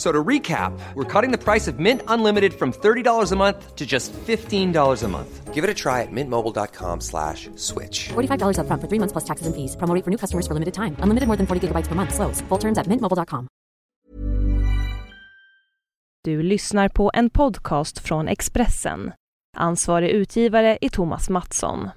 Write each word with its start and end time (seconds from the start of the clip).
F- 0.00 0.06
So 0.06 0.12
to 0.12 0.28
recap, 0.28 0.72
we're 0.94 1.04
cutting 1.22 1.30
the 1.38 1.44
price 1.52 1.70
of 1.72 1.78
Mint 1.78 2.00
Unlimited 2.08 2.52
from 2.52 2.72
$30 2.72 3.32
a 3.32 3.36
month 3.36 3.76
to 3.76 3.84
just 3.86 4.12
$15 4.26 5.04
a 5.04 5.08
month. 5.08 5.54
Give 5.54 5.62
it 5.64 5.70
a 5.70 5.74
try 5.74 6.00
at 6.02 6.08
mintmobile.com 6.12 7.00
slash 7.00 7.50
switch. 7.56 8.08
$45 8.08 8.56
upfront 8.58 8.80
for 8.80 8.88
three 8.88 8.98
months 8.98 9.12
plus 9.12 9.24
taxes 9.24 9.46
and 9.46 9.54
fees. 9.54 9.76
Promo 9.76 9.94
rate 9.94 10.04
for 10.04 10.10
new 10.10 10.16
customers 10.18 10.46
for 10.46 10.54
limited 10.54 10.72
time. 10.74 10.96
Unlimited 11.02 11.26
more 11.28 11.36
than 11.36 11.46
40 11.46 11.60
gigabytes 11.68 11.88
per 11.88 11.94
month. 11.94 12.14
Slows. 12.14 12.42
Full 12.48 12.58
terms 12.60 12.78
at 12.78 12.86
mintmobile.com. 12.86 13.46
Du 16.24 16.42
lyssnar 16.42 16.88
på 16.88 17.10
en 17.14 17.30
podcast 17.30 17.98
från 17.98 18.28
Expressen. 18.28 19.12
Ansvarig 19.58 20.10
utgivare 20.10 20.78
är 20.80 20.88
Thomas 20.88 21.30
Mattsson. 21.30 21.90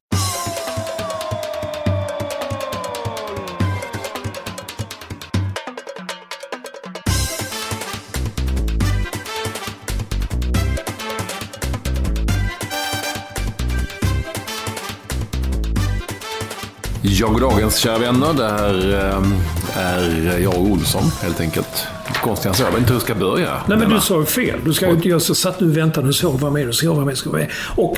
Ja, 17.05 17.27
goddagens 17.27 17.77
kära 17.77 17.97
vänner. 17.97 18.33
Det 18.33 18.47
här 18.49 18.93
eh, 18.93 19.87
är 19.87 20.39
jag 20.39 20.53
och 20.53 20.61
Olsson 20.61 21.03
helt 21.21 21.39
enkelt. 21.41 21.87
Konstigare 22.23 22.49
än 22.53 22.57
så. 22.57 22.63
Jag 22.63 22.71
vet 22.71 22.79
inte 22.79 22.89
hur 22.89 22.95
jag 22.95 23.01
ska 23.01 23.15
börja. 23.15 23.61
Nej, 23.67 23.77
men 23.77 23.89
du 23.89 23.99
sa 23.99 24.19
ju 24.19 24.25
fel. 24.25 24.59
Du 24.65 24.73
ska 24.73 24.85
ju 24.87 24.91
inte... 24.93 25.09
Jag 25.09 25.21
satt 25.21 25.59
nu 25.59 25.67
och 25.69 25.77
väntade 25.77 26.07
och 26.07 26.15
såg 26.15 26.39
vad 26.39 26.53
med 26.53 26.67
och 26.67 26.75
såg 26.75 26.95
vad 26.95 27.05
med. 27.05 27.17
Ska 27.17 27.29
vara 27.29 27.39
med. 27.41 27.49
Och 27.75 27.97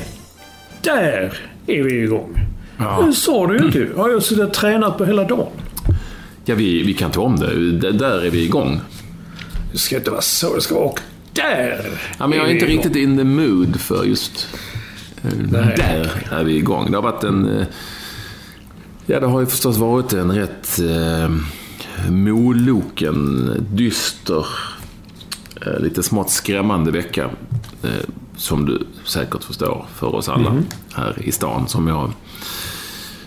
där 0.82 1.38
är 1.68 1.84
vi 1.84 2.04
igång. 2.04 2.38
Ja. 2.78 3.04
Det 3.08 3.14
sa 3.14 3.48
du 3.48 3.58
ju 3.58 3.66
inte. 3.66 3.88
Har 4.02 4.10
jag 4.10 4.24
suttit 4.24 4.44
och 4.44 4.54
tränat 4.54 4.98
på 4.98 5.06
hela 5.06 5.24
dagen. 5.24 5.48
Ja, 6.46 6.56
vi, 6.56 6.84
vi 6.84 6.94
kan 6.94 7.12
ta 7.12 7.22
om 7.22 7.36
det. 7.36 7.72
D- 7.80 7.92
Där 7.92 8.26
är 8.26 8.30
vi 8.30 8.44
igång. 8.44 8.82
Det 9.72 9.78
ska 9.78 9.96
inte 9.96 10.12
vara 10.12 10.22
så 10.22 10.56
det 10.56 10.62
ska 10.62 10.76
vara. 10.76 10.86
Och 10.86 11.00
där 11.34 11.86
Ja, 12.18 12.28
men 12.28 12.38
jag 12.40 12.48
är 12.48 12.52
inte 12.54 12.66
igång. 12.66 12.78
riktigt 12.84 12.96
in 12.96 13.18
the 13.18 13.24
mood 13.24 13.80
för 13.82 14.04
just... 14.04 14.48
eh, 15.24 15.30
Nej. 15.52 15.74
Där 15.78 16.10
är 16.32 16.44
vi 16.44 16.56
igång. 16.56 16.92
Det 16.92 16.98
har 16.98 17.02
varit 17.04 17.24
en... 17.24 17.66
Ja, 19.06 19.20
det 19.20 19.28
har 19.28 19.40
ju 19.40 19.46
förstås 19.46 19.78
varit 19.78 20.14
en 20.14 20.32
rätt 20.32 20.80
eh, 20.80 21.30
moloken, 22.12 23.50
dyster, 23.72 24.46
eh, 25.66 25.80
lite 25.80 26.04
smått 26.04 26.30
skrämmande 26.30 26.92
vecka. 26.92 27.30
Eh, 27.84 27.90
som 28.38 28.66
du 28.66 28.88
säkert 29.06 29.44
förstår 29.44 29.86
för 29.94 30.16
oss 30.16 30.30
alla 30.30 30.56
här 30.94 31.22
i 31.22 31.32
stan. 31.32 31.68
Som 31.68 31.88
jag... 31.88 32.12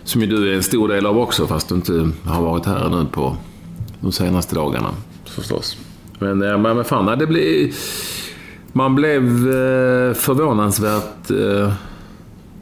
Som 0.04 0.20
ju 0.20 0.26
du 0.26 0.52
är 0.52 0.56
en 0.56 0.62
stor 0.62 0.88
del 0.88 1.06
av 1.06 1.18
också, 1.18 1.46
fast 1.46 1.68
du 1.68 1.74
inte 1.74 2.10
har 2.24 2.42
varit 2.42 2.66
här 2.66 2.88
nu 2.88 3.06
på 3.12 3.36
de 4.00 4.12
senaste 4.12 4.54
dagarna. 4.54 4.90
Förstås. 5.24 5.76
Men, 6.18 6.42
eh, 6.42 6.58
men 6.58 6.76
men 6.76 6.84
fan, 6.84 7.04
nej, 7.04 7.16
det 7.16 7.26
blir... 7.26 7.72
Man 8.72 8.94
blev 8.94 9.22
eh, 9.24 10.14
förvånansvärt 10.14 11.30
eh, 11.30 11.72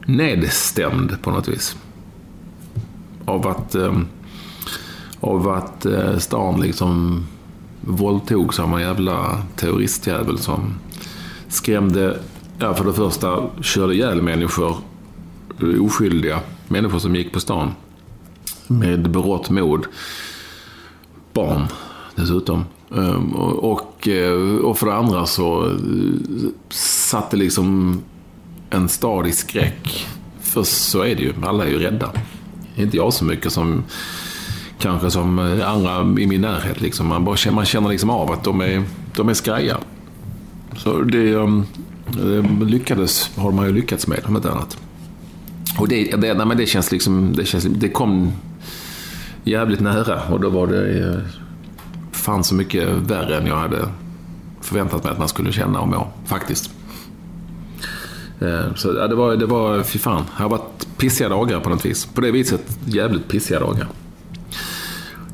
nedstämd 0.05 1.21
på 1.21 1.31
något 1.31 1.47
vis. 1.47 1.75
Av 3.27 3.47
att, 3.47 3.75
eh, 3.75 3.99
av 5.19 5.49
att 5.49 5.85
eh, 5.85 6.17
stan 6.17 6.61
liksom 6.61 7.25
våldtog 7.81 8.53
samma 8.53 8.81
jävla 8.81 9.41
terroristjävel 9.55 10.37
som 10.37 10.73
skrämde, 11.47 12.19
ja 12.59 12.73
för 12.73 12.85
det 12.85 12.93
första 12.93 13.43
körde 13.61 13.93
ihjäl 13.93 14.21
människor, 14.21 14.75
eh, 15.61 15.85
oskyldiga 15.85 16.39
människor 16.67 16.99
som 16.99 17.15
gick 17.15 17.33
på 17.33 17.39
stan. 17.39 17.71
Med 18.67 19.09
berått 19.09 19.49
mod. 19.49 19.85
Barn 21.33 21.67
dessutom. 22.15 22.65
Ehm, 22.95 23.35
och, 23.35 24.07
eh, 24.07 24.55
och, 24.55 24.77
för 24.77 24.85
det 24.87 24.95
andra 24.95 25.25
så 25.25 25.65
eh, 25.65 25.73
satte 26.69 27.37
liksom 27.37 28.01
en 28.69 28.89
stad 28.89 29.27
i 29.27 29.31
skräck. 29.31 30.07
För 30.41 30.63
så 30.63 31.01
är 31.01 31.15
det 31.15 31.21
ju, 31.21 31.33
alla 31.43 31.65
är 31.65 31.69
ju 31.69 31.79
rädda. 31.79 32.11
Inte 32.77 32.97
jag 32.97 33.13
så 33.13 33.25
mycket 33.25 33.51
som 33.51 33.83
kanske 34.79 35.11
som 35.11 35.39
eh, 35.39 35.69
andra 35.69 36.21
i 36.21 36.27
min 36.27 36.41
närhet. 36.41 36.81
Liksom. 36.81 37.07
Man, 37.07 37.25
bara, 37.25 37.51
man 37.51 37.65
känner 37.65 37.89
liksom 37.89 38.09
av 38.09 38.31
att 38.31 38.43
de 38.43 38.61
är, 38.61 38.83
de 39.15 39.29
är 39.29 39.33
skraja. 39.33 39.77
Så 40.75 41.01
det 41.01 41.33
um, 41.33 41.65
lyckades, 42.67 43.37
har 43.37 43.51
man 43.51 43.65
ju 43.65 43.73
lyckats 43.73 44.07
med, 44.07 44.19
om 44.25 44.35
inte 44.35 44.51
annat. 44.51 44.77
Och 45.79 45.87
det, 45.87 46.03
det, 46.11 46.33
nej, 46.33 46.45
men 46.45 46.57
det 46.57 46.65
känns 46.65 46.91
liksom, 46.91 47.33
det, 47.35 47.45
känns, 47.45 47.63
det 47.63 47.89
kom 47.89 48.31
jävligt 49.43 49.79
nära 49.79 50.21
och 50.23 50.39
då 50.39 50.49
var 50.49 50.67
det 50.67 51.07
eh, 51.07 51.19
fan 52.11 52.43
så 52.43 52.55
mycket 52.55 52.89
värre 52.89 53.37
än 53.37 53.47
jag 53.47 53.55
hade 53.55 53.89
förväntat 54.61 55.03
mig 55.03 55.13
att 55.13 55.19
man 55.19 55.27
skulle 55.27 55.51
känna 55.51 55.79
och 55.79 55.87
må, 55.87 56.07
faktiskt. 56.25 56.76
Eh, 58.39 58.73
så 58.75 58.93
ja, 58.97 59.07
det 59.07 59.15
var, 59.15 59.35
det 59.35 59.45
var, 59.45 59.83
fy 59.83 59.99
fan, 59.99 60.23
det 60.37 60.43
har 60.43 60.49
varit 60.49 60.87
pissiga 60.97 61.29
dagar 61.29 61.59
på 61.59 61.69
något 61.69 61.85
vis. 61.85 62.05
På 62.05 62.21
det 62.21 62.31
viset 62.31 62.77
jävligt 62.85 63.27
pissiga 63.27 63.59
dagar. 63.59 63.87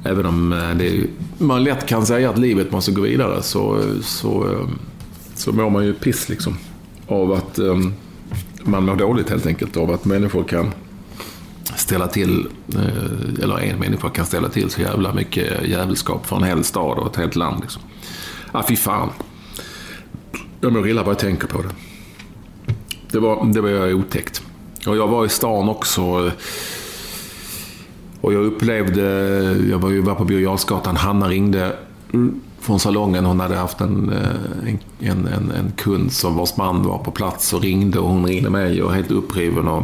Även 0.03 0.25
om 0.25 0.53
eh, 0.53 0.75
det 0.75 0.87
är, 0.87 1.07
man 1.37 1.63
lätt 1.63 1.85
kan 1.85 2.05
säga 2.05 2.29
att 2.29 2.37
livet 2.37 2.71
måste 2.71 2.91
gå 2.91 3.01
vidare 3.01 3.41
så, 3.41 3.81
så, 4.01 4.51
eh, 4.51 4.67
så 5.35 5.51
mår 5.51 5.69
man 5.69 5.85
ju 5.85 5.93
piss 5.93 6.29
liksom. 6.29 6.57
Av 7.07 7.31
att 7.31 7.59
man 8.63 8.85
mår 8.85 8.95
dåligt 8.95 9.29
helt 9.29 9.45
enkelt. 9.45 9.77
Av 9.77 9.91
att 9.91 10.05
människor 10.05 10.43
kan 10.43 10.71
ställa 11.75 12.07
till, 12.07 12.47
eller 13.43 13.59
en 13.59 13.79
människa 13.79 14.09
kan 14.09 14.25
ställa 14.25 14.49
till 14.49 14.69
så 14.69 14.81
jävla 14.81 15.13
mycket 15.13 15.67
jävelskap 15.67 16.25
för 16.25 16.35
en 16.35 16.43
hel 16.43 16.63
stad 16.63 16.97
och 16.97 17.07
ett 17.07 17.15
helt 17.15 17.35
land. 17.35 17.61
Liksom. 17.61 17.81
Ah, 18.51 18.63
fy 18.67 18.75
fan. 18.75 19.09
Jag 20.61 20.73
mår 20.73 20.87
illa 20.87 21.03
bara 21.03 21.11
jag 21.11 21.19
tänker 21.19 21.47
på 21.47 21.61
det. 21.61 21.69
Det 23.13 23.19
var, 23.19 23.45
det 23.45 23.61
var 23.61 23.93
otäckt. 23.93 24.41
Och 24.87 24.97
jag 24.97 25.07
var 25.07 25.25
i 25.25 25.29
stan 25.29 25.69
också. 25.69 26.31
Och 28.21 28.33
jag 28.33 28.45
upplevde, 28.45 29.01
jag 29.69 29.79
var 29.79 29.89
ju 29.89 30.01
var 30.01 30.15
på 30.15 30.25
Birger 30.25 30.43
Jarlsgatan, 30.43 30.95
Hanna 30.95 31.27
ringde 31.27 31.75
från 32.59 32.79
salongen. 32.79 33.25
Hon 33.25 33.39
hade 33.39 33.55
haft 33.55 33.81
en, 33.81 34.13
eh, 34.13 35.09
en, 35.09 35.27
en, 35.27 35.51
en, 35.51 35.71
kund 35.77 36.11
som 36.11 36.37
vars 36.37 36.57
man 36.57 36.83
var 36.83 36.97
på 36.97 37.11
plats 37.11 37.53
och 37.53 37.61
ringde 37.61 37.99
och 37.99 38.09
hon 38.09 38.25
ringde 38.25 38.49
mig 38.49 38.83
och 38.83 38.93
helt 38.93 39.11
uppriven. 39.11 39.67
Och, 39.67 39.83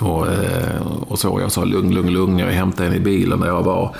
och, 0.00 0.26
eh, 0.26 0.86
och 1.08 1.18
så. 1.18 1.40
Jag 1.40 1.52
sa 1.52 1.64
lugn, 1.64 1.94
lugn, 1.94 2.10
lugn. 2.10 2.38
Jag 2.38 2.46
hämtade 2.46 2.84
henne 2.84 2.96
i 2.96 3.00
bilen 3.00 3.40
där 3.40 3.48
jag 3.48 3.62
var. 3.62 3.96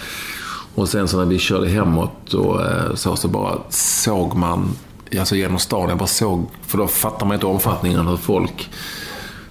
Och 0.75 0.89
sen 0.89 1.09
så 1.09 1.19
när 1.19 1.25
vi 1.25 1.39
körde 1.39 1.69
hemåt 1.69 2.35
och 2.35 2.61
eh, 2.61 2.95
så, 2.95 3.17
så 3.17 3.29
bara 3.29 3.59
såg 3.71 4.35
man, 4.35 4.69
alltså 5.19 5.37
genom 5.37 5.59
staden, 5.59 5.89
jag 5.89 5.99
bara 5.99 6.07
såg, 6.07 6.47
för 6.67 6.79
då 6.79 6.89
fattar 6.89 7.27
man 7.27 7.35
inte 7.35 7.47
omfattningen 7.47 8.07
hur 8.07 8.17
folk 8.17 8.71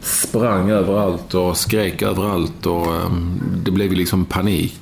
sprang 0.01 0.69
överallt 0.69 1.33
och 1.33 1.57
skrek 1.57 2.01
överallt 2.01 2.65
och 2.65 2.95
ehm, 2.95 3.41
det 3.63 3.71
blev 3.71 3.89
ju 3.89 3.95
liksom 3.95 4.25
panik. 4.25 4.81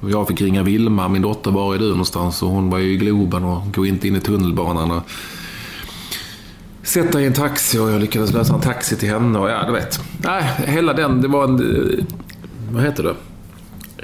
Och 0.00 0.10
Jag 0.10 0.28
fick 0.28 0.40
ringa 0.40 0.62
Vilma, 0.62 1.08
min 1.08 1.22
dotter, 1.22 1.50
var 1.50 1.74
är 1.74 1.78
du 1.78 1.88
någonstans? 1.88 2.42
Och 2.42 2.48
hon 2.48 2.70
var 2.70 2.78
ju 2.78 2.92
i 2.92 2.96
Globen 2.96 3.44
och 3.44 3.74
går 3.74 3.86
inte 3.86 4.08
in 4.08 4.16
i 4.16 4.20
tunnelbanan. 4.20 4.90
Och 4.90 5.02
sätta 6.82 7.20
i 7.20 7.26
en 7.26 7.32
taxi 7.32 7.78
och 7.78 7.90
jag 7.90 8.00
lyckades 8.00 8.32
lösa 8.32 8.54
en 8.54 8.60
taxi 8.60 8.96
till 8.96 9.08
henne 9.08 9.38
och 9.38 9.50
ja, 9.50 9.66
du 9.66 9.72
vet. 9.72 10.00
Nej, 10.18 10.44
hela 10.66 10.92
den, 10.92 11.22
det 11.22 11.28
var 11.28 11.44
en, 11.44 11.60
eh, 11.60 12.04
vad 12.70 12.82
heter 12.82 13.02
det? 13.02 13.14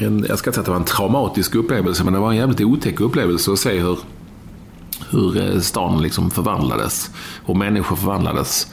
En, 0.05 0.27
jag 0.29 0.39
ska 0.39 0.51
inte 0.51 0.55
säga 0.55 0.61
att 0.61 0.65
det 0.65 0.71
var 0.71 0.79
en 0.79 0.85
traumatisk 0.85 1.55
upplevelse, 1.55 2.05
men 2.05 2.13
det 2.13 2.19
var 2.19 2.31
en 2.31 2.37
jävligt 2.37 2.61
otäck 2.61 3.01
upplevelse 3.01 3.53
att 3.53 3.59
se 3.59 3.79
hur, 3.79 3.99
hur 5.11 5.55
eh, 5.55 5.61
stan 5.61 6.03
liksom 6.03 6.31
förvandlades 6.31 7.11
och 7.45 7.57
människor 7.57 7.97
förvandlades 7.97 8.67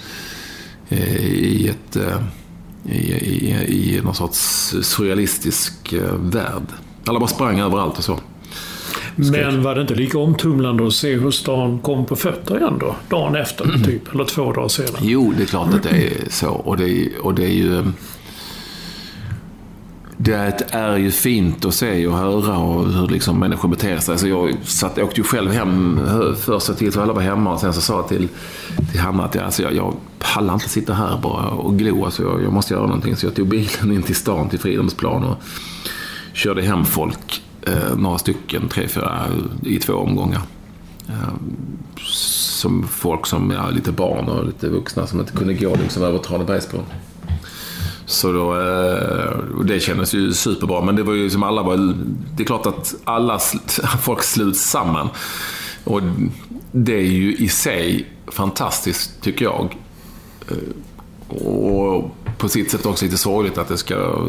eh, 0.90 1.26
i 1.26 1.68
ett 1.68 1.96
eh, 1.96 2.22
i, 2.86 3.14
i, 3.14 3.98
i 3.98 4.02
någon 4.04 4.16
sorts 4.16 4.40
surrealistisk 4.82 5.94
värld. 6.20 6.64
Alla 7.06 7.20
bara 7.20 7.28
sprang 7.28 7.60
överallt 7.60 7.98
och 7.98 8.04
så. 8.04 8.20
Men 9.16 9.64
var 9.64 9.76
det 9.76 9.82
inte 9.82 9.96
lika 9.96 10.20
omtumlande 10.20 10.88
att 10.88 10.94
se 10.94 11.14
hur 11.14 11.32
stan 11.32 11.80
kom 11.80 12.06
på 12.06 12.16
fötter 12.16 12.58
igen 12.58 12.78
då? 12.80 12.96
Dagen 13.10 13.36
efter, 13.36 13.84
typ. 13.86 14.14
Eller 14.14 14.24
två 14.24 14.54
dagar 14.54 14.68
senare. 14.68 15.02
Jo, 15.02 15.34
det 15.38 15.44
är 15.44 15.48
klart 15.48 15.74
att 15.74 15.84
det 15.84 16.08
är 16.08 16.30
så. 16.30 16.50
Och 16.50 16.78
det 16.78 16.90
är, 16.90 17.26
och 17.26 17.36
det 17.36 17.44
är 17.44 17.54
ju... 17.54 17.84
Det 20.18 20.72
är 20.72 20.98
ju 20.98 21.12
fint 21.12 21.66
att 21.66 21.74
se 21.74 22.08
och 22.08 22.18
höra 22.18 22.58
och 22.58 22.92
hur 22.92 23.08
liksom 23.08 23.40
människor 23.40 23.70
beter 23.70 23.98
sig. 23.98 24.18
Så 24.18 24.28
jag 24.28 24.56
satt, 24.64 24.98
åkte 24.98 25.22
ju 25.22 25.24
själv 25.24 25.52
hem 25.52 26.00
först 26.40 26.78
till 26.78 26.92
så 26.92 27.02
alla 27.02 27.14
var 27.14 27.22
hemma 27.22 27.54
och 27.54 27.60
sen 27.60 27.74
så 27.74 27.82
sa 27.82 27.96
jag 27.96 28.08
till, 28.08 28.28
till 28.92 29.00
Hanna 29.00 29.26
att 29.26 29.36
jag, 29.36 29.44
alltså 29.44 29.64
jag, 29.64 29.76
jag 29.76 29.96
pallar 30.20 30.54
inte 30.54 30.70
sitta 30.70 30.94
här 30.94 31.18
bara 31.18 31.48
och 31.48 31.78
glo. 31.78 32.06
Alltså 32.06 32.24
jag, 32.24 32.44
jag 32.44 32.54
måste 32.54 32.74
göra 32.74 32.86
någonting. 32.86 33.16
Så 33.16 33.26
jag 33.26 33.36
tog 33.36 33.48
bilen 33.48 33.92
in 33.92 34.04
till 34.04 34.16
stan, 34.16 34.50
till 34.50 34.60
Fridhemsplan 34.60 35.24
och 35.24 35.38
körde 36.34 36.62
hem 36.62 36.86
folk. 36.86 37.42
Eh, 37.62 37.98
några 37.98 38.18
stycken, 38.18 38.68
tre, 38.68 38.88
fyra, 38.88 39.26
i 39.64 39.80
två 39.80 39.94
omgångar. 39.94 40.42
Eh, 41.08 41.34
som 42.12 42.88
folk 42.88 43.26
som, 43.26 43.52
ja, 43.52 43.70
lite 43.70 43.92
barn 43.92 44.30
och 44.30 44.46
lite 44.46 44.70
vuxna 44.70 45.08
som 45.08 45.20
inte 45.20 45.32
kunde 45.32 45.54
gå 45.54 45.76
liksom 45.76 46.04
över 46.04 46.20
Tranebergsbron. 46.20 46.84
Så 48.06 48.32
då, 48.32 48.62
eh, 48.62 49.58
och 49.58 49.66
det 49.66 49.80
kändes 49.80 50.14
ju 50.14 50.34
superbra. 50.34 50.82
Men 50.82 50.96
det 50.96 51.04
var 51.04 51.14
ju 51.14 51.30
som 51.30 51.44
alla 51.44 51.64
var... 51.64 51.96
Det 52.36 52.44
är 52.44 52.48
klart 52.48 52.66
att 52.66 52.96
alla 53.04 53.40
folk 54.02 54.24
sluts 54.24 54.70
samman. 54.70 55.10
Och 55.84 56.02
det 56.72 56.96
är 56.96 57.12
ju 57.12 57.36
i 57.36 57.50
sig 57.50 58.08
fantastiskt, 58.28 59.22
tycker 59.22 59.46
jag. 59.46 59.78
Eh, 60.50 61.38
och 61.46 62.16
på 62.38 62.50
sitt 62.50 62.72
sätt 62.72 62.86
också 62.86 63.06
lite 63.06 63.18
sorgligt 63.18 63.58
att 63.58 63.68
det 63.68 63.78
ska 63.78 64.28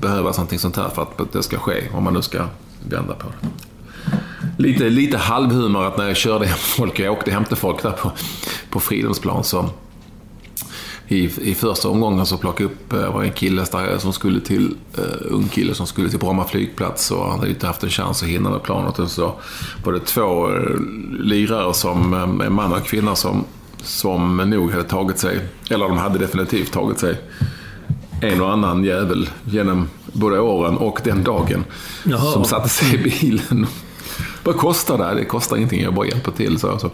behövas 0.00 0.36
någonting 0.36 0.58
sånt 0.58 0.76
här 0.76 0.88
för 0.88 1.02
att 1.02 1.32
det 1.32 1.42
ska 1.42 1.58
ske, 1.58 1.82
om 1.94 2.04
man 2.04 2.14
nu 2.14 2.22
ska 2.22 2.44
vända 2.88 3.14
på 3.14 3.26
det. 3.28 3.48
Lite, 4.62 4.84
lite 4.84 5.18
halvhumor 5.18 5.84
att 5.84 5.98
när 5.98 6.06
jag 6.06 6.16
körde 6.16 6.46
hem 6.46 6.58
folk, 6.58 6.98
jag 6.98 7.12
åkte 7.12 7.30
hem 7.30 7.44
till 7.44 7.56
folk 7.56 7.82
där 7.82 7.90
på, 7.90 8.12
på 8.70 8.80
Fridhemsplan, 8.80 9.44
så 9.44 9.70
i, 11.10 11.30
i 11.50 11.54
första 11.54 11.88
omgången 11.88 12.26
så 12.26 12.36
plockade 12.36 12.62
jag 12.62 12.70
upp 12.70 12.92
eh, 12.92 13.14
var 13.14 13.22
en 13.22 13.32
kille 13.32 13.66
som 13.98 14.12
skulle 14.12 14.40
till, 14.40 14.74
uh, 14.98 15.04
ung 15.20 15.48
kille 15.48 15.74
som 15.74 15.86
skulle 15.86 16.10
till 16.10 16.18
Bromma 16.18 16.44
flygplats 16.44 17.10
och 17.10 17.30
han 17.30 17.38
hade 17.38 17.50
inte 17.50 17.66
haft 17.66 17.82
en 17.82 17.90
chans 17.90 18.22
att 18.22 18.28
hinna 18.28 18.50
med 18.50 18.62
planet. 18.62 18.98
Och 18.98 19.10
så 19.10 19.34
var 19.84 19.92
det 19.92 20.00
två 20.00 20.48
uh, 20.48 20.80
lirare, 21.20 21.74
som, 21.74 22.14
en 22.40 22.52
man 22.52 22.72
och 22.72 22.84
kvinna, 22.84 23.16
som, 23.16 23.44
som 23.82 24.36
nog 24.36 24.70
hade 24.70 24.84
tagit 24.84 25.18
sig, 25.18 25.40
eller 25.70 25.88
de 25.88 25.98
hade 25.98 26.18
definitivt 26.18 26.72
tagit 26.72 26.98
sig 26.98 27.20
en 28.20 28.40
och 28.40 28.52
annan 28.52 28.84
jävel 28.84 29.28
genom 29.44 29.88
både 30.12 30.40
åren 30.40 30.76
och 30.76 31.00
den 31.04 31.24
dagen. 31.24 31.64
Jaha. 32.04 32.32
Som 32.32 32.44
satte 32.44 32.68
sig 32.68 32.94
i 32.94 32.98
bilen. 32.98 33.66
Vad 34.44 34.56
kostar 34.56 34.98
det? 34.98 35.14
Det 35.14 35.24
kostar 35.24 35.56
ingenting, 35.56 35.82
jag 35.82 35.94
bara 35.94 36.06
hjälper 36.06 36.32
till. 36.32 36.58
Så, 36.58 36.78
så 36.78 36.90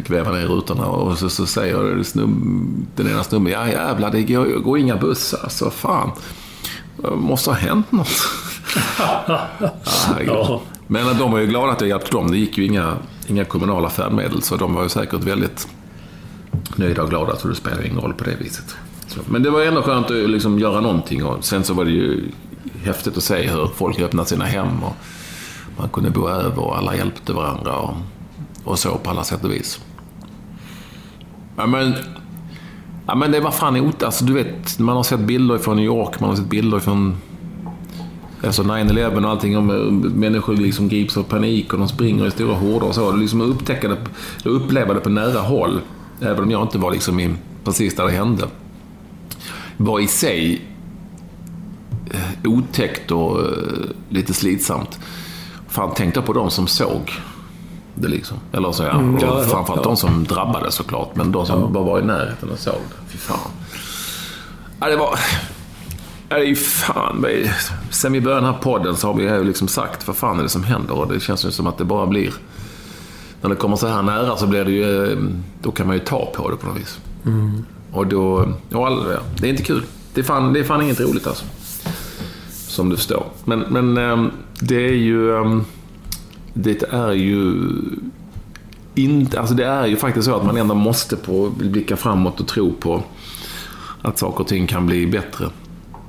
fick 0.00 0.10
väva 0.10 0.32
ner 0.32 0.46
rutorna 0.46 0.86
och 0.86 1.18
så, 1.18 1.30
så 1.30 1.46
säger 1.46 2.02
snum, 2.02 2.86
den 2.96 3.08
ena 3.08 3.24
snubben, 3.24 3.52
ja 3.52 3.68
jävlar 3.68 4.10
det 4.10 4.22
går, 4.22 4.44
går 4.44 4.78
inga 4.78 4.96
bussar. 4.96 5.48
Så 5.48 5.70
fan, 5.70 6.10
måste 7.16 7.50
ha 7.50 7.56
hänt 7.56 7.92
något. 7.92 8.08
ja, 10.26 10.60
Men 10.86 11.18
de 11.18 11.32
var 11.32 11.38
ju 11.38 11.46
glada 11.46 11.72
att 11.72 11.80
jag 11.80 11.88
hjälpte 11.88 12.10
dem. 12.10 12.30
Det 12.30 12.36
gick 12.36 12.58
ju 12.58 12.66
inga, 12.66 12.96
inga 13.26 13.44
kommunala 13.44 13.90
färdmedel 13.90 14.42
så 14.42 14.56
de 14.56 14.74
var 14.74 14.82
ju 14.82 14.88
säkert 14.88 15.24
väldigt 15.24 15.68
nöjda 16.76 17.02
och 17.02 17.10
glada 17.10 17.36
så 17.36 17.48
det 17.48 17.54
spelar 17.54 17.86
ingen 17.86 18.00
roll 18.00 18.14
på 18.14 18.24
det 18.24 18.36
viset. 18.40 18.76
Så, 19.06 19.20
men 19.28 19.42
det 19.42 19.50
var 19.50 19.62
ändå 19.62 19.82
skönt 19.82 20.06
att 20.06 20.30
liksom 20.30 20.58
göra 20.58 20.80
någonting 20.80 21.24
och 21.24 21.44
sen 21.44 21.64
så 21.64 21.74
var 21.74 21.84
det 21.84 21.90
ju 21.90 22.24
häftigt 22.82 23.16
att 23.16 23.22
se 23.22 23.50
hur 23.50 23.66
folk 23.66 24.00
öppnade 24.00 24.28
sina 24.28 24.44
hem 24.44 24.82
och 24.82 24.96
man 25.78 25.88
kunde 25.88 26.10
bo 26.10 26.28
över 26.28 26.64
och 26.64 26.78
alla 26.78 26.96
hjälpte 26.96 27.32
varandra. 27.32 27.76
Och, 27.76 27.94
och 28.64 28.78
så 28.78 28.98
på 28.98 29.10
alla 29.10 29.24
sätt 29.24 29.44
och 29.44 29.52
vis. 29.52 29.80
Ja, 31.56 31.66
men, 31.66 31.94
ja, 33.06 33.14
men 33.14 33.32
det 33.32 33.40
var 33.40 33.50
fan 33.50 33.76
ot... 33.76 34.02
Alltså, 34.02 34.24
du 34.24 34.32
vet, 34.32 34.78
man 34.78 34.96
har 34.96 35.02
sett 35.02 35.20
bilder 35.20 35.58
från 35.58 35.76
New 35.76 35.84
York, 35.84 36.20
man 36.20 36.30
har 36.30 36.36
sett 36.36 36.50
bilder 36.50 36.78
från 36.78 37.16
alltså 38.44 38.62
9-11 38.62 39.24
och 39.24 39.30
allting. 39.30 39.58
Om 39.58 39.66
människor 40.14 40.56
liksom 40.56 40.88
grips 40.88 41.16
av 41.16 41.22
panik 41.22 41.72
och 41.72 41.78
de 41.78 41.88
springer 41.88 42.26
i 42.26 42.30
stora 42.30 42.54
horder 42.54 42.86
och 42.86 42.94
så. 42.94 43.12
Liksom 43.12 43.40
upptäcka 43.40 43.88
det, 43.88 43.98
uppleva 44.44 44.94
det 44.94 45.00
på 45.00 45.08
nära 45.08 45.40
håll. 45.40 45.80
Även 46.20 46.44
om 46.44 46.50
jag 46.50 46.62
inte 46.62 46.78
var 46.78 46.90
liksom 46.90 47.20
i, 47.20 47.34
precis 47.64 47.96
där 47.96 48.04
det 48.04 48.10
hände. 48.10 48.48
Var 49.76 50.00
i 50.00 50.06
sig 50.06 50.62
eh, 52.10 52.50
otäckt 52.50 53.10
och 53.10 53.40
eh, 53.40 53.46
lite 54.08 54.34
slitsamt. 54.34 54.98
Fan, 55.68 56.12
då 56.14 56.22
på 56.22 56.32
de 56.32 56.50
som 56.50 56.66
såg 56.66 57.12
det 58.00 58.08
liksom. 58.08 58.36
Eller 58.52 58.72
så, 58.72 58.82
ja. 58.82 58.90
Mm, 58.90 59.18
ja, 59.20 59.42
framförallt 59.42 59.84
ja. 59.84 59.90
de 59.90 59.96
som 59.96 60.24
drabbades 60.24 60.74
såklart. 60.74 61.16
Men 61.16 61.32
de 61.32 61.46
som 61.46 61.60
ja. 61.60 61.66
bara 61.66 61.84
var 61.84 61.98
i 61.98 62.04
närheten 62.04 62.50
och 62.50 62.58
såg 62.58 62.74
det. 62.74 63.12
Fy 63.12 63.18
fan. 63.18 63.50
Ja, 64.80 64.88
det 64.88 64.96
var... 64.96 65.18
Ja, 66.28 66.36
det 66.36 66.42
är 66.42 66.48
ju 66.48 66.56
fan... 66.56 67.26
Sen 67.90 68.12
vi 68.12 68.20
började 68.20 68.40
den 68.40 68.54
här 68.54 68.60
podden 68.60 68.96
så 68.96 69.06
har 69.06 69.14
vi 69.14 69.22
ju 69.22 69.44
liksom 69.44 69.68
sagt 69.68 70.06
vad 70.06 70.16
fan 70.16 70.38
är 70.38 70.42
det 70.42 70.48
som 70.48 70.64
händer. 70.64 70.94
Och 70.98 71.12
det 71.12 71.20
känns 71.20 71.44
ju 71.44 71.50
som 71.50 71.66
att 71.66 71.78
det 71.78 71.84
bara 71.84 72.06
blir... 72.06 72.32
När 73.42 73.50
det 73.50 73.56
kommer 73.56 73.76
så 73.76 73.86
här 73.86 74.02
nära 74.02 74.36
så 74.36 74.46
blir 74.46 74.64
det 74.64 74.70
ju... 74.70 75.18
Då 75.62 75.70
kan 75.70 75.86
man 75.86 75.96
ju 75.96 76.02
ta 76.02 76.32
på 76.34 76.50
det 76.50 76.56
på 76.56 76.66
något 76.66 76.78
vis. 76.78 76.98
Mm. 77.26 77.64
Och 77.92 78.06
då... 78.06 78.48
Ja, 78.68 79.02
det 79.40 79.46
är 79.46 79.50
inte 79.50 79.62
kul. 79.62 79.82
Det 80.14 80.20
är 80.20 80.24
fan, 80.24 80.52
det 80.52 80.60
är 80.60 80.64
fan 80.64 80.82
inget 80.82 81.00
roligt 81.00 81.26
alltså. 81.26 81.44
Som 82.50 82.88
du 82.88 82.96
förstår. 82.96 83.24
Men, 83.44 83.60
men 83.60 83.96
ehm, 83.96 84.30
det 84.60 84.88
är 84.88 84.94
ju... 84.94 85.32
Det 86.54 86.82
är 86.82 87.12
ju 87.12 87.54
inte, 88.94 89.40
alltså 89.40 89.54
det 89.54 89.64
är 89.64 89.86
ju 89.86 89.96
faktiskt 89.96 90.26
så 90.26 90.34
att 90.34 90.46
man 90.46 90.56
ändå 90.56 90.74
måste 90.74 91.16
på, 91.16 91.50
blicka 91.50 91.96
framåt 91.96 92.40
och 92.40 92.48
tro 92.48 92.72
på 92.72 93.02
att 94.02 94.18
saker 94.18 94.40
och 94.40 94.48
ting 94.48 94.66
kan 94.66 94.86
bli 94.86 95.06
bättre. 95.06 95.46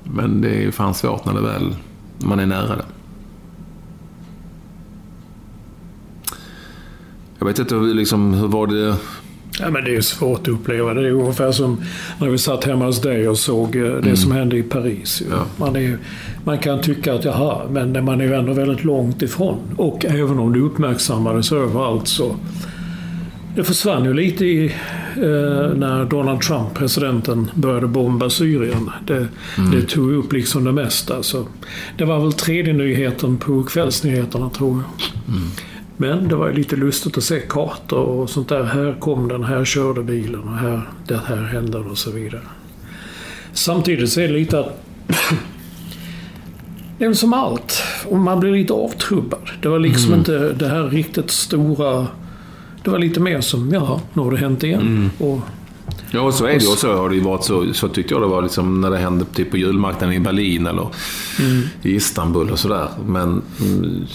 Men 0.03 0.41
det 0.41 0.49
är 0.49 0.61
ju 0.61 0.71
fan 0.71 0.93
svårt 0.93 1.25
när 1.25 1.33
det 1.33 1.41
väl, 1.41 1.75
man 2.17 2.39
är 2.39 2.45
nära 2.45 2.75
det. 2.75 2.85
Jag 7.39 7.47
vet 7.47 7.59
inte, 7.59 7.75
liksom, 7.75 8.33
hur 8.33 8.47
var 8.47 8.67
det 8.67 8.95
Ja, 9.59 9.69
men 9.69 9.83
det 9.83 9.95
är 9.95 10.01
svårt 10.01 10.41
att 10.41 10.47
uppleva. 10.47 10.93
Det 10.93 11.07
är 11.07 11.11
ungefär 11.11 11.51
som 11.51 11.81
när 12.19 12.29
vi 12.29 12.37
satt 12.37 12.63
hemma 12.63 12.85
hos 12.85 13.01
dig 13.01 13.29
och 13.29 13.37
såg 13.37 13.75
eh, 13.75 13.81
det 13.81 13.89
mm. 13.89 14.15
som 14.15 14.31
hände 14.31 14.57
i 14.57 14.63
Paris. 14.63 15.23
Ja. 15.29 15.45
Man, 15.57 15.75
är, 15.75 15.97
man 16.43 16.57
kan 16.57 16.81
tycka 16.81 17.13
att 17.13 17.25
jaha, 17.25 17.61
men 17.69 18.05
man 18.05 18.21
är 18.21 18.25
ju 18.25 18.33
ändå 18.33 18.53
väldigt 18.53 18.83
långt 18.83 19.21
ifrån. 19.21 19.57
Och 19.77 20.05
även 20.05 20.39
om 20.39 20.53
det 20.53 20.59
uppmärksammades 20.59 21.51
överallt 21.51 22.07
så 22.07 22.35
det 23.55 23.63
försvann 23.63 24.05
ju 24.05 24.13
lite 24.13 24.45
i, 24.45 24.65
eh, 25.15 25.75
när 25.75 26.05
Donald 26.05 26.41
Trump, 26.41 26.73
presidenten, 26.73 27.51
började 27.55 27.87
bomba 27.87 28.29
Syrien. 28.29 28.89
Det, 29.07 29.27
mm. 29.57 29.71
det 29.71 29.81
tog 29.81 30.11
upp 30.11 30.33
liksom 30.33 30.63
det 30.63 30.71
mesta. 30.71 31.23
Så 31.23 31.45
det 31.97 32.05
var 32.05 32.19
väl 32.19 32.33
tredje 32.33 32.73
nyheten 32.73 33.37
på 33.37 33.63
kvällsnyheterna 33.63 34.49
tror 34.49 34.71
jag. 34.71 35.35
Mm. 35.35 35.49
Men 36.01 36.27
det 36.27 36.35
var 36.35 36.51
lite 36.51 36.75
lustigt 36.75 37.17
att 37.17 37.23
se 37.23 37.39
kartor 37.39 38.05
och 38.05 38.29
sånt 38.29 38.49
där. 38.49 38.63
Här 38.63 38.95
kom 38.99 39.27
den, 39.27 39.43
här 39.43 39.65
körde 39.65 40.03
bilen 40.03 40.39
och 40.39 40.57
här, 40.57 40.81
det 41.07 41.21
här 41.27 41.43
hände 41.43 41.77
och 41.77 41.97
så 41.97 42.11
vidare. 42.11 42.41
Samtidigt 43.53 44.09
så 44.09 44.21
är 44.21 44.27
det 44.27 44.33
lite 44.33 44.59
att 44.59 44.83
det 46.97 47.05
är 47.05 47.13
som 47.13 47.33
allt. 47.33 47.83
Och 48.05 48.17
man 48.17 48.39
blir 48.39 48.51
lite 48.51 48.73
avtrubbad. 48.73 49.49
Det 49.61 49.69
var 49.69 49.79
liksom 49.79 50.07
mm. 50.07 50.19
inte 50.19 50.53
det 50.53 50.67
här 50.67 50.83
riktigt 50.83 51.31
stora... 51.31 52.07
Det 52.83 52.89
var 52.89 52.99
lite 52.99 53.19
mer 53.19 53.41
som, 53.41 53.71
jaha, 53.71 53.99
nu 54.13 54.21
har 54.21 54.31
det 54.31 54.37
hänt 54.37 54.63
igen. 54.63 54.81
Mm. 54.81 55.09
Och, 55.17 55.39
ja, 56.11 56.31
så 56.31 56.45
är 56.45 56.59
det. 56.59 56.67
Och 56.67 56.77
så 56.77 56.95
har 56.95 57.09
det 57.09 57.15
ju 57.15 57.21
varit. 57.21 57.43
Så, 57.43 57.73
så 57.73 57.87
tyckte 57.87 58.13
jag 58.13 58.21
det 58.21 58.27
var 58.27 58.41
liksom 58.41 58.81
när 58.81 58.91
det 58.91 58.97
hände 58.97 59.25
typ 59.25 59.51
på 59.51 59.57
julmarknaden 59.57 60.15
i 60.15 60.19
Berlin 60.19 60.67
eller 60.67 60.87
mm. 61.39 61.61
i 61.81 61.95
Istanbul 61.95 62.49
och 62.49 62.59
sådär. 62.59 62.87
Men 63.05 63.41
mm, 63.61 64.05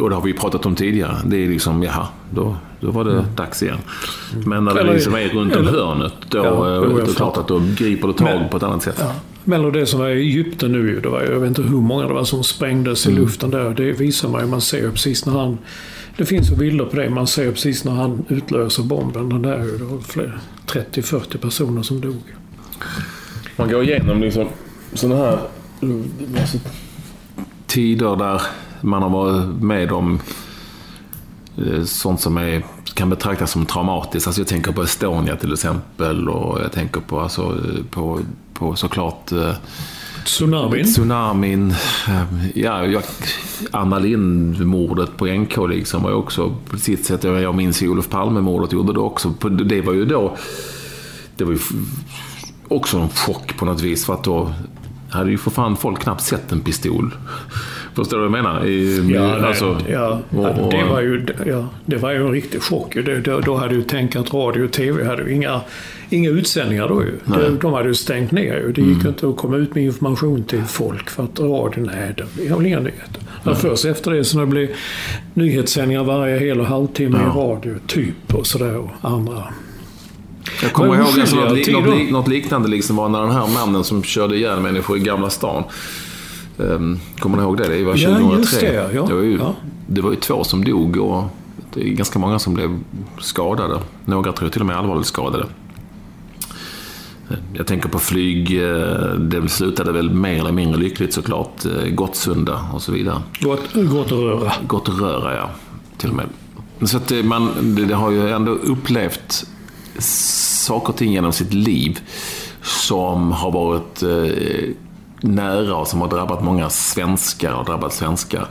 och 0.00 0.08
det 0.10 0.14
har 0.14 0.22
vi 0.22 0.30
ju 0.30 0.36
pratat 0.36 0.66
om 0.66 0.74
tidigare. 0.74 1.16
Det 1.24 1.36
är 1.36 1.48
liksom, 1.48 1.82
jaha, 1.82 2.06
då, 2.30 2.56
då 2.80 2.90
var 2.90 3.04
det 3.04 3.12
mm. 3.12 3.24
dags 3.36 3.62
igen. 3.62 3.78
Men 4.46 4.64
när 4.64 4.74
det 4.74 4.92
liksom 4.92 5.14
är 5.14 5.28
runt 5.28 5.56
om 5.56 5.66
hörnet, 5.66 6.14
då, 6.28 6.38
ja, 6.38 6.50
då 6.50 6.98
är 6.98 7.06
det 7.06 7.14
klart 7.16 7.36
att 7.36 7.48
då 7.48 7.62
griper 7.76 8.08
det 8.08 8.14
tag 8.14 8.40
men, 8.40 8.48
på 8.48 8.56
ett 8.56 8.62
annat 8.62 8.82
sätt. 8.82 8.96
Ja. 8.98 9.54
Eller 9.54 9.70
det 9.70 9.86
som 9.86 10.00
var 10.00 10.08
i 10.08 10.20
Egypten 10.20 10.72
nu, 10.72 11.00
det 11.00 11.08
var, 11.08 11.22
jag 11.22 11.40
vet 11.40 11.48
inte 11.48 11.62
hur 11.62 11.80
många 11.80 12.06
det 12.06 12.14
var 12.14 12.24
som 12.24 12.44
sprängdes 12.44 13.06
mm. 13.06 13.18
i 13.18 13.20
luften 13.20 13.50
där. 13.50 13.74
Det 13.74 13.92
visar 13.92 14.28
man 14.28 14.40
ju, 14.40 14.46
man 14.46 14.60
ser 14.60 14.90
precis 14.90 15.26
när 15.26 15.32
han... 15.32 15.58
Det 16.16 16.26
finns 16.26 16.50
ju 16.50 16.56
bilder 16.56 16.84
på 16.84 16.96
det, 16.96 17.10
man 17.10 17.26
ser 17.26 17.52
precis 17.52 17.84
när 17.84 17.92
han 17.92 18.24
utlöser 18.28 18.82
bomben. 18.82 19.28
Den 19.28 19.42
där, 19.42 19.58
det 19.58 19.84
var 19.84 19.98
30-40 20.66 21.38
personer 21.38 21.82
som 21.82 22.00
dog. 22.00 22.22
Man 23.56 23.68
går 23.68 23.82
igenom 23.82 24.20
liksom 24.20 24.48
sådana 24.92 25.16
här 25.16 25.38
alltså, 26.40 26.58
tider 27.66 28.16
där 28.16 28.42
man 28.80 29.02
har 29.02 29.10
varit 29.10 29.62
med 29.62 29.92
om 29.92 30.20
eh, 31.56 31.84
sånt 31.84 32.20
som 32.20 32.36
är, 32.36 32.62
kan 32.94 33.10
betraktas 33.10 33.50
som 33.50 33.66
traumatiskt. 33.66 34.26
Alltså 34.26 34.40
jag 34.40 34.48
tänker 34.48 34.72
på 34.72 34.82
Estonia 34.82 35.36
till 35.36 35.52
exempel 35.52 36.28
och 36.28 36.60
jag 36.60 36.72
tänker 36.72 37.00
på, 37.00 37.20
alltså, 37.20 37.58
på, 37.90 38.20
på 38.54 38.76
såklart 38.76 39.32
eh, 39.32 39.54
Tsunamin? 40.24 40.84
Tsunamin. 40.84 41.70
Eh, 42.08 42.22
ja, 42.54 42.86
jag, 42.86 43.02
Anna 43.70 43.98
Lindh-mordet 43.98 45.16
på 45.16 45.26
NK 45.26 45.56
liksom 45.68 46.02
var 46.02 46.10
ju 46.10 46.16
också 46.16 46.56
på 46.70 46.78
sitt 46.78 47.06
sätt, 47.06 47.24
jag 47.24 47.54
minns 47.54 47.82
ju 47.82 47.88
Olof 47.88 48.08
Palme-mordet 48.08 48.72
gjorde 48.72 48.92
det 48.92 49.00
också. 49.00 49.34
Det 49.64 49.80
var 49.80 49.92
ju 49.92 50.04
då, 50.04 50.36
det 51.36 51.44
var 51.44 51.52
ju 51.52 51.58
också 52.68 52.98
en 52.98 53.08
chock 53.08 53.56
på 53.56 53.64
något 53.64 53.80
vis. 53.80 54.06
För 54.06 54.14
att 54.14 54.24
då 54.24 54.52
hade 55.10 55.30
ju 55.30 55.38
för 55.38 55.50
fan 55.50 55.76
folk 55.76 56.00
knappt 56.00 56.22
sett 56.22 56.52
en 56.52 56.60
pistol. 56.60 57.14
Förstår 57.94 58.16
du 58.18 58.28
vad 58.28 58.38
jag 58.38 58.44
menar? 58.44 58.66
I, 58.66 59.12
Ja, 59.14 59.46
alltså, 59.46 59.78
ja, 59.90 60.20
och- 60.30 60.44
och- 60.58 60.70
det, 60.72 60.84
var 60.84 61.00
ju, 61.00 61.26
ja, 61.46 61.68
det 61.86 61.96
var 61.96 62.10
ju 62.12 62.16
en 62.26 62.32
riktig 62.32 62.62
chock. 62.62 62.94
Det, 62.94 63.20
då, 63.20 63.40
då 63.40 63.56
hade 63.56 63.74
ju 63.74 63.82
tänkt 63.82 64.16
att 64.16 64.34
radio 64.34 64.64
och 64.64 64.72
tv 64.72 65.04
hade 65.04 65.22
ju 65.22 65.34
inga, 65.34 65.60
inga 66.10 66.30
utsändningar 66.30 66.88
då 66.88 67.02
ju. 67.02 67.12
De, 67.24 67.58
de 67.60 67.72
hade 67.72 67.88
ju 67.88 67.94
stängt 67.94 68.32
ner 68.32 68.54
ju. 68.60 68.72
Det 68.72 68.80
gick 68.80 68.94
Mm. 68.94 69.06
inte 69.06 69.28
att 69.28 69.36
komma 69.36 69.56
ut 69.56 69.74
med 69.74 69.84
information 69.84 70.42
till 70.44 70.62
folk 70.62 71.10
för 71.10 71.22
att 71.24 71.40
radion, 71.40 71.90
nej, 71.94 72.14
det 72.36 72.48
har 72.48 72.56
väl 72.56 72.66
inga 72.66 72.80
nyheter. 72.80 73.22
Men 73.42 73.56
först 73.56 73.84
efter 73.84 74.10
det 74.10 74.24
så 74.24 74.38
det 74.38 74.46
blev 74.46 74.68
nyhetssändningar 75.34 76.04
varje 76.04 76.38
hel 76.38 76.60
och 76.60 76.66
halvtimme 76.66 77.18
i 77.18 77.38
radio, 77.38 77.74
typ 77.86 78.34
och 78.34 78.46
sådär. 78.46 78.76
Och 78.76 78.90
andra. 79.00 79.44
Jag 80.62 80.72
kommer 80.72 80.94
ihåg 80.94 81.06
alltså, 81.20 81.36
något, 81.36 82.10
något 82.10 82.28
liknande 82.28 82.68
liksom 82.68 82.96
var 82.96 83.08
när 83.08 83.20
den 83.22 83.30
här 83.30 83.46
mannen 83.54 83.84
som 83.84 84.02
körde 84.02 84.36
ihjäl 84.36 84.60
människor 84.60 84.96
i 84.96 85.00
Gamla 85.00 85.30
stan. 85.30 85.62
Um, 86.56 86.98
kommer 87.18 87.36
ni 87.36 87.42
ihåg 87.42 87.56
det? 87.56 87.68
Det 87.68 87.84
var 87.84 87.96
Ja, 87.96 88.08
2003. 88.18 88.38
just 88.38 88.60
det, 88.60 88.92
ja. 88.94 89.06
Det, 89.06 89.14
var 89.14 89.22
ju, 89.22 89.36
Ja. 89.38 89.54
det 89.86 90.00
var 90.00 90.10
ju 90.10 90.16
två 90.16 90.44
som 90.44 90.64
dog 90.64 90.96
och 90.96 91.24
det 91.74 91.80
är 91.80 91.92
ganska 91.92 92.18
många 92.18 92.38
som 92.38 92.54
blev 92.54 92.78
skadade. 93.20 93.78
Några 94.04 94.32
tror 94.32 94.46
jag 94.46 94.52
till 94.52 94.62
och 94.62 94.66
med 94.66 94.76
allvarligt 94.76 95.06
skadade. 95.06 95.46
Jag 97.54 97.66
tänker 97.66 97.88
på 97.88 97.98
flyg. 97.98 98.62
eh, 98.62 99.14
Det 99.18 99.48
slutade 99.48 99.92
väl 99.92 100.10
mer 100.10 100.38
eller 100.40 100.52
mindre 100.52 100.80
lyckligt 100.80 101.12
såklart. 101.14 101.64
Eh, 101.64 101.88
Gottsunda 101.94 102.60
och 102.74 102.82
så 102.82 102.92
vidare. 102.92 103.22
Gott, 103.40 103.60
gott 103.74 104.06
att 104.06 104.12
röra. 104.12 104.52
Gott 104.66 104.88
att 104.88 105.00
röra, 105.00 105.34
ja. 105.36 105.50
Till 105.98 106.10
och 106.10 106.16
med. 106.16 106.26
Så 106.88 106.96
att 106.96 107.08
det, 107.08 107.22
man, 107.22 107.50
det, 107.88 107.94
har 107.94 108.10
ju 108.10 108.30
ändå 108.30 108.52
upplevt 108.52 109.46
saker 109.98 110.88
och 110.88 110.96
ting 110.96 111.12
genom 111.12 111.32
sitt 111.32 111.54
liv 111.54 111.98
som 112.62 113.32
har 113.32 113.50
varit 113.50 114.02
eh, 114.02 114.70
nära 115.24 115.76
och 115.76 115.88
som 115.88 116.00
har 116.00 116.08
drabbat 116.08 116.44
många 116.44 116.70
svenskar 116.70 117.52
och 117.52 117.64
drabbat 117.64 117.92
svenskar. 117.92 118.48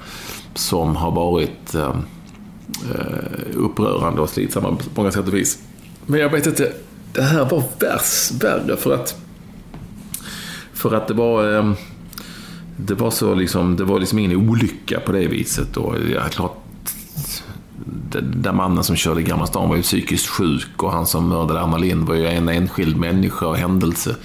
Som 0.53 0.96
har 0.96 1.12
varit 1.12 1.75
ehm, 1.75 2.06
eh, 2.96 3.56
upprörande 3.56 4.22
och 4.22 4.30
slitsamma 4.30 4.70
på 4.70 4.84
många 4.96 5.12
sätt 5.12 5.27
och 5.27 5.34
vis. 5.34 5.60
Men 6.06 6.20
jag 6.20 6.30
vet 6.30 6.48
inte, 6.48 6.74
det 7.13 7.22
här 7.22 7.46
var 7.46 7.63
värst, 7.80 8.44
värre 8.44 8.77
för 8.77 8.94
att 8.94 9.15
för 10.74 10.96
att 10.96 11.08
det 11.08 11.13
var 11.13 11.58
eh, 11.58 11.74
det 12.77 12.94
var 12.94 13.12
så 13.12 13.36
liksom, 13.36 13.75
det 13.75 13.84
var 13.84 14.00
liksom 14.00 14.20
ingen 14.20 14.50
olycka 14.50 15.00
på 15.00 15.12
det 15.12 15.27
viset. 15.27 15.77
Och 15.77 15.96
ja, 16.13 16.22
klart, 16.32 16.58
den 18.10 18.42
där 18.42 18.51
mannen 18.51 18.84
som 18.84 18.96
körde 18.96 19.22
i 19.22 19.24
Gamla 19.24 19.48
stan 19.48 19.70
var 19.70 19.75
ju 19.75 19.82
psykiskt 19.82 20.27
sjuk 20.27 20.84
och 20.84 20.92
han 20.92 21.06
som 21.06 21.30
mördade 21.30 21.62
Anna 21.62 21.77
Lindh 21.77 22.08
var 22.08 22.15
ju 22.15 22.27
en 22.27 22.50
enskild 22.50 22.98
människa 22.98 23.48
och 23.48 23.58
händelse. 23.58 24.15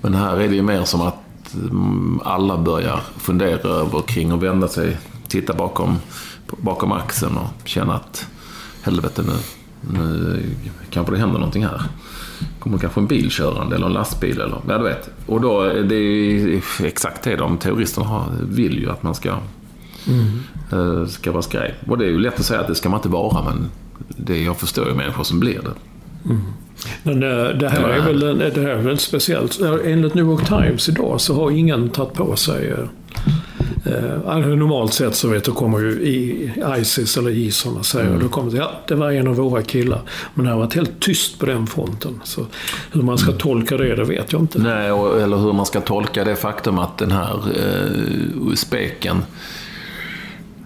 Men 0.00 0.14
här 0.14 0.36
är 0.36 0.48
det 0.48 0.54
ju 0.54 0.62
mer 0.62 0.84
som 0.84 1.00
att 1.00 1.25
alla 2.24 2.58
börjar 2.58 3.00
fundera 3.16 3.68
över 3.68 4.00
kring 4.00 4.32
och 4.32 4.42
vända 4.42 4.68
sig, 4.68 4.96
titta 5.28 5.54
bakom, 5.54 5.96
bakom 6.46 6.92
axeln 6.92 7.36
och 7.36 7.68
känna 7.68 7.94
att 7.94 8.26
helvete 8.82 9.22
nu, 9.26 9.32
nu 9.98 10.42
kanske 10.90 11.12
det 11.12 11.18
händer 11.18 11.38
någonting 11.38 11.64
här. 11.64 11.82
Kommer 12.58 12.78
kanske 12.78 13.00
en 13.00 13.06
bil 13.06 13.30
körande 13.30 13.76
eller 13.76 13.86
en 13.86 13.92
lastbil 13.92 14.40
eller, 14.40 14.58
ja 14.68 14.78
du 14.78 14.84
vet. 14.84 15.10
Och 15.26 15.40
då, 15.40 15.60
är 15.60 15.82
det 15.82 15.96
är 15.96 16.62
exakt 16.84 17.22
det 17.22 17.36
de 17.36 17.58
terroristerna 17.58 18.24
vill 18.42 18.78
ju 18.78 18.90
att 18.90 19.02
man 19.02 19.14
ska, 19.14 19.28
eh, 20.72 21.06
ska 21.06 21.32
vara 21.32 21.42
skraj. 21.42 21.74
Och 21.86 21.98
det 21.98 22.04
är 22.04 22.08
ju 22.08 22.18
lätt 22.18 22.40
att 22.40 22.46
säga 22.46 22.60
att 22.60 22.66
det 22.66 22.74
ska 22.74 22.88
man 22.88 22.98
inte 22.98 23.08
vara 23.08 23.44
men 23.44 23.70
det, 24.08 24.42
jag 24.42 24.56
förstår 24.56 24.88
ju 24.88 24.94
människor 24.94 25.24
som 25.24 25.40
blir 25.40 25.60
det. 25.62 25.74
Men 27.02 27.20
det, 27.20 27.52
det, 27.52 27.68
här 27.68 27.88
är 27.88 28.00
väl, 28.00 28.38
det 28.38 28.60
här 28.60 28.68
är 28.68 28.82
väl 28.82 28.98
speciellt. 28.98 29.60
Enligt 29.84 30.14
New 30.14 30.24
York 30.24 30.48
Times 30.48 30.88
idag 30.88 31.20
så 31.20 31.34
har 31.34 31.50
ingen 31.50 31.88
tagit 31.88 32.14
på 32.14 32.36
sig... 32.36 32.70
Eh, 32.70 32.84
eh, 33.92 34.46
normalt 34.46 34.92
sett 34.92 35.14
så 35.14 35.28
vet 35.28 35.44
du 35.44 35.52
kommer 35.52 35.78
ju 35.78 35.90
i 35.90 36.52
Isis 36.78 37.16
eller 37.16 37.30
IS 37.30 37.56
som 37.56 37.74
man 37.74 37.84
säger. 37.84 38.08
Mm. 38.08 38.20
Då 38.20 38.28
kommer 38.28 38.50
det 38.50 38.56
ja, 38.56 38.72
det 38.88 38.94
var 38.94 39.10
en 39.10 39.28
av 39.28 39.34
våra 39.34 39.62
killar. 39.62 40.00
Men 40.34 40.44
det 40.44 40.50
har 40.50 40.58
varit 40.58 40.74
helt 40.74 41.00
tyst 41.00 41.38
på 41.38 41.46
den 41.46 41.66
fronten. 41.66 42.20
Så 42.24 42.46
hur 42.92 43.02
man 43.02 43.18
ska 43.18 43.32
tolka 43.32 43.76
det, 43.76 43.94
det 43.94 44.04
vet 44.04 44.32
jag 44.32 44.40
inte. 44.40 44.58
Nej, 44.58 44.92
och, 44.92 45.20
eller 45.20 45.36
hur 45.36 45.52
man 45.52 45.66
ska 45.66 45.80
tolka 45.80 46.24
det 46.24 46.36
faktum 46.36 46.78
att 46.78 46.98
den 46.98 47.10
här 47.10 47.34
eh, 47.56 48.54
speken 48.54 49.22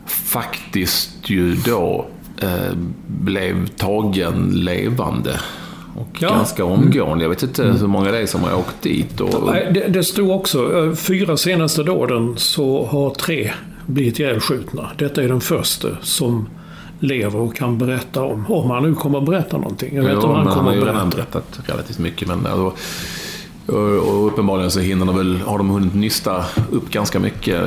faktiskt 0.07 1.31
ju 1.31 1.55
då 1.55 2.07
eh, 2.43 2.76
blev 3.07 3.67
tagen 3.67 4.50
levande. 4.55 5.40
Och 5.97 6.09
Ja. 6.18 6.28
Ganska 6.28 6.64
omgående. 6.64 7.25
Jag 7.25 7.28
vet 7.30 7.42
inte 7.42 7.62
hur 7.64 7.87
många 7.87 8.11
det 8.11 8.18
är 8.18 8.26
som 8.26 8.42
har 8.42 8.54
åkt 8.59 8.82
dit. 8.82 9.20
Och, 9.20 9.52
det, 9.54 9.88
det 9.88 10.04
stod 10.04 10.30
också, 10.30 10.78
eh, 10.87 10.94
fyra 10.94 11.37
senaste 11.37 11.82
dåden 11.82 12.35
så 12.37 12.87
har 12.87 13.11
tre 13.11 13.50
blivit 13.87 14.18
ihjälskjutna. 14.18 14.90
Detta 14.99 15.23
är 15.23 15.28
den 15.28 15.40
första 15.40 15.88
som 16.02 16.49
lever 17.00 17.38
och 17.40 17.56
kan 17.56 17.78
berätta 17.78 18.23
om. 18.23 18.44
Om 18.49 18.70
han 18.70 18.82
nu 18.82 18.94
kommer 18.94 19.18
att 19.18 19.25
berätta 19.26 19.59
någonting. 19.59 19.97
Jag 19.97 20.02
vet 20.02 20.12
inte 20.14 20.26
Ja, 20.26 20.30
om 20.30 20.37
han 20.38 20.47
han 20.47 20.56
kommer 20.56 20.70
har 20.70 20.87
att 20.87 21.11
berätta. 21.11 21.16
berättat 21.16 21.61
relativt 21.66 21.99
mycket. 21.99 22.28
Men, 22.28 22.47
alltså, 22.47 22.73
och, 23.76 24.26
uppenbarligen 24.26 24.70
så 24.70 24.80
hinner 24.80 25.06
de 25.06 25.16
väl, 25.16 25.37
har 25.47 25.59
de 25.59 25.70
hunnit 25.70 25.94
nysta 25.94 26.44
upp 26.70 26.90
ganska 26.90 27.20
mycket. 27.20 27.62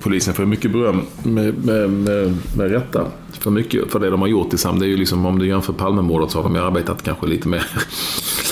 Polisen 0.00 0.34
får 0.34 0.44
mycket 0.44 0.72
beröm 0.72 1.02
med, 1.22 1.64
med, 1.64 1.90
med, 1.90 2.36
med 2.56 2.70
rätta 2.70 3.06
för 3.44 3.50
mycket 3.50 3.92
för 3.92 4.00
det 4.00 4.10
de 4.10 4.20
har 4.20 4.28
gjort 4.28 4.50
tillsammans. 4.50 4.80
Det 4.80 4.86
är 4.86 4.88
ju 4.90 4.96
liksom, 4.96 5.26
om 5.26 5.38
du 5.38 5.46
jämför 5.48 5.72
Palmemordet 5.72 6.30
så 6.30 6.38
har 6.38 6.42
de 6.44 6.54
ju 6.54 6.60
arbetat 6.60 7.02
kanske 7.02 7.26
lite 7.26 7.48
mer 7.48 7.66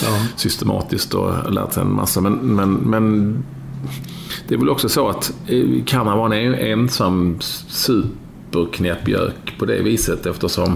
Ja. 0.03 0.07
systematiskt 0.35 1.13
och 1.13 1.51
lärt 1.53 1.73
sig 1.73 1.83
en 1.83 1.93
massa. 1.93 2.21
Men, 2.21 2.33
men, 2.33 2.73
men 2.73 3.37
det 4.47 4.55
är 4.55 4.59
väl 4.59 4.69
också 4.69 4.89
så 4.89 5.09
att 5.09 5.33
eh, 5.47 5.83
kan 5.85 6.07
han 6.07 6.17
vara 6.17 6.35
en 6.35 6.53
ensam 6.55 7.37
superknäppjök 7.67 9.55
på 9.59 9.65
det 9.65 9.81
viset 9.81 10.25
eftersom 10.25 10.75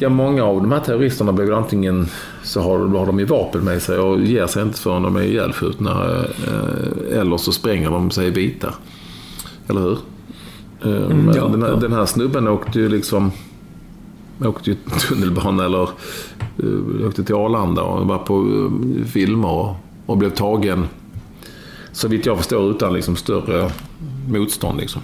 Ja, 0.00 0.08
många 0.08 0.44
av 0.44 0.60
de 0.62 0.72
här 0.72 0.80
terroristerna 0.80 1.32
blir 1.32 1.52
antingen 1.52 2.06
så 2.42 2.60
har, 2.60 2.78
har 2.78 3.06
de 3.06 3.18
ju 3.18 3.24
vapen 3.24 3.64
med 3.64 3.82
sig 3.82 3.98
och 3.98 4.20
ger 4.20 4.46
sig 4.46 4.62
inte 4.62 4.78
förrän 4.80 5.02
de 5.02 5.16
är 5.16 5.22
ihjälskjutna. 5.22 6.04
eh, 6.46 7.18
Eller 7.20 7.36
så 7.36 7.52
spränger 7.52 7.90
de 7.90 8.10
sig 8.10 8.30
vita. 8.30 8.74
Eller 9.68 9.80
hur? 9.80 9.98
Eh, 10.82 11.08
men 11.08 11.34
ja, 11.34 11.48
den, 11.48 11.62
här, 11.62 11.68
ja. 11.68 11.76
den 11.76 11.92
här 11.92 12.06
snubben 12.06 12.48
åkte 12.48 12.78
ju 12.78 12.88
liksom 12.88 13.32
åkte 14.44 14.70
ju 14.70 14.76
tunnelbana 15.08 15.64
eller 15.64 15.88
uh, 16.62 17.06
åkte 17.08 17.24
till 17.24 17.34
Arlanda 17.34 17.82
och 17.82 18.06
var 18.06 18.18
på 18.18 18.40
uh, 18.40 19.04
filmer 19.04 19.48
och, 19.48 19.76
och 20.06 20.16
blev 20.16 20.30
tagen 20.30 20.88
så 21.92 22.08
vitt 22.08 22.26
jag 22.26 22.36
förstår 22.36 22.70
utan 22.70 22.92
liksom 22.92 23.16
större 23.16 23.70
motstånd. 24.28 24.80
Liksom. 24.80 25.02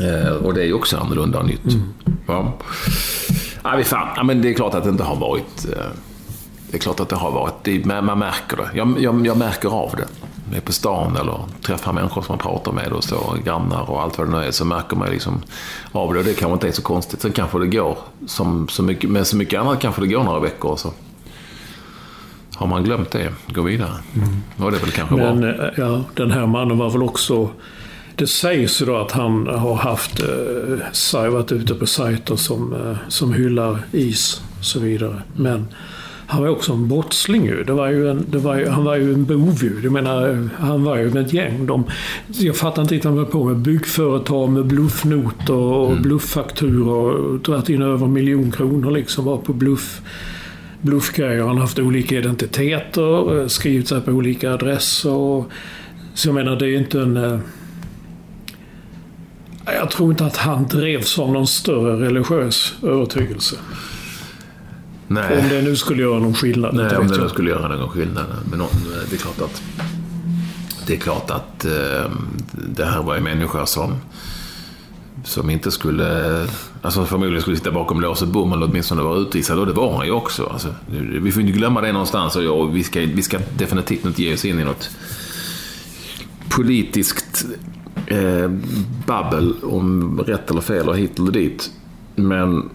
Eh, 0.00 0.32
och 0.32 0.54
det 0.54 0.62
är 0.62 0.66
ju 0.66 0.72
också 0.72 0.96
annorlunda 0.96 1.38
och 1.38 1.46
nytt. 1.46 1.76
Ja. 2.26 2.52
Ja, 3.62 3.74
vi 3.76 3.84
fan. 3.84 4.08
Ja, 4.16 4.22
men 4.22 4.42
det 4.42 4.48
är 4.50 4.54
klart 4.54 4.74
att 4.74 4.84
det 4.84 4.90
inte 4.90 5.04
har 5.04 5.16
varit... 5.16 5.66
eh, 5.76 5.84
Det 6.70 6.76
är 6.76 6.80
klart 6.80 7.00
att 7.00 7.08
det 7.08 7.16
har 7.16 7.30
varit... 7.30 7.54
Det, 7.64 7.84
men 7.84 8.04
man 8.04 8.18
märker 8.18 8.56
det. 8.56 8.70
Jag, 8.74 9.00
jag, 9.00 9.26
jag 9.26 9.36
märker 9.36 9.68
av 9.68 9.90
det. 9.96 10.21
Är 10.54 10.60
på 10.60 10.72
stan 10.72 11.16
eller 11.16 11.38
träffar 11.62 11.92
människor 11.92 12.22
som 12.22 12.32
man 12.32 12.38
pratar 12.38 12.72
med 12.72 12.92
och 12.92 13.04
så, 13.04 13.36
grannar 13.44 13.90
och 13.90 14.02
allt 14.02 14.18
vad 14.18 14.26
det 14.26 14.32
nu 14.38 14.44
är, 14.44 14.50
så 14.50 14.64
märker 14.64 14.96
man 14.96 15.10
liksom 15.10 15.42
av 15.92 16.12
det. 16.12 16.18
Och 16.18 16.24
det 16.24 16.34
kanske 16.34 16.52
inte 16.54 16.68
är 16.68 16.72
så 16.72 16.82
konstigt. 16.82 17.20
Sen 17.20 17.32
kanske 17.32 17.58
det 17.58 17.66
går, 17.66 17.98
som 18.26 18.68
så 18.68 18.82
mycket, 18.82 19.10
med 19.10 19.26
så 19.26 19.36
mycket 19.36 19.60
annat 19.60 19.80
kanske 19.80 20.00
det 20.00 20.06
går 20.08 20.24
några 20.24 20.40
veckor 20.40 20.70
och 20.70 20.78
så 20.78 20.92
har 22.54 22.66
man 22.66 22.84
glömt 22.84 23.10
det, 23.10 23.32
gå 23.48 23.62
vidare. 23.62 23.92
Och 24.56 24.70
det 24.70 24.76
är 24.76 24.80
väl 24.80 24.90
kanske 24.90 25.14
Men 25.16 25.40
bra. 25.40 25.50
eh, 25.50 25.72
ja, 25.76 26.04
den 26.14 26.30
här 26.30 26.46
mannen 26.46 26.78
var 26.78 26.90
väl 26.90 27.02
också... 27.02 27.50
Det 28.16 28.26
sägs 28.26 28.82
ju 28.82 28.86
då 28.86 28.96
att 28.96 29.12
han 29.12 29.46
har 29.46 29.74
haft, 29.74 30.20
eh, 31.14 31.28
varit 31.28 31.52
ute 31.52 31.74
på 31.74 31.86
sajter 31.86 32.36
som, 32.36 32.72
eh, 32.72 32.96
som 33.08 33.32
hyllar 33.32 33.78
is 33.92 34.42
och 34.58 34.64
så 34.64 34.80
vidare. 34.80 35.22
Men 35.36 35.68
han 36.32 36.42
var 36.42 36.48
också 36.48 36.72
en 36.72 36.88
brottsling 36.88 37.44
ju. 37.46 37.64
Det 37.64 37.72
var 37.72 37.88
ju 37.88 38.08
en, 38.10 38.24
det 38.28 38.38
var 38.38 38.56
ju, 38.58 38.68
han 38.68 38.84
var 38.84 38.96
ju 38.96 39.14
en 39.14 39.24
bov 39.24 39.58
ju. 39.62 39.80
Jag 39.82 39.92
menar, 39.92 40.48
han 40.58 40.84
var 40.84 40.96
ju 40.96 41.10
med 41.10 41.26
ett 41.26 41.32
gäng. 41.32 41.66
De, 41.66 41.84
jag 42.26 42.56
fattar 42.56 42.82
inte 42.82 42.94
riktigt 42.94 43.04
vad 43.10 43.14
han 43.14 43.24
var 43.24 43.30
på 43.30 43.44
med. 43.44 43.56
Byggföretag 43.56 44.50
med 44.50 44.66
bluffnotor 44.66 45.72
och 45.74 45.96
blufffakturor. 46.00 47.10
och 47.10 47.40
Dragit 47.40 47.68
in 47.68 47.82
över 47.82 48.06
en 48.06 48.12
miljon 48.12 48.50
kronor 48.50 48.90
liksom. 48.90 49.24
Var 49.24 49.36
på 49.38 49.52
bluff 49.52 50.00
bluffgrejer. 50.80 51.40
Han 51.40 51.48
har 51.48 51.60
haft 51.60 51.78
olika 51.78 52.18
identiteter, 52.18 53.40
eh, 53.40 53.46
skrivit 53.46 53.88
sig 53.88 54.00
på 54.00 54.10
olika 54.10 54.52
adresser. 54.52 55.10
och- 55.12 55.48
Så 56.14 56.28
jag 56.28 56.34
menar, 56.34 56.56
det 56.56 56.66
är 56.68 56.78
inte 56.78 57.00
en... 57.00 57.16
eh, 57.16 57.38
Jag 59.64 59.90
tror 59.90 60.10
inte 60.10 60.26
att 60.26 60.36
han 60.36 60.66
drevs 60.68 61.18
av 61.18 61.32
någon 61.32 61.46
större 61.46 62.06
religiös 62.06 62.74
övertygelse. 62.82 63.56
Om 65.16 65.28
Nej, 65.28 65.48
det 65.50 65.62
nu 65.62 65.76
skulle 65.76 66.02
göra 66.02 66.18
någon 66.18 66.34
skillnad. 66.34 66.74
nej 66.74 66.96
om 66.96 67.08
det 67.08 67.22
nu 67.22 67.28
skulle 67.28 67.50
göra 67.50 67.76
någon 67.76 67.88
skillnad. 67.88 68.26
Men 68.50 68.58
någon, 68.58 68.70
det 69.10 69.16
är 69.16 69.18
klart 69.18 69.40
att 69.40 69.62
det 70.86 70.94
är 70.94 70.98
klart 70.98 71.30
att 71.30 71.64
eh, 71.64 72.10
det 72.52 72.84
här 72.84 73.02
var 73.02 73.16
en 73.16 73.22
människa 73.22 73.66
som, 73.66 73.94
som 75.24 75.50
inte 75.50 75.70
skulle, 75.70 76.40
alltså 76.82 77.04
förmodligen 77.04 77.42
skulle 77.42 77.56
sitta 77.56 77.70
bakom 77.70 78.00
lås 78.00 78.22
och 78.22 78.28
bom 78.28 78.52
eller 78.52 78.66
åtminstone 78.66 79.02
vara 79.02 79.18
utvisad. 79.18 79.58
Och 79.58 79.66
det 79.66 79.72
var 79.72 79.96
han 79.96 80.06
ju 80.06 80.12
också. 80.12 80.46
Alltså, 80.46 80.68
vi 81.22 81.32
får 81.32 81.42
inte 81.42 81.52
glömma 81.52 81.80
det 81.80 81.92
någonstans 81.92 82.36
och 82.36 82.76
vi 82.76 82.84
ska, 82.84 83.00
vi 83.00 83.22
ska 83.22 83.38
definitivt 83.58 84.04
inte 84.04 84.22
ge 84.22 84.34
oss 84.34 84.44
in 84.44 84.60
i 84.60 84.64
något 84.64 84.90
politiskt 86.48 87.46
eh, 88.06 88.50
babbel 89.06 89.54
om 89.62 90.20
rätt 90.26 90.50
eller 90.50 90.60
fel 90.60 90.88
och 90.88 90.96
hit 90.96 91.18
eller 91.18 91.32
dit. 91.32 91.70
Men 92.14 92.70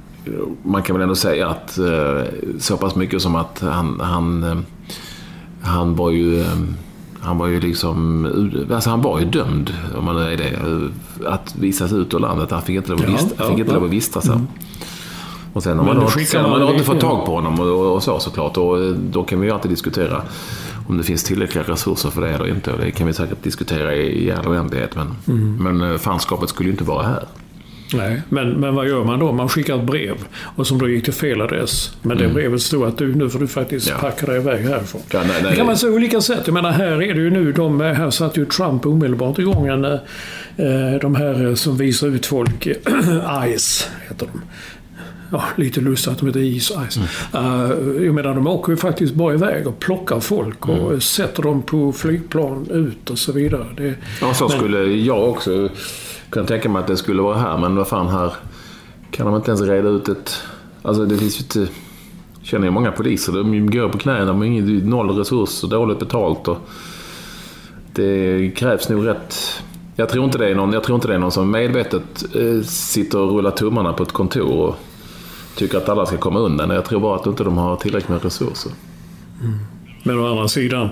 man 0.64 0.84
kan 0.84 0.96
väl 0.96 1.04
ändå 1.04 1.16
säga 1.16 1.48
att 1.48 1.78
eh, 1.78 2.24
så 2.60 2.78
pass 2.78 2.96
mycket 2.96 3.22
som 3.22 3.36
att 3.36 3.60
han, 3.62 4.00
han, 4.00 4.44
eh, 4.44 4.58
han 5.62 5.96
var 5.96 6.12
ju 6.12 6.42
eh, 6.42 6.58
han 7.22 7.38
var 7.38 7.48
ju 7.48 7.60
liksom, 7.60 8.26
alltså 8.72 8.90
han 8.90 9.02
var 9.02 9.20
ju 9.20 9.26
dömd, 9.26 9.74
om 9.98 10.06
man 10.06 10.18
är 10.18 10.38
det, 10.38 10.60
att 11.28 11.56
visas 11.56 11.94
ut 11.94 12.14
ur 12.14 12.20
landet. 12.20 12.52
Han 12.52 12.62
fick 12.62 12.76
inte 12.76 12.92
lov 12.92 13.00
att, 13.00 13.34
ja, 13.38 13.50
fick 13.50 13.60
inte 13.60 13.74
lov 13.74 13.84
att 13.84 13.90
vistas 13.90 14.28
här. 14.28 14.34
Mm. 14.34 14.48
Och 15.54 15.64
sen 15.64 15.78
har 15.78 15.86
man, 15.86 15.96
då, 15.96 16.08
sen 16.10 16.46
har 16.46 16.60
man 16.60 16.70
inte 16.70 16.84
fått 16.84 17.00
tag 17.00 17.26
på 17.26 17.36
honom 17.36 17.60
och, 17.60 17.96
och, 17.96 18.04
så 18.04 18.20
såklart. 18.20 18.58
Och 18.58 18.96
då 18.96 19.24
kan 19.24 19.40
vi 19.40 19.48
ju 19.48 19.54
alltid 19.54 19.72
diskutera 19.72 20.22
om 20.88 20.98
det 20.98 21.04
finns 21.04 21.24
tillräckliga 21.24 21.64
resurser 21.64 22.10
för 22.10 22.22
det 22.22 22.30
eller 22.30 22.48
inte. 22.48 22.72
Och 22.72 22.80
det 22.80 22.92
kan 22.92 23.08
vi 23.08 23.14
säkert 23.14 23.44
diskutera 23.44 23.96
i, 23.96 24.26
i 24.26 24.32
all 24.32 24.48
oändlighet. 24.48 24.96
Men, 24.96 25.16
mm. 25.28 25.78
men 25.78 26.00
fanskapet 26.00 26.50
skulle 26.50 26.70
ju 26.70 26.72
inte 26.72 26.84
vara 26.84 27.04
här. 27.04 27.24
Nej, 27.94 28.22
men, 28.30 28.50
men 28.50 28.76
vad 28.76 28.88
gör 28.88 29.04
man 29.04 29.20
då? 29.20 29.32
Man 29.32 29.50
skickar 29.50 29.76
ett 29.76 29.84
brev 29.84 30.16
och 30.56 30.68
som 30.68 30.78
då 30.78 30.90
gick 30.90 31.04
till 31.04 31.14
fel 31.14 31.42
adress. 31.42 31.96
Men 32.02 32.18
det 32.18 32.24
mm. 32.24 32.36
brevet 32.36 32.62
stod 32.62 32.88
att 32.88 32.98
du, 32.98 33.16
nu 33.16 33.30
får 33.30 33.40
du 33.40 33.48
faktiskt 33.48 33.90
ja. 33.90 33.96
packa 34.00 34.26
dig 34.26 34.38
iväg 34.38 34.66
härifrån. 34.66 35.02
Ja, 35.12 35.20
nej, 35.20 35.30
nej, 35.42 35.52
det 35.52 35.58
kan 35.58 35.66
man 35.66 35.78
säga 35.78 35.94
olika 35.94 36.22
sätt. 36.22 36.42
Jag 36.46 36.54
menar 36.54 36.72
här 36.72 37.02
är 37.02 37.14
det 37.14 37.22
ju 37.22 37.30
nu, 37.30 37.52
de, 37.52 37.82
här 37.82 38.10
satte 38.10 38.40
ju 38.40 38.46
Trump 38.46 38.86
omedelbart 38.86 39.40
igång 39.40 39.68
en, 39.68 39.86
eh, 39.86 40.00
de 41.02 41.16
här 41.16 41.56
som 41.56 41.78
visar 41.78 42.08
ut 42.08 42.26
folk, 42.26 42.68
ICE 43.48 43.86
heter 44.08 44.28
de. 44.34 44.42
Ja, 45.32 45.44
lite 45.56 45.82
lustigt 45.82 46.12
att 46.12 46.20
de 46.20 46.28
heter 46.28 46.40
is 46.40 46.72
Ice. 46.90 47.00
Mm. 47.34 47.46
Uh, 47.46 48.06
jag 48.06 48.16
menar, 48.16 48.34
de 48.34 48.48
åker 48.48 48.72
ju 48.72 48.78
faktiskt 48.78 49.14
bara 49.14 49.34
iväg 49.34 49.68
och 49.68 49.80
plockar 49.80 50.20
folk 50.20 50.70
och 50.70 50.88
mm. 50.88 51.02
sätter 51.02 51.44
dem 51.44 51.62
på 51.62 51.92
flygplan 51.92 52.68
ut 52.72 53.10
och 53.10 53.20
så 53.20 53.32
vidare. 53.32 53.66
Det, 53.78 53.94
ja, 54.22 54.34
så 54.34 54.48
men, 54.48 54.58
skulle 54.58 54.84
jag 54.84 55.30
också 55.30 55.70
kunde 56.30 56.48
tänka 56.48 56.70
mig 56.70 56.80
att 56.80 56.88
det 56.88 56.98
skulle 56.98 57.22
vara 57.22 57.38
här, 57.38 57.58
men 57.58 57.76
vad 57.76 57.88
fan 57.88 58.08
här 58.08 58.34
kan 59.12 59.26
de 59.26 59.36
inte 59.36 59.52
ens 59.52 59.62
reda 59.62 59.90
ut 59.90 60.10
ett... 60.10 60.44
Alltså 60.82 61.06
det 61.06 61.18
finns 61.18 61.40
ju 61.40 61.44
inte... 61.44 61.74
Jag 62.40 62.50
känner 62.50 62.68
ju 62.68 62.72
många 62.72 62.92
poliser, 62.92 63.34
de 63.34 63.72
går 63.72 63.90
på 63.90 63.98
knäna, 63.98 64.26
de 64.26 64.42
har 64.42 64.86
noll 64.86 65.10
resurser, 65.10 65.68
dåligt 65.68 66.00
betalt 66.00 66.48
och... 66.48 66.58
Det 67.94 68.52
krävs 68.56 68.90
nog 68.90 69.08
rätt... 69.08 69.64
Jag 69.96 70.10
tror 70.10 70.26
inte 70.26 70.38
det 70.38 70.50
är 70.50 70.56
någon, 70.56 70.74
jag 70.74 70.84
tror 70.84 70.96
inte 70.96 71.08
det 71.08 71.14
är 71.14 71.20
någon 71.20 71.32
som 71.32 71.52
medvetet 71.52 72.36
eh, 72.36 72.62
sitter 72.64 73.20
och 73.20 73.32
rullar 73.32 73.52
tummarna 73.52 73.94
på 73.94 74.04
ett 74.04 74.12
kontor 74.12 74.52
och 74.52 74.76
tycker 75.56 75.78
att 75.78 75.90
alla 75.90 76.06
ska 76.06 76.18
komma 76.18 76.40
undan. 76.40 76.70
Jag 76.70 76.86
tror 76.86 77.00
bara 77.00 77.16
att 77.16 77.26
inte 77.26 77.44
de 77.44 77.58
har 77.58 77.76
tillräckligt 77.76 78.10
med 78.10 78.24
resurser. 78.24 78.72
Mm. 79.42 79.58
Men 80.04 80.20
å 80.20 80.32
andra 80.32 80.48
sidan, 80.48 80.90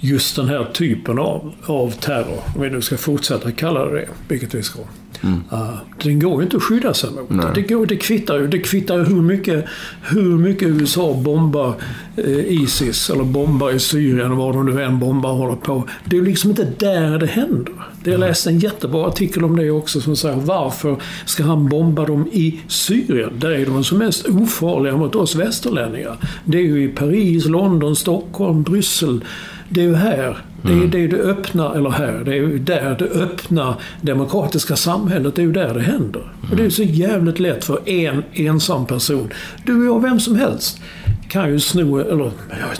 just 0.00 0.36
den 0.36 0.48
här 0.48 0.64
typen 0.72 1.18
av, 1.18 1.52
av 1.66 1.90
terror, 1.90 2.40
om 2.56 2.62
vi 2.62 2.70
nu 2.70 2.82
ska 2.82 2.96
fortsätta 2.96 3.52
kalla 3.52 3.84
det 3.84 4.00
det, 4.00 4.08
vilket 4.28 4.54
vi 4.54 4.62
ska. 4.62 4.80
Mm. 5.22 5.42
Uh, 5.52 5.76
den 6.02 6.20
går 6.20 6.36
ju 6.36 6.42
inte 6.42 6.56
att 6.56 6.62
skydda 6.62 6.94
sig 6.94 7.10
mot. 7.10 7.54
Det, 7.54 7.62
går, 7.62 7.86
det 7.86 7.96
kvittar 7.96 8.38
ju. 8.38 8.48
Det 8.48 8.58
kvittar 8.58 8.98
ju 8.98 9.04
hur 9.04 9.22
mycket, 9.22 9.64
hur 10.02 10.38
mycket 10.38 10.68
USA 10.68 11.14
bombar 11.14 11.74
eh, 12.16 12.38
Isis 12.38 13.10
eller 13.10 13.24
bombar 13.24 13.70
i 13.70 13.78
Syrien 13.78 14.36
var 14.36 14.52
de 14.52 14.66
nu 14.66 14.82
än 14.82 14.98
bombar 14.98 15.32
håller 15.32 15.56
på. 15.56 15.88
Det 16.04 16.16
är 16.16 16.22
liksom 16.22 16.50
inte 16.50 16.72
där 16.78 17.18
det 17.18 17.26
händer. 17.26 17.74
Jag 18.04 18.20
läste 18.20 18.50
en 18.50 18.58
jättebra 18.58 19.06
artikel 19.06 19.44
om 19.44 19.56
det 19.56 19.70
också 19.70 20.00
som 20.00 20.16
säger 20.16 20.36
varför 20.36 20.96
ska 21.24 21.42
han 21.42 21.68
bomba 21.68 22.04
dem 22.04 22.28
i 22.32 22.60
Syrien? 22.68 23.32
Där 23.38 23.50
är 23.50 23.66
de 23.66 23.84
som 23.84 23.98
mest 23.98 24.28
ofarliga 24.28 24.96
mot 24.96 25.14
oss 25.14 25.34
västerlänningar. 25.34 26.16
Det 26.44 26.58
är 26.58 26.62
ju 26.62 26.84
i 26.84 26.88
Paris, 26.88 27.46
London, 27.46 27.96
Stockholm, 27.96 28.62
Bryssel. 28.62 29.24
Det 29.72 29.80
är 29.80 29.84
ju 29.84 29.94
här. 29.94 30.38
Det 30.62 30.72
är 30.72 30.76
mm. 30.76 30.90
det, 30.90 31.06
det 31.06 31.16
öppna, 31.16 31.74
eller 31.74 31.90
här, 31.90 32.22
det 32.24 32.30
är 32.30 32.36
ju 32.36 32.58
där 32.58 32.96
det 32.98 33.04
öppna 33.04 33.76
demokratiska 34.00 34.76
samhället, 34.76 35.34
det 35.34 35.42
är 35.42 35.46
ju 35.46 35.52
där 35.52 35.74
det 35.74 35.80
händer. 35.80 36.32
Och 36.50 36.56
det 36.56 36.64
är 36.64 36.70
så 36.70 36.82
jävligt 36.82 37.38
lätt 37.38 37.64
för 37.64 37.88
en 37.88 38.22
ensam 38.32 38.86
person. 38.86 39.32
Du 39.64 39.88
och 39.88 39.96
jag, 39.96 40.02
vem 40.02 40.20
som 40.20 40.36
helst, 40.36 40.80
kan 41.28 41.48
ju 41.48 41.60
sno, 41.60 41.98
eller 41.98 42.30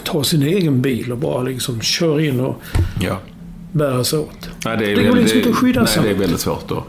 ta 0.03 0.23
sin 0.23 0.43
egen 0.43 0.81
bil 0.81 1.11
och 1.11 1.17
bara 1.17 1.43
liksom 1.43 1.81
köra 1.81 2.21
in 2.21 2.39
och 2.39 2.61
ja. 3.01 3.19
bära 3.71 4.03
sig 4.03 4.19
åt. 4.19 4.49
Nej, 4.65 4.77
det, 4.77 4.91
är 4.91 4.95
det 4.95 5.03
går 5.03 5.15
liksom 5.15 5.37
inte 5.37 5.49
att 5.49 5.55
skydda 5.55 5.85
sig 5.85 6.01
Nej, 6.03 6.13
det 6.13 6.17
är 6.17 6.19
väldigt 6.19 6.39
svårt 6.39 6.71
att, 6.71 6.83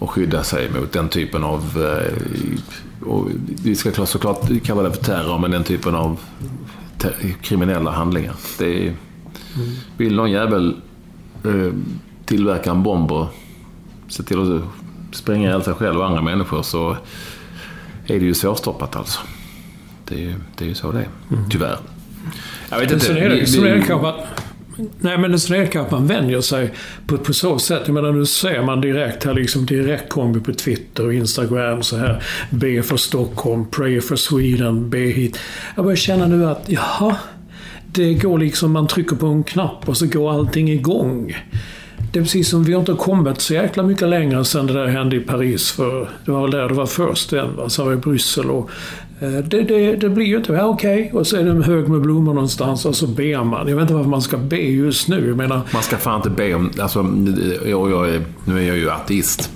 att 0.00 0.08
skydda 0.08 0.42
sig 0.42 0.70
mot 0.70 0.92
den 0.92 1.08
typen 1.08 1.44
av 1.44 1.62
eh, 1.76 3.08
och 3.08 3.28
vi 3.62 3.74
ska 3.74 4.06
såklart 4.06 4.48
kalla 4.64 4.82
det 4.82 4.92
för 4.92 5.04
terror, 5.04 5.38
men 5.38 5.50
den 5.50 5.64
typen 5.64 5.94
av 5.94 6.18
kriminella 7.42 7.90
handlingar. 7.90 8.34
Det 8.58 8.66
är, 8.66 8.80
mm. 8.82 8.96
Vill 9.96 10.16
någon 10.16 10.30
jävel 10.30 10.76
eh, 11.44 11.72
tillverka 12.24 12.70
en 12.70 12.82
bomb 12.82 13.12
och 13.12 13.26
se 14.08 14.22
till 14.22 14.56
att 14.56 14.62
spränga 15.16 15.48
ihjäl 15.48 15.62
sig 15.62 15.74
själv 15.74 15.98
och 15.98 16.06
andra 16.06 16.22
människor 16.22 16.62
så 16.62 16.96
är 18.06 18.20
det 18.20 18.24
ju 18.24 18.34
svårstoppat 18.34 18.96
alltså. 18.96 19.20
Det 20.04 20.14
är 20.14 20.18
ju, 20.18 20.34
det 20.56 20.64
är 20.64 20.68
ju 20.68 20.74
så 20.74 20.92
det 20.92 20.98
är, 20.98 21.08
mm. 21.30 21.50
tyvärr. 21.50 21.78
Jag 22.70 22.78
vet 22.78 22.92
inte. 22.92 23.04
Sen 23.04 23.16
är 23.16 23.28
det, 23.28 23.46
sen 23.46 23.66
är 23.66 23.74
det 23.74 23.82
kanske 23.82 24.12
Nej, 25.00 25.18
men 25.18 25.40
sen 25.40 25.56
är 25.56 25.70
det 25.72 25.80
att 25.80 25.90
man 25.90 26.06
vänjer 26.06 26.40
sig 26.40 26.72
på, 27.06 27.18
på 27.18 27.32
så 27.32 27.58
sätt. 27.58 27.82
Jag 27.86 27.94
menar, 27.94 28.12
nu 28.12 28.26
ser 28.26 28.62
man 28.62 28.80
direkt 28.80 29.24
här, 29.24 29.34
liksom 29.34 29.66
direktkombi 29.66 30.40
på 30.40 30.52
Twitter 30.52 31.06
och 31.06 31.14
Instagram 31.14 31.82
så 31.82 31.96
här. 31.96 32.22
B 32.50 32.82
för 32.82 32.96
Stockholm, 32.96 33.66
Pray 33.70 34.00
for 34.00 34.16
Sweden, 34.16 34.90
B 34.90 35.10
hit. 35.10 35.38
Jag 35.76 35.84
börjar 35.84 35.96
känna 35.96 36.26
nu 36.26 36.46
att, 36.46 36.64
jaha. 36.66 37.16
Det 37.92 38.14
går 38.14 38.38
liksom, 38.38 38.72
man 38.72 38.86
trycker 38.86 39.16
på 39.16 39.26
en 39.26 39.44
knapp 39.44 39.88
och 39.88 39.96
så 39.96 40.06
går 40.06 40.32
allting 40.32 40.70
igång. 40.70 41.36
Det 42.12 42.18
är 42.18 42.22
precis 42.22 42.48
som 42.48 42.64
vi 42.64 42.72
har 42.72 42.80
inte 42.80 42.92
kommit 42.92 43.40
så 43.40 43.54
jäkla 43.54 43.82
mycket 43.82 44.08
längre 44.08 44.44
sedan 44.44 44.66
det 44.66 44.72
där 44.72 44.86
hände 44.86 45.16
i 45.16 45.20
Paris. 45.20 45.70
För 45.70 46.10
det 46.24 46.30
var 46.30 46.42
väl 46.42 46.50
där 46.50 46.68
det 46.68 46.74
var 46.74 46.86
först. 46.86 47.30
Sen 47.30 47.56
var 47.56 47.90
det 47.90 47.96
Bryssel 47.96 48.50
och 48.50 48.70
det, 49.20 49.62
det, 49.62 49.96
det, 49.96 50.08
blir 50.08 50.26
ju 50.26 50.36
inte, 50.36 50.52
ja, 50.52 50.64
okej, 50.64 51.04
okay. 51.06 51.20
och 51.20 51.26
så 51.26 51.36
är 51.36 51.44
det 51.44 51.50
en 51.50 51.62
hög 51.62 51.88
med 51.88 52.00
blommor 52.00 52.34
någonstans 52.34 52.84
och 52.84 52.96
så 52.96 53.06
ber 53.06 53.44
man. 53.44 53.68
Jag 53.68 53.76
vet 53.76 53.82
inte 53.82 53.94
varför 53.94 54.10
man 54.10 54.22
ska 54.22 54.36
be 54.36 54.56
just 54.56 55.08
nu. 55.08 55.28
Jag 55.28 55.36
menar... 55.36 55.60
Man 55.72 55.82
ska 55.82 55.96
fan 55.96 56.16
inte 56.16 56.30
be 56.30 56.54
om, 56.54 56.70
alltså, 56.80 57.06
jag, 57.66 57.90
jag 57.90 58.10
är, 58.10 58.24
nu 58.44 58.58
är 58.58 58.68
jag 58.68 58.76
ju 58.76 58.90
ateist. 58.90 59.50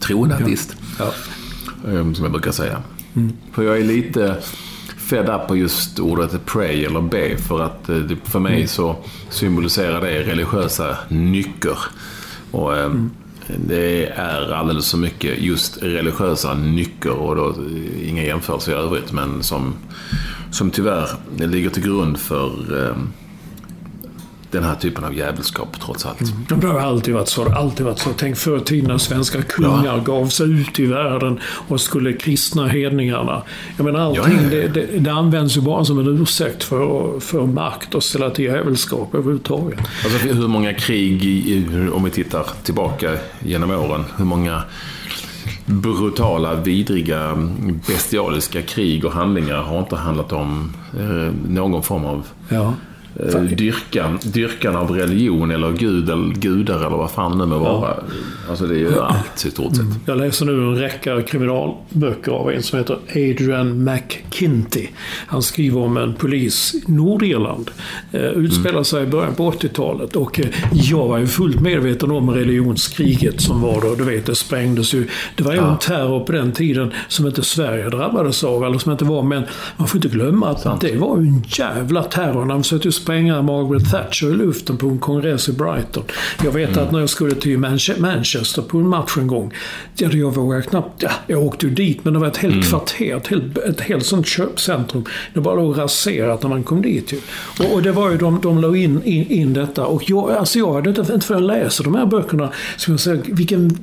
Troende 0.00 0.34
ateist. 0.34 0.76
Ja. 0.98 1.12
Ja. 1.84 1.90
Ehm, 1.90 2.14
som 2.14 2.24
jag 2.24 2.32
brukar 2.32 2.52
säga. 2.52 2.82
Mm. 3.16 3.32
För 3.52 3.62
jag 3.62 3.78
är 3.78 3.84
lite 3.84 4.36
fed 4.96 5.28
up 5.28 5.48
på 5.48 5.56
just 5.56 5.98
ordet 5.98 6.46
pray 6.46 6.84
eller 6.84 7.00
be. 7.00 7.36
För 7.36 7.60
att 7.60 7.88
eh, 7.88 7.96
för 8.24 8.38
mig 8.38 8.54
mm. 8.54 8.68
så 8.68 8.96
symboliserar 9.30 10.00
det 10.00 10.22
religiösa 10.22 10.96
nycker. 11.08 11.78
Och, 12.50 12.76
ehm, 12.76 12.90
mm 12.90 13.10
det 13.58 14.06
är 14.06 14.52
alldeles 14.52 14.90
för 14.90 14.98
mycket 14.98 15.38
just 15.38 15.82
religiösa 15.82 16.54
nycker 16.54 17.12
och 17.12 17.36
då 17.36 17.48
eh, 17.48 18.08
inga 18.08 18.24
jämförelser 18.24 18.72
i 18.72 18.74
övrigt 18.74 19.12
men 19.12 19.42
som, 19.42 19.74
som 20.50 20.70
tyvärr 20.70 21.08
ligger 21.36 21.70
till 21.70 21.82
grund 21.82 22.18
för 22.18 22.86
eh, 22.86 22.96
den 24.50 24.64
här 24.64 24.74
typen 24.74 25.04
av 25.04 25.14
jävelskap 25.14 25.80
trots 25.84 26.06
allt. 26.06 26.20
Mm. 26.20 26.60
Det 26.60 26.66
har 26.66 26.80
alltid 26.80 27.14
varit 27.14 27.28
så. 27.28 27.52
alltid 27.52 27.86
varit 27.86 27.98
så. 27.98 28.10
Tänk 28.16 28.36
förr 28.36 28.56
i 28.56 28.60
tiden 28.60 28.88
när 28.88 28.98
svenska 28.98 29.42
kungar 29.42 29.84
ja. 29.84 30.14
gav 30.14 30.28
sig 30.28 30.50
ut 30.60 30.80
i 30.80 30.86
världen 30.86 31.40
och 31.68 31.80
skulle 31.80 32.12
kristna 32.12 32.68
hedningarna. 32.68 33.42
Jag 33.76 33.84
menar 33.84 34.00
allting 34.00 34.36
ja, 34.36 34.42
ja, 34.42 34.48
det, 34.50 34.68
det, 34.68 34.98
det, 34.98 35.12
används 35.12 35.56
ju 35.56 35.60
bara 35.60 35.84
som 35.84 35.98
en 35.98 36.22
ursäkt 36.22 36.62
för, 36.62 37.20
för 37.20 37.46
makt 37.46 37.94
och 37.94 38.04
ställa 38.04 38.30
till 38.30 38.44
jävelskap 38.44 39.14
överhuvudtaget. 39.14 39.78
Alltså 40.04 40.28
hur 40.28 40.48
många 40.48 40.74
krig, 40.74 41.22
om 41.92 42.04
vi 42.04 42.10
tittar 42.10 42.46
tillbaka 42.62 43.16
genom 43.40 43.70
åren, 43.70 44.04
hur 44.16 44.24
många 44.24 44.62
brutala, 45.66 46.54
vidriga, 46.54 47.48
bestialiska 47.86 48.62
krig 48.62 49.04
och 49.04 49.12
handlingar 49.12 49.56
har 49.56 49.78
inte 49.78 49.96
handlat 49.96 50.32
om 50.32 50.72
eh, 50.98 51.34
någon 51.48 51.82
form 51.82 52.04
av 52.04 52.26
ja. 52.48 52.74
Eh, 53.16 53.42
dyrkan, 53.42 54.18
dyrkan 54.24 54.76
av 54.76 54.90
religion 54.90 55.50
eller 55.50 55.72
gud 55.72 56.10
eller 56.10 56.34
gudar 56.34 56.78
eller 56.86 56.96
vad 56.96 57.10
fan 57.10 57.38
det 57.38 57.46
nu 57.46 57.46
må 57.46 57.58
vara. 57.58 57.90
Ja. 57.90 58.02
Alltså 58.50 58.66
det 58.66 58.74
är 58.74 58.78
ju 58.78 59.00
allt 59.00 59.46
i 59.46 59.50
stort 59.50 59.76
sett. 59.76 59.80
Mm. 59.80 59.94
Jag 60.06 60.18
läser 60.18 60.46
nu 60.46 60.52
en 60.52 60.76
räcka 60.76 61.22
kriminalböcker 61.22 62.32
av 62.32 62.50
en 62.50 62.62
som 62.62 62.78
heter 62.78 62.98
Adrian 63.08 63.84
McKinty. 63.84 64.86
Han 65.26 65.42
skriver 65.42 65.80
om 65.80 65.96
en 65.96 66.14
polis 66.14 66.74
i 66.74 66.92
Nordirland. 66.92 67.70
Eh, 68.12 68.20
utspelar 68.20 68.70
mm. 68.70 68.84
sig 68.84 69.02
i 69.02 69.06
början 69.06 69.34
på 69.34 69.50
80-talet 69.50 70.16
och 70.16 70.40
eh, 70.40 70.46
jag 70.72 71.08
var 71.08 71.18
ju 71.18 71.26
fullt 71.26 71.60
medveten 71.60 72.10
om 72.10 72.30
religionskriget 72.30 73.40
som 73.40 73.60
var 73.60 73.80
då. 73.80 73.94
Du 73.94 74.04
vet, 74.04 74.26
det 74.26 74.34
sprängdes 74.34 74.94
ju. 74.94 75.08
Det 75.36 75.42
var 75.42 75.52
ju 75.52 75.58
ja. 75.58 75.72
en 75.72 75.78
terror 75.78 76.20
på 76.20 76.32
den 76.32 76.52
tiden 76.52 76.92
som 77.08 77.26
inte 77.26 77.42
Sverige 77.42 77.88
drabbades 77.88 78.44
av, 78.44 78.64
eller 78.64 78.78
som 78.78 78.92
inte 78.92 79.04
var. 79.04 79.22
Men 79.22 79.42
man 79.76 79.88
får 79.88 79.98
inte 79.98 80.08
glömma 80.08 80.48
att 80.48 80.60
Sant. 80.60 80.80
det 80.80 80.96
var 80.96 81.20
ju 81.20 81.26
en 81.26 81.44
jävla 81.48 82.02
terror. 82.02 82.46
de 82.46 82.62
försökte 82.62 82.92
spränga 83.02 83.42
Margaret 83.42 83.90
Thatcher 83.90 84.26
i 84.26 84.34
luften 84.34 84.76
på 84.76 84.88
en 84.88 84.98
kongress 84.98 85.48
i 85.48 85.52
Brighton. 85.52 86.02
Jag 86.44 86.52
vet 86.52 86.70
mm. 86.70 86.84
att 86.84 86.92
när 86.92 87.00
jag 87.00 87.10
skulle 87.10 87.34
till 87.34 87.58
Manchester 87.98 88.62
på 88.62 88.78
en 88.78 88.88
match 88.88 89.16
en 89.18 89.26
gång. 89.26 89.54
Ja, 89.96 90.08
jag 90.12 90.34
vågade 90.34 90.62
knappt... 90.62 91.02
Ja, 91.02 91.10
jag 91.26 91.42
åkte 91.42 91.66
ju 91.66 91.74
dit 91.74 92.04
men 92.04 92.12
det 92.12 92.18
var 92.18 92.26
ett 92.26 92.36
helt 92.36 92.54
mm. 92.54 92.66
kvarter, 92.66 93.16
ett 93.16 93.26
helt, 93.26 93.58
ett 93.58 93.80
helt 93.80 94.06
sånt 94.06 94.26
köpcentrum. 94.26 95.04
Det 95.34 95.40
bara 95.40 95.54
låg 95.54 95.78
raserat 95.78 96.42
när 96.42 96.50
man 96.50 96.62
kom 96.62 96.82
dit 96.82 97.12
ju. 97.12 97.20
Och, 97.58 97.74
och 97.74 97.82
det 97.82 97.92
var 97.92 98.10
ju 98.10 98.16
de, 98.16 98.40
de 98.42 98.58
la 98.58 98.76
in, 98.76 99.02
in, 99.04 99.30
in 99.30 99.52
detta. 99.52 99.86
Och 99.86 100.10
jag, 100.10 100.30
alltså 100.30 100.58
jag 100.58 100.72
hade 100.72 100.90
inte, 100.90 101.00
inte 101.00 101.26
förrän 101.26 101.46
jag 101.46 101.46
läser 101.46 101.84
de 101.84 101.94
här 101.94 102.06
böckerna, 102.06 102.52
som 102.76 102.92
jag 102.92 103.00
säger, 103.00 103.22
vilken 103.26 103.78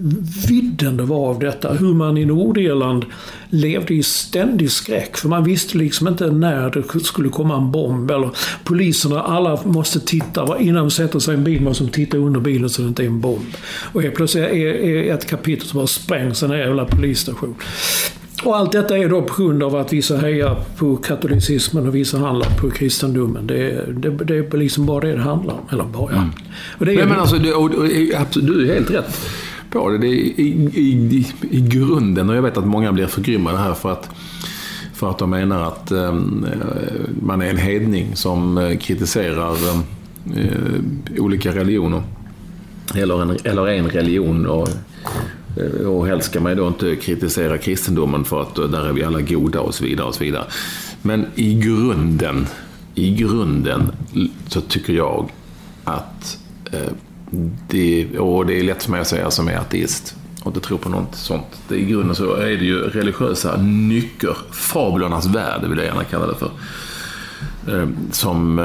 vidden 0.48 0.98
det 0.98 1.04
var 1.04 1.30
av 1.30 1.40
detta. 1.40 1.74
Hur 1.74 1.94
man 1.94 2.18
i 2.18 2.26
Nordirland 2.26 3.06
levde 3.50 3.94
i 3.94 4.04
ständig 4.04 4.72
skräck. 4.72 5.18
För 5.18 5.30
man 5.30 5.44
visste 5.44 5.78
liksom 5.78 6.08
inte 6.08 6.32
när 6.32 6.70
det 6.70 7.04
skulle 7.04 7.30
komma 7.30 7.58
en 7.58 7.72
bomb. 7.72 8.12
Eller 8.12 8.30
poliserna, 9.08 9.22
alla 9.22 9.60
måste 9.64 10.00
titta. 10.00 10.60
Innan 10.60 10.84
de 10.84 10.92
sätter 10.92 11.20
sig 11.20 11.34
i 11.34 11.38
en 11.38 11.44
bil 11.44 11.62
måste 11.62 11.84
de 11.84 11.90
titta 11.90 12.18
under 12.18 12.40
bilen 12.40 12.70
så 12.70 12.82
det 12.82 12.88
inte 12.88 13.04
är 13.04 13.08
en 13.08 13.22
bomb. 13.22 13.54
Och 13.94 14.02
helt 14.02 14.16
plötsligt 14.16 14.44
är, 14.44 14.56
är 14.56 15.14
ett 15.14 15.26
kapitel 15.30 15.68
som 15.68 15.78
bara 15.78 15.88
sprängs 15.88 16.44
en 16.44 16.52
jävla 16.52 16.86
polisstation. 16.86 17.56
Och 18.44 18.58
allt 18.58 18.72
detta 18.72 18.98
är 18.98 19.10
då 19.10 19.22
på 19.22 19.44
grund 19.44 19.64
av 19.64 19.76
att 19.76 19.94
vissa 19.94 20.18
hejar 20.18 20.56
på 20.78 20.96
katolicismen 20.96 21.88
och 21.88 21.96
vissa 21.96 22.18
handlar 22.18 22.50
på 22.50 22.70
kristendomen. 22.70 23.48
Det, 23.48 23.86
det, 23.94 24.10
det 24.10 24.38
är 24.38 24.58
liksom 24.58 24.86
bara 24.86 25.00
det 25.00 25.16
det 25.16 25.22
handlar 25.22 25.54
om. 25.54 25.68
Eller 25.72 25.84
bara, 25.84 26.12
ja. 26.12 26.18
Mm. 26.18 26.30
Och 26.78 26.86
det 26.86 26.92
är, 26.92 26.96
Nej, 26.96 27.06
men 27.06 27.20
alltså, 27.20 27.36
du, 27.36 27.54
och, 27.54 27.70
du 28.34 28.70
är 28.70 28.74
helt 28.74 28.92
rätt 28.92 29.30
på 29.72 29.90
det. 29.90 29.98
det 29.98 30.08
är 30.08 30.12
i, 30.12 30.70
i, 30.74 31.26
i, 31.52 31.62
grunden, 31.62 32.30
och 32.30 32.36
jag 32.36 32.42
vet 32.42 32.58
att 32.58 32.68
många 32.68 32.92
blir 32.92 33.08
förgrymmade 33.08 33.58
här 33.58 33.74
för 33.74 33.92
att, 33.92 34.10
för 34.98 35.10
att 35.10 35.18
de 35.18 35.30
menar 35.30 35.64
att 35.64 35.92
eh, 35.92 36.14
man 37.22 37.42
är 37.42 37.50
en 37.50 37.58
hedning 37.58 38.16
som 38.16 38.58
eh, 38.58 38.78
kritiserar 38.78 39.56
eh, 40.36 41.22
olika 41.22 41.56
religioner. 41.56 42.02
Eller 42.96 43.22
en, 43.22 43.38
eller 43.44 43.68
en 43.68 43.90
religion. 43.90 44.46
Och, 44.46 44.70
eh, 45.58 45.88
och 45.88 46.08
helst 46.08 46.30
ska 46.30 46.40
man 46.40 46.52
ju 46.52 46.56
då 46.56 46.68
inte 46.68 46.96
kritisera 46.96 47.58
kristendomen 47.58 48.26
för 48.26 48.42
att 48.42 48.58
eh, 48.58 48.66
där 48.66 48.86
är 48.86 48.94
vi 48.94 49.04
alla 49.04 49.22
goda 49.22 49.60
och 49.60 49.74
så 49.74 49.84
vidare. 49.84 50.08
och 50.08 50.16
så 50.16 50.24
vidare. 50.24 50.46
Men 51.02 51.26
i 51.36 51.54
grunden, 51.54 52.48
i 52.96 53.16
grunden 53.16 53.92
så 54.48 54.62
tycker 54.62 54.94
jag 54.94 55.30
att 55.84 56.40
eh, 56.72 56.92
det, 57.70 58.18
och 58.18 58.46
det 58.46 58.60
är 58.60 58.64
lätt 58.64 58.84
för 58.84 58.92
mig 58.92 59.02
att 59.02 59.08
säga 59.08 59.32
som 59.32 59.48
är 59.48 59.58
ateist 59.58 60.16
och 60.42 60.48
inte 60.48 60.60
tror 60.60 60.78
på 60.78 60.90
något 60.90 61.16
sånt. 61.16 61.62
Det, 61.68 61.76
I 61.76 61.86
grunden 61.86 62.16
så 62.16 62.34
är 62.34 62.58
det 62.58 62.66
ju 62.66 62.82
religiösa 62.82 63.58
nycker, 63.62 64.38
fablernas 64.52 65.26
värld 65.26 65.62
vill 65.66 65.78
jag 65.78 65.88
gärna 65.88 66.04
kalla 66.04 66.28
det 66.28 66.36
för. 66.36 66.52
Eh, 67.68 67.90
som, 68.12 68.60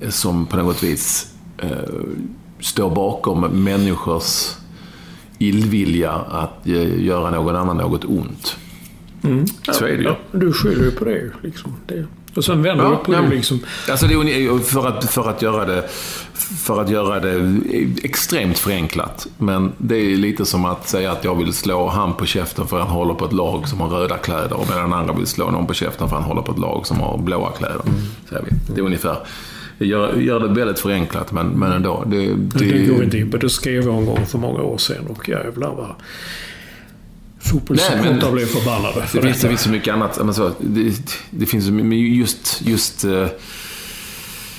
eh, 0.00 0.08
som 0.08 0.46
på 0.46 0.56
något 0.56 0.82
vis 0.82 1.34
eh, 1.58 1.70
står 2.60 2.94
bakom 2.94 3.64
människors 3.64 4.54
illvilja 5.38 6.12
att 6.12 6.66
göra 6.96 7.30
någon 7.30 7.56
annan 7.56 7.76
något 7.76 8.04
ont. 8.04 8.56
Mm. 9.22 9.46
Så 9.72 9.84
är 9.84 9.96
det 9.96 10.02
ju. 10.02 10.02
Ja, 10.02 10.16
du 10.32 10.52
skyller 10.52 10.84
ju 10.84 10.90
på 10.90 11.04
det. 11.04 11.30
Liksom. 11.42 11.72
det 11.86 12.06
och 12.34 12.44
sen 12.44 12.62
vänder 12.62 12.84
ja, 12.84 12.90
du 12.90 12.96
på 12.96 13.12
det 13.12 13.28
liksom. 13.28 13.60
Alltså 13.90 14.06
det 14.06 14.64
för, 14.64 14.86
att, 14.86 15.10
för, 15.10 15.30
att 15.30 15.42
göra 15.42 15.64
det, 15.64 15.88
för 16.34 16.82
att 16.82 16.90
göra 16.90 17.20
det 17.20 17.60
extremt 18.02 18.58
förenklat. 18.58 19.26
Men 19.38 19.72
det 19.78 19.96
är 19.96 20.16
lite 20.16 20.44
som 20.44 20.64
att 20.64 20.88
säga 20.88 21.12
att 21.12 21.24
jag 21.24 21.34
vill 21.34 21.52
slå 21.52 21.88
han 21.88 22.14
på 22.14 22.26
käften 22.26 22.66
för 22.66 22.80
att 22.80 22.86
han 22.86 22.96
håller 22.96 23.14
på 23.14 23.24
ett 23.24 23.32
lag 23.32 23.68
som 23.68 23.80
har 23.80 23.88
röda 23.88 24.16
kläder. 24.16 24.52
Och 24.52 24.66
medan 24.68 24.90
den 24.90 24.98
andra 24.98 25.14
vill 25.14 25.26
slå 25.26 25.50
någon 25.50 25.66
på 25.66 25.74
käften 25.74 26.08
för 26.08 26.16
att 26.16 26.22
han 26.22 26.30
håller 26.30 26.42
på 26.42 26.52
ett 26.52 26.58
lag 26.58 26.86
som 26.86 27.00
har 27.00 27.18
blåa 27.18 27.50
kläder. 27.50 27.82
Mm. 27.86 28.00
Så 28.28 28.34
det 28.74 28.80
är 28.80 28.84
ungefär. 28.84 29.16
Det 29.78 29.86
gör, 29.86 30.16
gör 30.16 30.40
det 30.40 30.48
väldigt 30.48 30.78
förenklat, 30.78 31.32
men, 31.32 31.46
men 31.46 31.72
ändå. 31.72 32.04
Det, 32.06 32.34
det, 32.34 32.58
det 32.58 32.86
går 32.86 33.04
inte 33.04 33.18
in 33.18 33.30
på. 33.30 33.36
Det 33.36 33.50
skrev 33.50 33.84
jag 33.84 33.94
en 33.94 34.06
gång 34.06 34.26
för 34.26 34.38
många 34.38 34.62
år 34.62 34.78
sedan 34.78 35.06
och 35.06 35.28
jävlar 35.28 35.74
vad 35.74 35.94
fotbollssupportrar 37.40 38.32
blev 38.32 38.46
förbannade. 38.46 39.06
För 39.06 39.20
det, 39.20 39.26
finns, 39.26 39.40
det 39.40 39.48
finns 39.48 39.60
så 39.60 39.70
mycket 39.70 39.94
annat. 39.94 40.24
Men 40.24 40.34
så, 40.34 40.52
det, 40.58 41.16
det 41.30 41.46
finns 41.46 41.66
just, 41.92 42.62
just, 42.64 43.04
eh, 43.04 43.26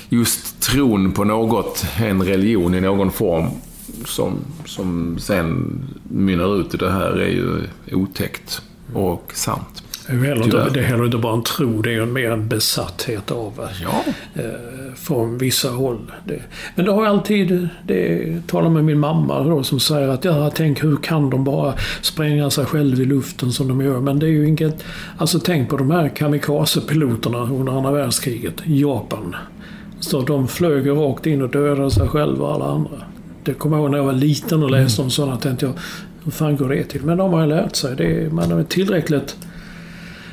just 0.08 0.60
tron 0.60 1.12
på 1.12 1.24
något, 1.24 1.86
en 1.96 2.22
religion 2.22 2.74
i 2.74 2.80
någon 2.80 3.12
form, 3.12 3.46
som, 4.04 4.38
som 4.64 5.18
sen 5.18 5.80
mynnar 6.02 6.60
ut 6.60 6.74
i 6.74 6.76
det 6.76 6.90
här 6.90 7.10
är 7.10 7.28
ju 7.28 7.66
otäckt 7.92 8.62
och 8.94 9.32
sant. 9.34 9.81
Det 10.06 10.12
är, 10.12 10.18
heller 10.18 10.44
inte, 10.44 10.70
det 10.74 10.80
är 10.80 10.84
heller 10.84 11.04
inte 11.04 11.18
bara 11.18 11.34
en 11.34 11.42
tro, 11.42 11.82
det 11.82 11.94
är 11.94 12.06
mer 12.06 12.30
en 12.30 12.48
besatthet 12.48 13.30
av 13.30 13.68
ja. 13.82 14.04
eh, 14.34 14.94
från 14.94 15.38
vissa 15.38 15.70
håll. 15.70 16.12
Men 16.74 16.84
det 16.84 16.92
har 16.92 17.06
alltid, 17.06 17.68
det 17.86 18.32
talar 18.46 18.70
med 18.70 18.84
min 18.84 18.98
mamma 18.98 19.42
då, 19.42 19.62
som 19.62 19.80
säger 19.80 20.08
att 20.08 20.24
ja, 20.24 20.50
tänk 20.54 20.84
hur 20.84 20.96
kan 20.96 21.30
de 21.30 21.44
bara 21.44 21.74
spränga 22.00 22.50
sig 22.50 22.64
själv 22.64 23.00
i 23.00 23.04
luften 23.04 23.52
som 23.52 23.68
de 23.68 23.80
gör. 23.80 24.00
Men 24.00 24.18
det 24.18 24.26
är 24.26 24.30
ju 24.30 24.48
inget, 24.48 24.84
alltså 25.18 25.38
tänk 25.38 25.70
på 25.70 25.76
de 25.76 25.90
här 25.90 26.08
kamikazepiloterna 26.08 27.38
under 27.38 27.72
andra 27.72 27.90
världskriget 27.90 28.54
Japan. 28.64 29.36
Så 30.00 30.20
de 30.20 30.48
flög 30.48 30.88
rakt 30.88 31.26
in 31.26 31.42
och 31.42 31.50
dödade 31.50 31.90
sig 31.90 32.08
själva 32.08 32.46
och 32.46 32.54
alla 32.54 32.64
andra. 32.64 33.02
Det 33.44 33.54
kommer 33.54 33.76
jag 33.76 33.82
ihåg 33.82 33.90
när 33.90 33.98
jag 33.98 34.04
var 34.04 34.12
liten 34.12 34.62
och 34.62 34.70
läste 34.70 35.02
om 35.02 35.10
sådana. 35.10 35.36
tänkte 35.36 35.66
jag, 35.66 35.72
hur 36.24 36.32
fan 36.32 36.56
går 36.56 36.68
det 36.68 36.84
till? 36.84 37.02
Men 37.02 37.18
de 37.18 37.32
har 37.32 37.40
ju 37.40 37.46
lärt 37.46 37.76
sig. 37.76 37.96
Det 37.96 38.04
är, 38.04 38.30
man 38.30 38.52
är 38.52 38.64
tillräckligt 38.64 39.36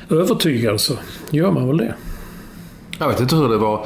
övertygad 0.10 0.82
så 0.82 0.94
gör 1.30 1.52
man 1.52 1.68
väl 1.68 1.78
det. 1.78 1.96
Jag 3.00 3.08
vet 3.08 3.20
inte 3.20 3.36
hur 3.36 3.50
det 3.50 3.58
var. 3.58 3.86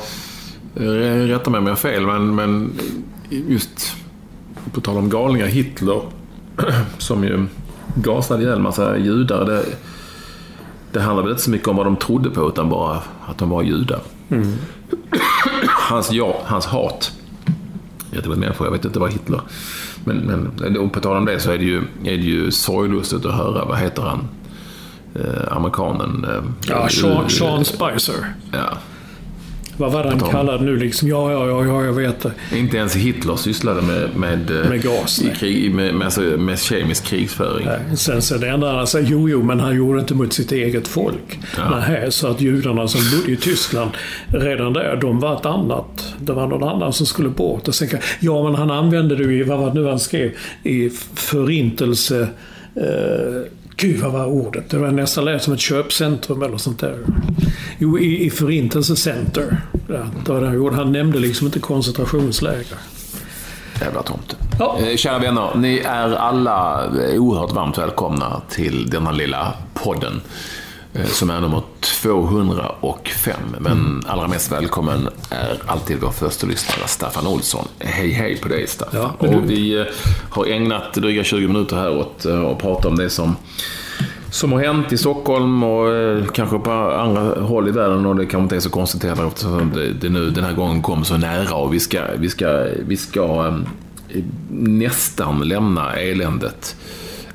Rätta 1.28 1.50
mig 1.50 1.58
om 1.58 1.66
jag 1.66 1.72
har 1.72 1.78
fel, 1.78 2.06
men, 2.06 2.36
men 2.36 2.74
just 3.30 3.96
på 4.74 4.82
tal 4.82 4.98
om 4.98 5.10
galningar, 5.10 5.46
Hitler 5.48 6.02
som 6.98 7.24
ju 7.24 7.46
gasade 7.96 8.44
ihjäl 8.44 8.56
en 8.56 8.62
massa 8.62 8.98
judar. 8.98 9.46
Det, 9.46 9.66
det 10.92 11.02
handlar 11.02 11.24
väl 11.24 11.32
inte 11.32 11.44
så 11.44 11.52
mycket 11.52 11.68
om 11.68 11.76
vad 11.76 11.86
de 11.86 11.96
trodde 11.96 12.30
på 12.30 12.48
utan 12.48 12.70
bara 12.70 13.02
att 13.28 13.38
de 13.38 13.50
var 13.50 13.64
judar. 13.64 14.00
Mm. 14.30 14.54
Hans, 15.68 16.12
ja, 16.12 16.42
hans 16.46 16.66
hat 16.66 17.12
gentemot 18.12 18.38
människor, 18.38 18.68
jag 18.68 18.72
vet 18.72 18.86
inte 18.86 19.00
vad 19.00 19.12
Hitler... 19.12 19.42
Men, 20.06 20.18
men 20.18 20.90
på 20.90 21.00
tal 21.00 21.18
om 21.18 21.26
det 21.26 21.40
så 21.40 21.52
är 21.52 21.58
det 21.58 21.64
ju, 21.64 21.78
är 22.04 22.18
det 22.18 22.24
ju 22.24 22.52
sorglustigt 22.52 23.26
att 23.26 23.36
höra, 23.36 23.66
vad 23.66 23.78
heter 23.78 24.02
han? 24.02 24.28
Eh, 25.16 25.58
amerikanen. 25.58 26.26
Eh, 26.30 26.44
ja, 26.70 26.90
Sean, 26.90 27.30
Sean 27.30 27.66
Spicer. 27.66 28.16
Ja. 28.52 28.78
Vad 29.78 29.92
var 29.92 30.04
han 30.04 30.20
kallade 30.20 30.64
nu 30.64 30.78
liksom? 30.78 31.08
Ja, 31.08 31.32
ja, 31.32 31.48
ja, 31.48 31.66
ja, 31.66 31.86
jag 31.86 31.94
vet 31.94 32.22
det. 32.22 32.58
Inte 32.58 32.78
ens 32.78 32.96
Hitler 32.96 33.36
sysslade 33.36 33.82
med, 33.82 34.10
med, 34.16 34.52
eh, 34.52 34.70
med 34.70 34.84
gas. 34.84 35.22
I 35.22 35.36
krig, 35.36 35.76
med, 35.76 35.96
med, 35.96 36.06
alltså, 36.06 36.22
med 36.22 36.60
kemisk 36.60 37.06
krigföring. 37.06 37.66
Nej. 37.66 37.98
Sen 37.98 38.40
det 38.40 38.50
enda 38.50 38.76
han 38.76 38.88
säger, 38.88 39.10
jo, 39.10 39.30
jo, 39.30 39.44
men 39.44 39.60
han 39.60 39.76
gjorde 39.76 40.00
inte 40.00 40.16
mot 40.16 40.34
sitt 40.34 40.52
eget 40.52 40.88
folk. 40.88 41.40
Ja. 41.58 41.80
Nej, 41.80 42.12
så 42.12 42.28
att 42.28 42.42
judarna 42.42 42.88
som 42.88 43.02
bodde 43.18 43.32
i 43.32 43.38
Tyskland, 43.38 43.92
redan 44.28 44.74
där, 44.74 44.96
de 45.02 45.20
var 45.20 45.36
ett 45.36 45.46
annat. 45.46 46.14
Det 46.20 46.34
var 46.34 46.48
någon 46.48 46.70
annan 46.70 46.94
som 46.94 47.06
skulle 47.06 47.30
bort. 47.30 47.68
Och 47.68 47.76
sen, 47.76 47.88
ja, 48.20 48.44
men 48.44 48.56
han 48.56 48.72
använde 48.72 49.16
det 49.16 49.34
i, 49.34 49.44
vad 49.44 49.60
var 49.60 49.68
det 49.68 49.82
nu 49.82 49.88
han 49.88 50.00
skrev, 50.00 50.32
i 50.64 50.90
förintelse... 51.14 52.28
Eh, 52.76 53.63
Gud, 53.76 54.02
vad 54.02 54.12
var 54.12 54.26
ordet? 54.26 54.70
Det 54.70 54.78
var 54.78 54.92
nästan 54.92 55.26
lät 55.26 55.44
som 55.44 55.54
ett 55.54 55.60
köpcentrum 55.60 56.44
eller 56.44 56.58
sånt 56.58 56.80
där. 56.80 56.98
Jo, 57.78 58.00
i, 58.00 58.26
i 58.26 58.30
Förintelsecenter. 58.30 59.58
Ja, 59.88 60.72
han 60.72 60.92
nämnde 60.92 61.20
liksom 61.20 61.48
inte 61.48 61.60
koncentrationsläger. 61.60 62.78
Jävla 63.82 64.04
tomte. 64.04 64.36
Ja. 64.60 64.80
Eh, 64.80 64.96
kära 64.96 65.20
vänner, 65.20 65.52
ni 65.56 65.78
är 65.78 66.16
alla 66.16 66.90
oerhört 67.18 67.52
varmt 67.52 67.78
välkomna 67.78 68.42
till 68.50 68.90
denna 68.90 69.12
lilla 69.12 69.54
podden. 69.74 70.22
Eh, 70.96 71.06
som 71.06 71.30
är 71.30 71.42
nummer 71.42 71.62
205. 71.80 73.36
Men 73.60 73.72
mm. 73.72 74.04
allra 74.08 74.28
mest 74.28 74.52
välkommen 74.52 75.10
är 75.30 75.62
alltid 75.66 75.98
vår 76.02 76.12
första 76.12 76.48
lyssnare 76.48 76.88
Staffan 76.88 77.28
Olsson. 77.28 77.68
Hej 77.80 78.12
hej 78.12 78.38
på 78.38 78.48
dig 78.48 78.68
Staffan. 78.68 79.02
Ja, 79.02 79.28
och 79.28 79.50
vi 79.50 79.80
eh, 79.80 79.86
har 80.30 80.46
ägnat 80.46 80.94
dryga 80.94 81.24
20 81.24 81.48
minuter 81.48 81.76
här 81.76 81.98
åt 81.98 82.26
eh, 82.26 82.42
att 82.42 82.58
prata 82.58 82.88
om 82.88 82.96
det 82.96 83.10
som 83.10 83.36
som 84.32 84.52
har 84.52 84.60
hänt 84.60 84.92
i 84.92 84.98
Stockholm 84.98 85.64
och 85.64 85.88
kanske 86.34 86.60
på 86.60 86.72
andra 86.72 87.22
håll 87.42 87.68
i 87.68 87.72
världen. 87.72 88.06
Och 88.06 88.16
det 88.16 88.26
kanske 88.26 88.44
inte 88.44 88.56
är 88.56 88.60
så 88.60 88.70
konstigt 88.70 89.04
heller 89.04 89.28
eftersom 89.28 89.72
det, 89.74 89.94
det 89.94 90.10
nu 90.10 90.30
den 90.30 90.44
här 90.44 90.54
gången 90.54 90.82
kom 90.82 91.06
så 91.06 91.18
nära. 91.18 91.56
Och 91.56 91.74
vi 91.74 91.80
ska, 91.80 92.02
vi 92.18 92.30
ska, 92.30 92.68
vi 92.88 92.98
ska 92.98 93.54
nästan 94.52 95.48
lämna 95.48 95.96
eländet 95.96 96.76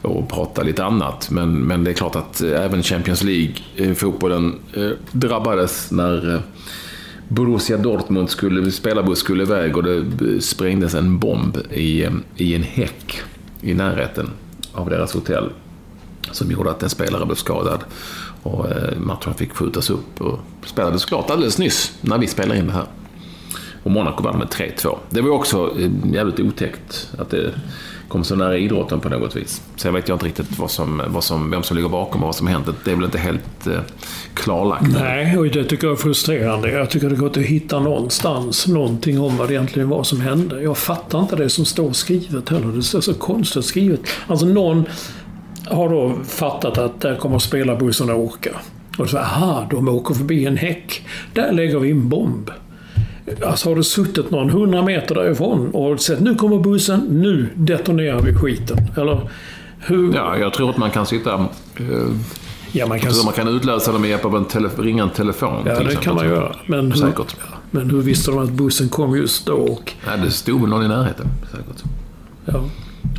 och 0.02 0.28
prata 0.28 0.62
lite 0.62 0.84
annat. 0.84 1.30
Men, 1.30 1.58
men 1.58 1.84
det 1.84 1.90
är 1.90 1.94
klart 1.94 2.16
att 2.16 2.40
eh, 2.40 2.64
även 2.64 2.82
Champions 2.82 3.22
League-fotbollen 3.22 4.58
eh, 4.74 4.82
eh, 4.82 4.90
drabbades 5.12 5.90
när 5.90 6.42
Borussia 7.28 7.76
Dortmund 7.76 8.30
skulle, 8.30 8.70
spelarbuss 8.70 9.18
skulle 9.18 9.42
iväg 9.42 9.76
och 9.76 9.84
det 9.84 10.40
sprängdes 10.40 10.94
en 10.94 11.18
bomb 11.18 11.56
i, 11.70 12.08
i 12.36 12.54
en 12.54 12.62
häck 12.62 13.20
i 13.60 13.74
närheten 13.74 14.30
av 14.72 14.90
deras 14.90 15.14
hotell. 15.14 15.50
Som 16.30 16.50
gjorde 16.50 16.70
att 16.70 16.82
en 16.82 16.90
spelare 16.90 17.26
blev 17.26 17.36
skadad. 17.36 17.84
Och 18.42 18.66
matchen 18.96 19.34
fick 19.34 19.52
skjutas 19.52 19.90
upp 19.90 20.20
och 20.20 20.38
spelades 20.66 21.04
klart 21.04 21.30
alldeles 21.30 21.58
nyss 21.58 21.92
när 22.00 22.18
vi 22.18 22.26
spelade 22.26 22.60
in 22.60 22.66
det 22.66 22.72
här. 22.72 22.86
Och 23.82 23.90
Monaco 23.90 24.22
vann 24.22 24.38
med 24.38 24.48
3-2. 24.48 24.98
Det 25.10 25.20
var 25.20 25.30
också 25.30 25.76
jävligt 26.12 26.40
otäckt 26.40 27.10
att 27.18 27.30
det 27.30 27.54
kom 28.08 28.24
så 28.24 28.36
nära 28.36 28.58
idrotten 28.58 29.00
på 29.00 29.08
något 29.08 29.36
vis. 29.36 29.62
Sen 29.76 29.94
vet 29.94 30.08
jag 30.08 30.14
inte 30.14 30.26
riktigt 30.26 30.58
vad 30.58 30.70
som, 30.70 31.02
vad 31.06 31.24
som, 31.24 31.50
vem 31.50 31.62
som 31.62 31.76
ligger 31.76 31.88
bakom 31.88 32.20
och 32.20 32.26
vad 32.26 32.34
som 32.34 32.46
har 32.46 32.54
hänt. 32.54 32.68
Det 32.84 32.90
är 32.90 32.94
väl 32.94 33.04
inte 33.04 33.18
helt 33.18 33.66
eh, 33.66 33.80
klarlagt. 34.34 34.86
Nej, 35.00 35.38
och 35.38 35.44
det 35.44 35.64
tycker 35.64 35.86
jag 35.86 35.92
är 35.92 36.02
frustrerande. 36.02 36.70
Jag 36.70 36.90
tycker 36.90 37.10
det 37.10 37.16
går 37.16 37.26
att 37.26 37.36
hitta 37.36 37.80
någonstans 37.80 38.66
någonting 38.66 39.20
om 39.20 39.36
vad 39.36 39.48
det 39.48 39.54
egentligen 39.54 39.88
var 39.88 40.02
som 40.02 40.20
hände. 40.20 40.62
Jag 40.62 40.78
fattar 40.78 41.20
inte 41.20 41.36
det 41.36 41.50
som 41.50 41.64
står 41.64 41.92
skrivet 41.92 42.48
heller. 42.48 42.66
Det 42.66 42.82
står 42.82 43.00
så 43.00 43.14
konstigt 43.14 43.64
skrivet. 43.64 44.00
Alltså 44.26 44.46
någon 44.46 44.84
har 45.66 45.88
då 45.88 46.14
fattat 46.24 46.78
att 46.78 47.00
där 47.00 47.16
kommer 47.16 47.38
spelarbussen 47.38 48.10
att 48.10 48.16
åka. 48.16 48.50
Och 48.98 49.10
så, 49.10 49.18
aha, 49.18 49.66
de 49.70 49.88
åker 49.88 50.14
förbi 50.14 50.46
en 50.46 50.56
häck. 50.56 51.06
Där 51.34 51.52
lägger 51.52 51.78
vi 51.78 51.90
en 51.90 52.08
bomb. 52.08 52.50
Alltså 53.46 53.68
har 53.68 53.76
du 53.76 53.82
suttit 53.84 54.30
någon 54.30 54.50
hundra 54.50 54.82
meter 54.82 55.14
därifrån 55.14 55.70
och 55.70 56.00
sett 56.00 56.20
nu 56.20 56.34
kommer 56.34 56.58
bussen, 56.58 57.00
nu 57.00 57.48
detonerar 57.54 58.20
vi 58.20 58.34
skiten. 58.34 58.78
Eller 58.96 59.20
hur? 59.78 60.14
Ja, 60.14 60.36
jag 60.38 60.52
tror 60.52 60.70
att 60.70 60.76
man 60.76 60.90
kan 60.90 61.06
sitta... 61.06 61.34
Eh, 61.34 61.86
ja, 62.72 62.86
man 62.86 62.98
kan, 63.00 63.06
jag 63.06 63.14
tror 63.14 63.24
man 63.24 63.34
kan 63.34 63.48
utlösa 63.48 63.92
det 63.92 63.98
med 63.98 64.10
hjälp 64.10 64.24
av 64.24 64.36
en 64.36 64.44
tele, 64.44 64.68
ringa 64.78 65.02
en 65.02 65.10
telefon. 65.10 65.54
Ja, 65.56 65.62
det 65.64 65.70
exempel. 65.70 65.96
kan 66.04 66.14
man 66.14 66.26
göra. 66.26 66.56
Men 66.66 66.92
hur, 66.92 66.98
Säkert. 67.00 67.36
Men 67.70 67.90
hur 67.90 68.00
visste 68.02 68.30
de 68.30 68.38
att 68.38 68.50
bussen 68.50 68.88
kom 68.88 69.16
just 69.16 69.46
då? 69.46 69.52
Och, 69.52 69.92
Ja, 70.06 70.16
det 70.24 70.30
stod 70.30 70.60
väl 70.60 70.70
någon 70.70 70.84
i 70.84 70.88
närheten. 70.88 71.26
Säkert. 71.50 71.84
ja, 72.44 72.64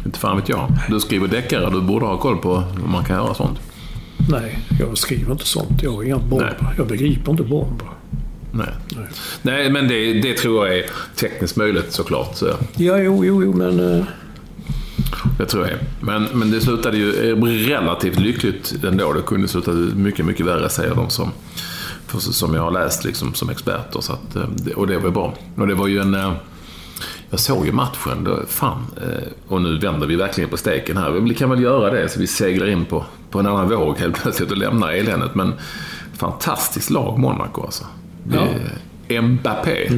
Inte 0.05 0.19
fan 0.19 0.37
vet 0.37 0.49
jag. 0.49 0.67
Du 0.89 0.99
skriver 0.99 1.27
deckare, 1.27 1.69
du 1.69 1.81
borde 1.81 2.05
ha 2.05 2.17
koll 2.17 2.37
på 2.37 2.63
om 2.85 2.91
man 2.91 3.03
kan 3.05 3.15
göra 3.15 3.33
sånt. 3.33 3.59
nej, 4.29 4.59
jag 4.79 4.97
skriver 4.97 5.31
inte 5.31 5.45
sånt. 5.45 5.83
Jag 5.83 5.91
har 5.91 6.03
inga 6.03 6.17
bomber. 6.17 6.57
Jag 6.77 6.87
begriper 6.87 7.31
inte 7.31 7.43
bomber. 7.43 7.87
Nej, 8.51 8.73
Nej 9.41 9.69
men 9.71 9.87
det, 9.87 10.13
det 10.21 10.33
tror 10.37 10.67
jag 10.67 10.77
är 10.77 10.85
tekniskt 11.15 11.55
möjligt 11.57 11.93
såklart. 11.93 12.35
Så 12.35 12.45
Ja, 12.77 12.97
jo, 12.97 13.25
jo, 13.25 13.43
jo, 13.43 13.53
men... 13.53 13.97
eh, 13.99 14.05
Det 15.37 15.45
tror 15.45 15.67
jag. 15.67 15.77
Men, 16.01 16.23
men 16.33 16.51
det 16.51 16.61
slutade 16.61 16.97
ju 16.97 17.11
relativt 17.69 18.19
lyckligt 18.19 18.73
ändå. 18.83 19.13
Det 19.13 19.21
kunde 19.21 19.47
sluta 19.47 19.71
mycket, 19.71 20.25
mycket 20.25 20.45
värre 20.45 20.69
säger 20.69 20.95
de 20.95 21.09
som, 21.09 21.31
som 22.19 22.53
jag 22.53 22.61
har 22.61 22.71
läst 22.71 23.03
liksom, 23.03 23.33
som 23.33 23.49
experter. 23.49 24.01
Så 24.01 24.13
att, 24.13 24.35
eh, 24.35 24.73
och 24.75 24.87
det 24.87 24.97
var 24.97 25.09
bra. 25.11 25.33
Och 25.57 25.67
det 25.67 25.75
var 25.75 25.87
ju 25.87 25.99
en... 25.99 26.15
eh, 26.15 26.33
Jag 27.29 27.39
såg 27.39 27.65
ju 27.65 27.71
matchen. 27.71 28.23
Då, 28.23 28.39
fan. 28.47 28.85
eh, 29.01 29.27
Och 29.47 29.61
nu 29.61 29.77
vänder 29.77 30.07
vi 30.07 30.15
verkligen 30.15 30.49
på 30.49 30.57
steken 30.57 30.97
här. 30.97 31.11
Vi 31.11 31.35
kan 31.35 31.49
väl 31.49 31.61
göra 31.61 31.89
det 31.93 32.09
så 32.09 32.19
vi 32.19 32.27
seglar 32.27 32.69
in 32.69 32.85
på, 32.85 33.05
på 33.31 33.39
en 33.39 33.45
annan 33.47 33.69
våg 33.69 33.97
helt 33.97 34.21
plötsligt 34.21 34.51
och 34.51 34.57
lämnar 34.57 34.91
eländet. 34.91 35.35
Men 35.35 35.53
fantastiskt 36.17 36.89
lag 36.89 37.19
Monaco 37.19 37.61
alltså. 37.65 37.83
Ja. 38.33 38.47
Eh, 39.07 39.21
Mbappé. 39.21 39.89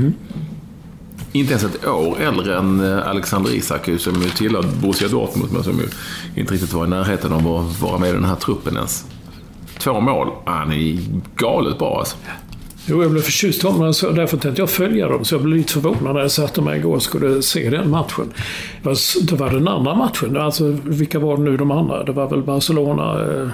Inte 1.32 1.52
ens 1.52 1.64
ett 1.64 1.88
år 1.88 2.18
äldre 2.22 2.58
än 2.58 2.80
eh, 2.80 3.08
Alexander 3.08 3.52
Isak 3.52 3.90
som 3.98 4.22
ju 4.22 4.30
tillhör 4.30 4.64
Borussia 4.82 5.08
Dortmund 5.08 5.52
men 5.54 5.64
som 5.64 5.80
ju 5.80 5.88
inte 6.36 6.54
riktigt 6.54 6.74
var 6.74 6.86
i 6.86 6.90
närheten 6.90 7.34
av 7.34 7.48
att 7.48 7.82
vara 7.82 7.98
med 7.98 8.10
i 8.10 8.14
den 8.14 8.24
här 8.24 8.36
truppen 8.36 8.76
ens. 8.76 9.06
Två 9.80 10.00
mål. 10.00 10.28
Han 10.46 10.72
är 10.72 10.98
galet 11.36 11.80
bra 11.80 12.00
alltså. 12.00 12.18
Jo, 12.86 13.02
jag 13.02 13.12
blev 13.12 13.22
förtjust 13.22 13.64
i 13.64 13.68
honom, 13.68 13.94
så 13.94 14.12
därför 14.12 14.38
tänkte 14.38 14.62
jag 14.62 14.70
följa 14.70 15.08
dem. 15.08 15.26
Så 15.26 15.36
jag 15.36 15.42
blev 15.42 15.58
lite 15.58 15.74
förvånad 15.74 16.14
när 16.14 16.22
jag 16.22 16.32
satte 16.32 16.62
mig 16.62 16.80
igår 16.80 16.96
och 16.96 17.04
skulle 17.04 17.42
se 17.42 17.70
den 17.70 17.90
matchen. 17.90 18.34
Det 18.84 19.32
var, 19.32 19.50
den 19.50 19.68
andra 19.68 19.96
matchen. 19.96 20.38
Alltså, 20.38 20.78
vilka 20.84 21.20
var 21.20 21.38
det 21.38 21.44
nu 21.44 21.58
de 21.58 21.72
andra? 21.72 22.04
Det 22.04 22.12
var 22.12 22.30
väl 22.30 22.44
Barcelona... 22.44 23.22
Eh, 23.22 23.50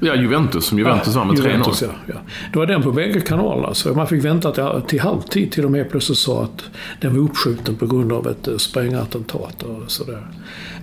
Ja, 0.00 0.14
Juventus 0.14 0.64
som 0.64 0.78
Juventus 0.78 1.14
vann 1.14 1.26
med 1.28 1.36
3-0. 1.36 1.42
Juventus, 1.42 1.82
ja, 1.82 1.88
ja. 2.06 2.14
Det 2.52 2.58
var 2.58 2.66
den 2.66 2.82
på 2.82 2.92
bägge 2.92 3.20
kanalerna. 3.20 3.74
Så 3.74 3.94
man 3.94 4.06
fick 4.06 4.24
vänta 4.24 4.52
till, 4.52 4.82
till 4.88 5.00
halvtid 5.00 5.52
till 5.52 5.62
de 5.62 5.74
helt 5.74 5.90
plötsligt 5.90 6.18
sa 6.18 6.42
att 6.44 6.64
den 7.00 7.14
var 7.16 7.22
uppskjuten 7.22 7.76
på 7.76 7.86
grund 7.86 8.12
av 8.12 8.26
ett 8.28 8.48
eh, 8.48 8.56
sprängattentat 8.56 9.62
och 9.62 9.90
sådär. 9.90 10.26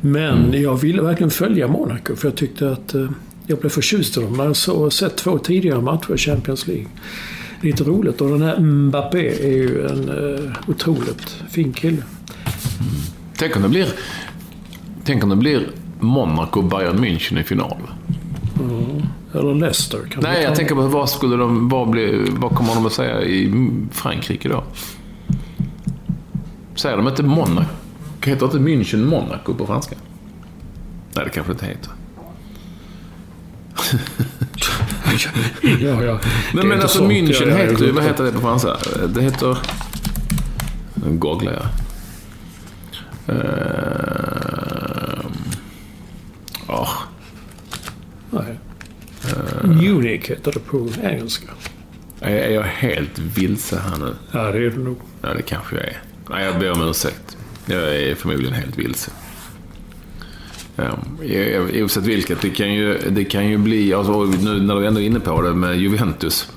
Men 0.01 0.45
Mm. 0.45 0.61
jag 0.61 0.75
ville 0.81 1.01
verkligen 1.01 1.31
följa 1.31 1.67
Monaco 1.67 2.15
för 2.15 2.27
jag 2.27 2.35
tyckte 2.35 2.71
att 2.71 2.93
eh, 2.95 3.09
jag 3.47 3.59
blev 3.59 3.69
förtjust 3.69 4.17
i 4.17 4.21
dem. 4.21 4.35
Jag 4.39 4.73
har 4.73 4.89
sett 4.89 5.17
två 5.17 5.37
tidigare 5.37 5.81
matcher 5.81 6.13
i 6.13 6.17
Champions 6.17 6.67
League. 6.67 6.85
Lite 7.61 7.83
roligt. 7.83 8.21
Och 8.21 8.29
den 8.29 8.41
här 8.41 8.59
Mbappé 8.59 9.27
är 9.43 9.51
ju 9.57 9.87
en 9.87 10.09
uh, 10.09 10.51
otroligt 10.67 11.29
fin 11.49 11.73
kille. 11.73 12.03
Tänk 13.37 13.55
om 13.55 13.61
det 13.61 13.69
blir... 13.69 13.87
Tänk 15.03 15.23
om 15.23 15.29
det 15.29 15.35
blir 15.35 15.67
Monaco-Bayern 15.99 16.99
München 16.99 17.39
i 17.39 17.43
final. 17.43 17.77
Eller 19.39 19.55
Leicester. 19.55 19.99
Kan 20.11 20.23
Nej, 20.23 20.43
jag 20.43 20.55
tänker 20.55 20.75
på 20.75 20.81
vad 20.81 21.09
skulle 21.09 21.35
de... 21.35 21.69
Vad, 21.69 21.89
bli, 21.89 22.25
vad 22.29 22.55
kommer 22.55 22.75
de 22.75 22.85
att 22.85 22.93
säga 22.93 23.21
i 23.21 23.51
Frankrike 23.91 24.49
då? 24.49 24.63
Säger 26.75 26.97
de 26.97 27.07
inte 27.07 27.23
Monaco? 27.23 27.65
Heter 28.21 28.45
inte 28.45 28.57
München 28.57 29.05
Monaco 29.05 29.53
på 29.53 29.65
franska? 29.65 29.95
Nej, 31.15 31.25
det 31.25 31.31
kanske 31.31 31.53
det 31.53 31.55
inte 31.55 31.65
heter. 31.65 31.91
Ja, 35.81 36.03
ja. 36.03 36.19
Nej, 36.53 36.65
men 36.65 36.81
alltså. 36.81 37.03
München 37.03 37.49
Ja, 37.49 37.55
heter 37.55 37.85
ju... 37.85 37.91
Vad 37.91 38.03
heter 38.03 38.23
det 38.23 38.31
på 38.31 38.39
franska? 38.39 38.75
Det 39.07 39.21
heter... 39.21 39.57
Nu 40.93 41.11
googlar 41.17 41.53
jag. 41.53 41.65
Åh, 46.67 46.89
Nej. 46.89 47.04
Munich 49.65 50.29
heter 50.29 50.51
det 50.51 50.59
på 50.59 50.89
engelska. 51.03 51.47
är 52.21 52.35
är 52.35 52.49
jag 52.53 52.63
helt 52.63 53.19
vilse 53.19 53.79
här 53.79 53.97
nu? 53.97 54.13
Ja, 54.31 54.51
det 54.51 54.57
är 54.65 54.69
det 54.69 54.77
nog. 54.77 54.97
Ja, 55.21 55.33
det 55.33 55.41
kanske 55.41 55.75
jag 55.75 55.85
är. 55.85 56.01
Nej, 56.29 56.45
jag 56.45 56.59
ber 56.59 56.71
om 56.71 56.89
ursäkt. 56.89 57.37
Jag 57.65 57.95
är 57.95 58.15
förmodligen 58.15 58.53
helt 58.53 58.77
vilse. 58.79 59.11
Ja, 60.75 60.99
i- 61.23 61.81
oavsett 61.81 62.03
vilket, 62.03 62.41
det 62.41 62.49
kan 62.49 62.73
ju, 62.73 62.97
det 63.09 63.23
kan 63.25 63.47
ju 63.49 63.57
bli, 63.57 63.93
alltså, 63.93 64.23
nu 64.23 64.61
när 64.61 64.75
du 64.75 64.85
ändå 64.87 65.01
är 65.01 65.05
inne 65.05 65.19
på 65.19 65.41
det 65.41 65.53
med 65.53 65.77
Juventus 65.79 66.51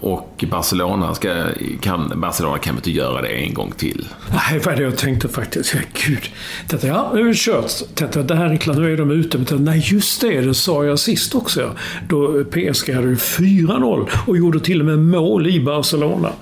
och 0.00 0.44
Barcelona, 0.50 1.14
ska, 1.14 1.44
kan, 1.80 2.20
Barcelona 2.20 2.58
kan 2.58 2.76
inte 2.76 2.90
göra 2.90 3.22
det 3.22 3.28
en 3.28 3.54
gång 3.54 3.72
till? 3.76 4.08
Nej, 4.32 4.60
vad 4.64 4.76
det 4.76 4.82
jag 4.82 4.96
tänkte 4.96 5.28
faktiskt? 5.28 5.74
Gud. 6.06 6.30
Tänkte, 6.68 6.86
ja, 6.86 7.10
nu 7.14 7.20
är 7.20 7.24
det 7.24 7.34
kört. 7.36 7.94
Tänkte, 7.94 8.22
det 8.22 8.34
här 8.34 8.50
är 8.50 8.56
klart, 8.56 8.76
nu 8.76 8.92
är 8.92 8.96
de 8.96 9.10
ute. 9.10 9.38
Men 9.38 9.46
tänkte, 9.46 9.64
nej, 9.64 9.82
just 9.84 10.20
det, 10.20 10.40
det 10.40 10.54
sa 10.54 10.84
jag 10.84 10.98
sist 10.98 11.34
också. 11.34 11.76
Då 12.08 12.44
PSG 12.44 12.94
hade 12.94 13.08
ju 13.08 13.14
4-0 13.14 14.08
och 14.26 14.36
gjorde 14.36 14.60
till 14.60 14.80
och 14.80 14.86
med 14.86 14.98
mål 14.98 15.46
i 15.46 15.60
Barcelona. 15.60 16.32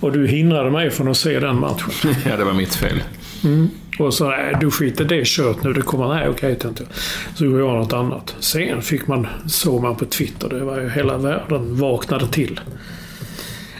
Och 0.00 0.12
du 0.12 0.26
hindrade 0.26 0.70
mig 0.70 0.90
från 0.90 1.08
att 1.08 1.16
se 1.16 1.40
den 1.40 1.60
matchen. 1.60 1.90
Ja, 2.26 2.36
det 2.36 2.44
var 2.44 2.52
mitt 2.52 2.74
fel. 2.74 3.02
Och 3.98 4.14
så, 4.14 4.28
nej, 4.30 4.56
du 4.60 4.70
skiter 4.70 5.04
det 5.04 5.22
kört 5.26 5.62
nu. 5.62 5.72
Det 5.72 5.82
kommer, 5.82 6.08
nej 6.08 6.28
okej, 6.28 6.54
tänkte 6.56 6.82
jag. 6.82 6.92
Så 7.36 7.44
gjorde 7.44 7.58
jag 7.58 7.68
något 7.74 7.92
annat. 7.92 8.34
Sen 8.38 8.82
fick 8.82 9.06
man, 9.06 9.26
såg 9.46 9.82
man 9.82 9.96
på 9.96 10.04
Twitter, 10.04 10.48
det 10.48 10.64
var 10.64 10.80
ju 10.80 10.88
hela 10.90 11.16
världen 11.16 11.76
vaknade 11.76 12.26
till. 12.28 12.60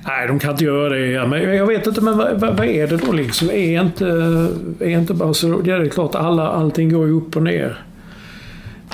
Nej, 0.07 0.29
de 0.29 0.39
kan 0.39 0.51
inte 0.51 0.65
göra 0.65 0.89
det. 0.89 1.07
Ja, 1.07 1.27
men 1.27 1.57
jag 1.57 1.67
vet 1.67 1.87
inte, 1.87 2.01
men 2.01 2.19
vad, 2.19 2.41
vad, 2.41 2.57
vad 2.57 2.67
är 2.67 2.87
det 2.87 2.97
då 2.97 3.13
liksom? 3.13 3.51
Är 3.51 3.81
inte, 3.81 4.07
är 4.81 4.89
inte 4.89 5.15
bara 5.15 5.35
så... 5.35 5.49
Ja, 5.65 5.79
det 5.79 5.85
är 5.87 5.89
klart, 5.89 6.15
alla, 6.15 6.49
allting 6.49 6.93
går 6.93 7.07
ju 7.07 7.13
upp 7.13 7.37
och 7.37 7.43
ner. 7.43 7.79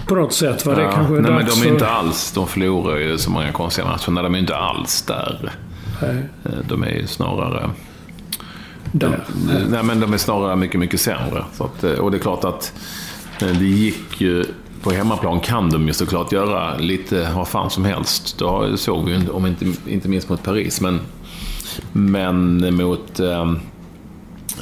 På 0.06 0.14
något 0.14 0.32
sätt. 0.32 0.66
Vad 0.66 0.76
det 0.76 0.82
Ja, 0.82 0.92
kanske 0.92 1.12
nej, 1.14 1.22
men 1.32 1.46
de 1.46 1.68
är 1.68 1.72
inte 1.72 1.86
alls, 1.88 2.32
de 2.32 2.46
förlorar 2.46 2.96
ju 2.98 3.18
så 3.18 3.30
många 3.30 3.52
konstiga 3.52 3.86
matcher. 3.86 4.10
Nej, 4.10 4.22
de 4.22 4.34
är 4.34 4.38
inte 4.38 4.56
alls 4.56 5.02
där. 5.02 5.50
Nej, 6.02 6.16
Eh, 6.44 6.50
De 6.68 6.82
är 6.82 6.90
ju 6.90 7.06
snarare... 7.06 7.70
där. 8.92 9.24
Nej, 9.70 9.82
men 9.82 10.00
de 10.00 10.12
är 10.12 10.18
snarare 10.18 10.56
mycket, 10.56 10.80
mycket 10.80 11.00
sämre. 11.00 11.44
Att, 11.58 11.84
eh, 11.84 11.92
och 11.92 12.10
det 12.10 12.16
är 12.16 12.18
klart 12.20 12.44
att 12.44 12.72
eh, 13.42 13.48
det 13.48 13.64
gick 13.64 14.20
ju... 14.20 14.44
På 14.82 14.90
hemmaplan 14.90 15.40
kan 15.40 15.70
de 15.70 15.86
ju 15.86 15.92
såklart 15.92 16.32
göra 16.32 16.76
lite 16.76 17.32
vad 17.36 17.48
fan 17.48 17.70
som 17.70 17.84
helst. 17.84 18.38
Då 18.38 18.76
såg 18.76 19.04
vi 19.04 19.12
ju, 19.16 19.28
om 19.28 19.46
inte, 19.46 19.66
inte 19.86 20.08
minst 20.08 20.28
mot 20.28 20.42
Paris, 20.42 20.80
men, 20.80 21.00
men 21.92 22.74
mot, 22.76 23.20
eh, 23.20 23.52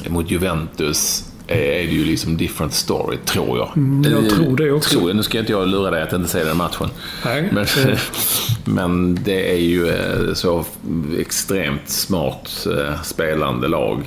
mot 0.09 0.31
Juventus 0.31 1.27
är 1.47 1.57
det 1.57 1.81
ju 1.93 2.05
liksom 2.05 2.37
different 2.37 2.73
story, 2.73 3.17
tror 3.25 3.57
jag. 3.57 3.71
Mm, 3.77 4.11
jag 4.11 4.29
tror 4.29 4.57
det 4.57 4.71
också. 4.71 4.89
Tror 4.89 5.09
jag. 5.09 5.15
Nu 5.15 5.23
ska 5.23 5.39
inte 5.39 5.51
jag 5.51 5.67
lura 5.67 5.91
dig 5.91 6.01
att 6.03 6.13
inte 6.13 6.29
se 6.29 6.43
den 6.43 6.57
matchen. 6.57 6.89
Nej, 7.25 7.49
Men, 7.51 7.65
det- 7.75 7.99
men 8.71 9.19
det 9.23 9.51
är 9.53 9.59
ju 9.59 9.87
eh, 9.89 10.33
så 10.33 10.65
extremt 11.19 11.89
smart 11.89 12.67
spelande 13.03 13.67
lag. 13.67 14.03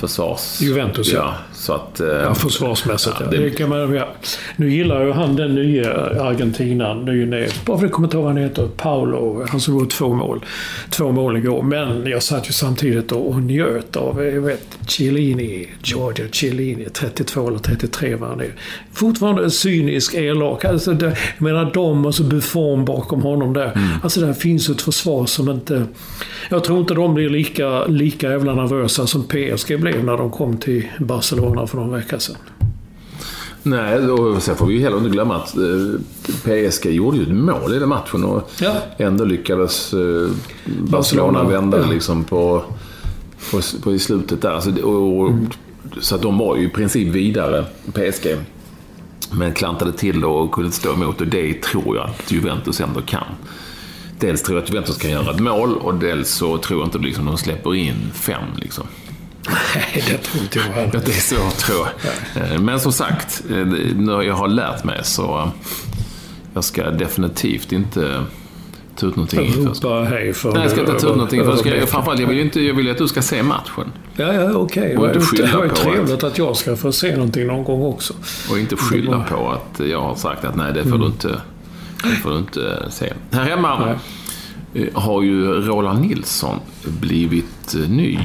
Försvars... 0.00 0.60
Juventus, 0.60 1.12
ja. 1.12 1.34
Så 1.66 1.72
att, 1.72 2.00
eh, 2.00 2.06
Ja, 2.08 2.34
försvarsmässigt. 2.34 3.16
Ja, 3.20 3.26
det- 3.30 3.36
det 3.38 3.50
kan 3.50 3.68
man, 3.68 3.94
ja. 3.94 4.08
Nu 4.56 4.70
gillar 4.72 5.04
ju 5.04 5.12
han 5.12 5.36
den 5.36 5.54
nya 5.54 5.92
argentinaren, 6.22 7.04
ny 7.04 7.26
ner. 7.26 7.48
Bara 7.66 7.78
för 7.78 7.86
det 7.86 7.92
kommer 7.92 8.06
inte 8.08 8.16
ihåg 8.16 8.24
vad 8.24 8.32
han 8.34 8.42
heter. 8.42 8.68
Paolo. 8.76 9.46
Han 9.48 9.60
som 9.60 9.74
gjorde 9.74 9.90
två 9.90 10.14
mål. 10.14 10.44
Två 10.90 11.12
mål 11.12 11.36
igår. 11.36 11.62
Men 11.62 12.06
jag 12.06 12.22
satt 12.22 12.48
ju 12.48 12.52
samtidigt 12.52 13.12
och, 13.12 13.28
och 13.30 13.42
njöt 13.42 13.96
av, 13.96 14.24
jag 14.24 14.40
vet, 14.40 14.78
Chiellini. 14.88 15.66
Giorgio 15.82 16.28
Chiellini. 16.32 16.84
32 16.92 17.48
eller 17.48 17.58
33 17.58 18.14
var 18.14 18.28
han 18.28 18.40
är. 18.40 18.52
Fortfarande 18.92 19.50
cynisk, 19.50 20.14
elak. 20.14 20.64
Alltså 20.64 20.92
det, 20.92 21.06
jag 21.06 21.42
menar 21.42 21.70
de 21.74 22.06
och 22.06 22.14
så 22.14 22.22
Buffon 22.22 22.84
bakom 22.84 23.22
honom 23.22 23.52
där. 23.52 23.72
Mm. 23.74 23.88
Alltså 24.02 24.20
där 24.20 24.32
finns 24.32 24.68
ett 24.68 24.82
försvar 24.82 25.26
som 25.26 25.50
inte... 25.50 25.84
Jag 26.50 26.64
tror 26.64 26.78
inte 26.80 26.94
de 26.94 27.14
blir 27.14 27.28
lika, 27.30 27.86
lika 27.86 28.30
jävla 28.30 28.54
nervösa 28.54 29.06
som 29.06 29.22
PSG 29.24 29.80
blev 29.80 30.04
när 30.04 30.16
de 30.16 30.30
kom 30.30 30.56
till 30.56 30.86
Barcelona 30.98 31.55
för 31.66 31.76
någon 31.76 31.90
vecka 31.92 32.20
sedan. 32.20 32.36
Nej, 33.62 33.98
och 34.10 34.42
sen 34.42 34.56
får 34.56 34.66
vi 34.66 34.74
ju 34.74 34.80
heller 34.80 34.96
inte 34.98 35.10
glömma 35.10 35.36
att 35.36 35.56
eh, 35.56 35.62
PSG 36.42 36.86
gjorde 36.86 37.16
ju 37.16 37.22
ett 37.22 37.28
mål 37.28 37.74
i 37.74 37.78
den 37.78 37.88
matchen 37.88 38.24
och 38.24 38.50
Ja. 38.60 38.74
ändå 38.96 39.24
lyckades 39.24 39.92
eh, 39.94 39.98
Barcelona 39.98 40.90
Barcelona, 40.90 41.44
vända 41.44 41.78
ja. 41.78 41.86
liksom 41.90 42.24
på, 42.24 42.62
på, 43.50 43.60
på 43.82 43.92
i 43.94 43.98
slutet 43.98 44.42
där. 44.42 44.60
Så, 44.60 44.70
det- 44.70 44.82
och, 44.82 45.20
och, 45.20 45.28
Mm. 45.30 45.48
så 46.00 46.14
att 46.14 46.22
de 46.22 46.38
var 46.38 46.56
ju 46.56 46.64
i 46.66 46.68
princip 46.68 47.08
vidare, 47.08 47.64
PSG. 47.92 48.36
Men 49.32 49.52
klantade 49.52 49.92
till 49.92 50.24
och 50.24 50.52
kunde 50.52 50.66
inte 50.66 50.78
stå 50.78 50.92
emot 50.92 51.20
och 51.20 51.26
det 51.26 51.62
tror 51.62 51.96
jag 51.96 52.04
att 52.08 52.32
Juventus 52.32 52.80
ändå 52.80 53.00
kan. 53.00 53.24
Dels 54.18 54.42
tror 54.42 54.58
jag 54.58 54.62
att 54.64 54.70
Juventus 54.70 54.96
kan 54.98 55.10
göra 55.10 55.30
ett 55.30 55.40
mål 55.40 55.74
och 55.76 55.94
dels 55.94 56.30
så 56.30 56.58
tror 56.58 56.80
jag 56.80 56.86
inte 56.86 56.98
liksom 56.98 57.24
de 57.24 57.36
släpper 57.38 57.74
in 57.74 57.94
fem. 58.14 58.42
Liksom. 58.56 58.84
Nej, 59.48 60.04
det 60.06 60.18
tror 60.18 60.42
inte 60.42 60.58
jag 60.58 60.64
heller. 60.64 61.02
Det 61.04 61.12
är 61.12 61.20
svårt 61.20 61.46
att 61.46 61.58
tro. 61.58 61.84
Men 62.60 62.80
som 62.80 62.92
sagt, 62.92 63.42
eh, 63.50 63.66
när 63.96 64.22
jag 64.22 64.34
har 64.34 64.48
lärt 64.48 64.84
mig 64.84 65.00
så 65.02 65.38
eh, 65.38 65.48
jag 66.54 66.64
ska 66.64 66.90
definitivt 66.90 67.72
inte 67.72 68.24
ta 68.96 69.06
ut 69.06 69.16
någonting 69.16 69.66
Ropa 69.66 70.04
hej 70.04 70.32
för 70.32 70.52
Nej, 70.52 70.62
jag 70.62 70.70
ska 70.70 70.80
inte 70.80 70.92
ta 70.92 71.08
ut 71.08 71.16
någonting. 71.16 71.44
För 71.44 71.50
jag 71.50 71.58
ska, 71.58 71.86
framförallt, 71.86 72.20
jag 72.20 72.28
vill 72.28 72.36
ju 72.36 72.42
inte, 72.42 72.60
jag 72.60 72.74
vill 72.74 72.90
att 72.90 72.98
du 72.98 73.08
ska 73.08 73.22
se 73.22 73.42
matchen. 73.42 73.92
Ja, 74.16 74.32
ja, 74.32 74.52
okej. 74.52 74.98
Okay. 74.98 75.12
Det 75.36 75.56
var 75.56 75.64
ju 75.64 75.70
trevligt 75.70 76.24
att 76.24 76.38
jag 76.38 76.56
ska 76.56 76.76
få 76.76 76.92
se 76.92 77.16
någonting 77.16 77.46
någon 77.46 77.64
gång 77.64 77.82
också. 77.82 78.14
Och 78.50 78.58
inte 78.58 78.76
skylla 78.76 79.24
på 79.30 79.50
att 79.50 79.86
jag 79.86 80.00
har 80.00 80.14
sagt 80.14 80.44
att 80.44 80.56
nej, 80.56 80.72
det 80.72 80.82
får, 80.82 80.88
mm. 80.88 81.00
du, 81.00 81.06
inte, 81.06 81.40
det 82.02 82.08
får 82.08 82.30
du 82.30 82.38
inte 82.38 82.86
se. 82.90 83.12
Här 83.30 83.44
hemma 83.44 83.86
nej. 83.86 83.96
Eh, 84.74 85.00
har 85.00 85.22
ju 85.22 85.44
Roland 85.44 86.00
Nilsson 86.00 86.56
blivit 86.84 87.74
ny 87.88 88.18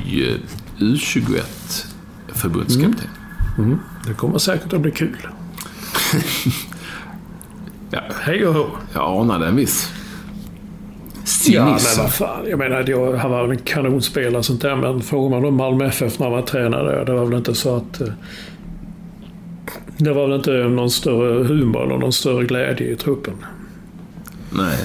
U21-förbundskapten. 0.82 3.08
Mm. 3.58 3.70
Mm. 3.70 3.80
Det 4.08 4.14
kommer 4.14 4.38
säkert 4.38 4.74
att 4.74 4.82
bli 4.82 4.92
kul. 4.92 5.28
ja. 7.92 8.02
Hej 8.22 8.48
och 8.48 8.54
hå. 8.54 8.66
Jag 8.94 9.22
anade 9.22 9.48
en 9.48 9.56
viss 9.56 9.92
cynism. 11.24 11.58
Ja, 11.58 11.66
men 11.66 11.78
vad 11.98 12.14
fan. 12.14 12.46
Jag 12.50 12.60
menar, 12.60 12.86
jag, 12.88 13.16
han 13.16 13.32
var 13.32 13.42
väl 13.42 13.52
en 13.52 13.58
kanonspelare 13.58 14.38
och 14.38 14.46
sånt 14.46 14.62
där. 14.62 14.76
Men 14.76 15.02
frågar 15.02 15.30
man 15.30 15.46
om 15.46 15.56
Malmö 15.56 15.86
FF 15.86 16.20
när 16.20 16.32
han 16.32 16.46
tränade, 16.46 17.06
det 17.06 17.14
var 17.14 17.26
väl 17.26 17.38
inte 17.38 17.56
så 17.56 17.76
att... 17.76 18.02
Eh, 18.02 18.08
det 19.98 20.14
var 20.14 20.28
väl 20.28 20.36
inte 20.36 20.52
någon 20.52 20.92
större 20.92 21.44
humor 21.44 21.84
eller 21.84 21.98
någon 21.98 22.14
större 22.14 22.46
glädje 22.46 22.88
i 22.88 22.96
truppen. 22.96 23.34
Nej. 24.50 24.78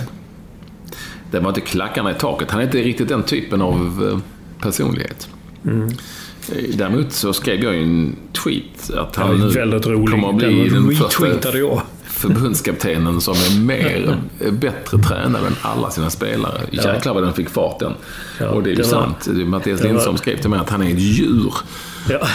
Det 1.30 1.40
var 1.40 1.48
inte 1.48 1.60
klackarna 1.60 2.10
i 2.10 2.14
taket. 2.14 2.50
Han 2.50 2.60
är 2.60 2.64
inte 2.64 2.78
riktigt 2.78 3.08
den 3.08 3.22
typen 3.22 3.62
av 3.62 4.08
eh, 4.10 4.18
personlighet. 4.62 5.28
Mm. 5.66 5.88
Eh, 6.52 6.76
Däremot 6.76 7.12
så 7.12 7.32
skrev 7.32 7.64
jag 7.64 7.76
en 7.76 8.16
tweet 8.44 8.90
att 8.96 9.16
han 9.16 9.38
nu 9.38 9.44
är 9.46 9.50
väldigt 9.50 9.86
rolig. 9.86 10.10
kommer 10.10 10.28
att 10.28 10.36
bli 10.36 10.68
den 10.68 10.86
Den 10.86 10.96
första 10.96 11.58
jag. 11.58 11.82
förbundskaptenen 12.04 13.20
som 13.20 13.34
är 13.34 13.60
mer, 13.60 14.18
är 14.40 14.50
bättre 14.50 14.98
tränare 14.98 15.46
än 15.46 15.56
alla 15.62 15.90
sina 15.90 16.10
spelare. 16.10 16.60
Jäklar 16.70 17.14
vad 17.14 17.22
den 17.22 17.32
fick 17.32 17.48
fart 17.48 17.78
den. 17.78 17.92
Ja, 18.40 18.48
och 18.48 18.62
det 18.62 18.68
är 18.68 18.70
ju 18.70 18.76
det 18.76 18.82
var- 18.82 18.90
sant. 18.90 19.26
Är 19.26 19.32
Mattias 19.32 19.78
det 19.80 19.84
var- 19.86 19.90
Lindström 19.92 20.16
skrev 20.16 20.36
till 20.40 20.50
mig 20.50 20.58
att 20.58 20.70
han 20.70 20.82
är 20.82 20.92
ett 20.92 20.98
djur. 21.00 21.54
Ja. 22.10 22.26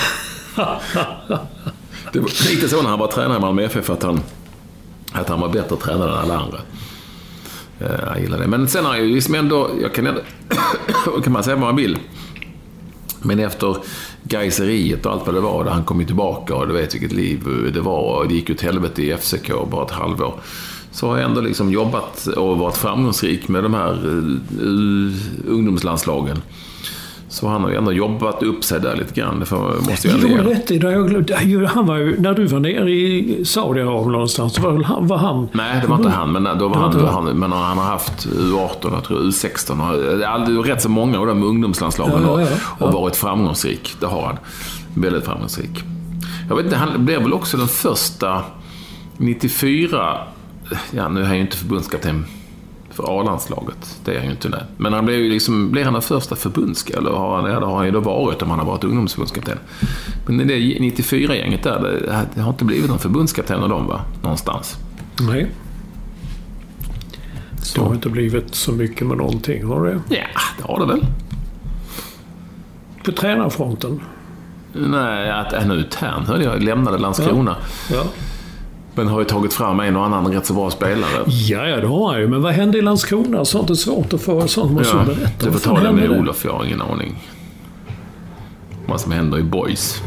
Det 2.14 2.20
var 2.20 2.50
lite 2.56 2.70
så 2.70 2.82
när 2.82 2.90
han 2.90 3.00
var 3.00 3.08
tränare 3.08 3.38
i 3.38 3.42
Malmö 3.42 3.64
FF 3.64 3.90
att 3.90 4.04
han, 4.04 4.20
att 5.12 5.30
han 5.30 5.40
var 5.42 5.50
bättre 5.50 5.76
tränare 5.76 6.12
än 6.12 6.18
alla 6.18 6.38
andra. 6.40 6.58
Eh, 7.80 8.10
Jag 8.14 8.22
gillar 8.22 8.40
det. 8.40 8.48
Men 8.48 8.68
sen 8.68 8.86
har 8.86 8.96
jag 8.96 9.06
ju 9.06 9.14
liksom 9.16 9.36
ändå, 9.36 9.70
jag 9.82 9.94
kan 9.94 10.08
ändå, 10.08 10.22
kan 11.24 11.34
man 11.34 11.44
säga 11.44 11.56
vad 11.56 11.66
man 11.66 11.76
vill. 11.76 11.98
Men 13.22 13.40
efter 13.40 13.78
Gaiseriet 14.24 15.06
och 15.06 15.12
allt 15.12 15.26
vad 15.26 15.36
det 15.36 15.42
var, 15.42 15.64
där 15.64 15.72
han 15.72 15.84
kom 15.84 16.00
ju 16.00 16.06
tillbaka 16.06 16.56
och 16.56 16.68
du 16.68 16.74
vet 16.74 16.94
vilket 16.96 17.12
liv 17.12 17.72
det 17.74 17.82
var 17.82 18.20
och 18.20 18.28
det 18.28 18.34
gick 18.34 18.50
ju 18.50 18.56
till 18.56 18.68
helvete 18.68 19.04
i 19.04 19.18
FCK 19.18 19.52
bara 19.72 19.86
ett 19.86 19.92
halvår. 19.92 20.34
Så 20.92 21.08
har 21.08 21.18
jag 21.18 21.30
ändå 21.30 21.42
liksom 21.42 21.72
jobbat 21.72 22.28
och 22.28 22.58
varit 22.58 22.78
framgångsrik 22.78 23.48
med 23.48 23.64
de 23.64 23.74
här 23.74 23.94
eh, 23.94 25.52
ungdomslandslagen. 25.52 26.42
Så 27.34 27.48
han 27.48 27.62
har 27.64 27.70
ju 27.70 27.76
ändå 27.76 27.92
jobbat 27.92 28.44
upp 28.44 28.64
sig 28.64 28.80
där 28.82 28.96
lite 28.96 29.14
grann, 29.14 29.40
det 29.40 29.56
måste 29.90 30.08
jag 30.08 30.20
göra. 30.32 30.50
rätt 30.50 30.72
i 30.72 30.78
det. 30.78 30.92
Jag 30.92 31.10
glömde- 31.10 31.68
Han 31.74 31.86
var 31.86 31.98
ju, 31.98 32.20
när 32.22 32.34
du 32.34 32.46
var 32.46 32.60
nere 32.60 32.92
i 32.92 33.46
Saudiarabien 33.46 34.12
någonstans, 34.12 34.60
var, 34.60 34.72
väl 34.72 34.84
han, 34.84 35.08
var 35.08 35.18
han... 35.18 35.48
Nej, 35.52 35.80
det 35.82 35.88
var 35.88 35.96
inte 35.96 36.10
han. 36.10 36.32
Men, 36.32 36.44
då 36.60 36.68
var 36.68 36.76
han, 36.76 36.92
inte 36.94 37.06
han, 37.12 37.26
men 37.26 37.52
han 37.52 37.78
har 37.78 37.86
haft 37.86 38.28
U18, 38.28 38.94
jag 38.94 39.04
tror 39.04 39.20
U16. 39.20 40.60
och- 40.60 40.66
rätt 40.66 40.82
så 40.82 40.90
många 40.90 41.20
av 41.20 41.26
de 41.28 41.44
ungdomslandslagen 41.44 42.22
Ja, 42.24 42.42
ja, 42.42 42.48
och, 42.48 42.52
ja. 42.80 42.86
och 42.86 42.94
varit 42.94 43.16
framgångsrik. 43.16 43.96
Det 44.00 44.06
har 44.06 44.22
han. 44.22 44.38
Väldigt 44.96 45.26
framgångsrik. 45.26 45.84
Jag 46.50 46.56
vet 46.56 46.66
inte, 46.66 46.78
han 46.78 47.06
blev 47.06 47.22
väl 47.22 47.34
också 47.34 47.58
den 47.58 47.68
första 47.68 48.42
94... 49.18 50.18
Ja, 50.92 51.10
nu 51.10 51.22
är 51.22 51.26
han 51.26 51.36
ju 51.36 51.42
inte 51.42 51.58
förbundskapten 51.58 52.26
för 52.92 53.20
A-landslaget. 53.20 54.00
Det 54.06 54.12
är 54.12 54.18
han 54.18 54.26
ju 54.26 54.32
inte. 54.32 54.50
Nej. 54.50 54.64
Men 54.78 54.94
han 54.94 55.06
blev 55.06 55.20
ju 55.20 55.30
liksom, 55.30 55.72
blev 55.72 55.84
han 55.84 55.94
den 55.94 56.02
första 56.02 56.36
förbundska 56.36 56.98
eller 56.98 57.12
har 57.12 57.42
han, 57.42 57.52
ja, 57.52 57.60
det 57.60 57.66
har 57.66 57.76
han 57.76 57.86
ju 57.86 57.92
då 57.92 58.00
varit 58.00 58.42
om 58.42 58.50
han 58.50 58.60
har 58.60 58.66
varit 58.66 58.84
ungdomsförbundskapten. 58.84 59.58
Men 60.28 60.48
det 60.48 60.54
94-gänget 60.54 61.64
där, 61.64 62.26
det, 62.36 62.42
har 62.42 62.50
inte 62.50 62.66
blivit 62.66 62.90
någon 62.90 63.00
förbundskapten 63.00 63.64
av 63.64 63.70
dem 63.70 63.88
va? 63.88 64.02
Någonstans. 64.24 64.78
Nej. 65.22 65.52
Det 67.76 67.82
har 67.82 67.94
inte 67.94 68.10
blivit 68.10 68.56
så 68.56 68.72
mycket 68.72 69.08
med 69.08 69.18
någonting, 69.18 69.66
har 69.66 69.86
det? 69.86 70.00
Ja, 70.10 70.26
det 70.58 70.64
har 70.64 70.80
det 70.80 70.86
väl. 70.86 71.06
På 73.04 73.12
tränarfronten? 73.12 74.00
Nej, 74.74 75.32
att 75.32 75.54
är 75.54 75.66
nu 75.66 75.84
Tern 75.84 76.26
hörde 76.26 76.44
jag 76.44 76.64
lämnade 76.64 76.98
Landskrona. 76.98 77.56
Ja. 77.92 78.04
Men 78.96 79.08
har 79.08 79.20
ju 79.20 79.26
tagit 79.26 79.54
fram 79.54 79.80
en 79.80 79.96
och 79.96 80.06
annan 80.06 80.34
rätt 80.34 80.46
så 80.46 80.54
bra 80.54 80.70
spelare. 80.72 81.24
Ja, 81.28 81.68
ja, 81.68 81.78
det 81.78 81.88
har 81.88 82.12
han 82.12 82.22
ju. 82.22 82.28
Men 82.28 82.42
vad 82.42 82.54
hände 82.54 82.78
i 82.78 82.82
Landskrona? 82.82 83.46
Sånt 83.46 83.70
är 83.70 83.74
svårt 83.74 84.14
att 84.14 84.22
få. 84.22 84.48
Sånt 84.48 84.72
måste 84.72 84.98
Ja, 84.98 85.04
du 85.08 85.16
berätta. 85.16 85.46
du 85.46 85.52
får 85.52 85.60
ta 85.60 85.80
det 85.80 85.92
med 85.92 86.10
där? 86.10 86.20
Olof, 86.20 86.46
jag 86.46 86.52
har 86.54 86.66
ingen 86.66 86.82
aning. 86.82 87.24
Vad 88.86 89.02
som 89.02 89.12
händer 89.12 89.40
i 89.40 89.44
Boys. 89.44 90.02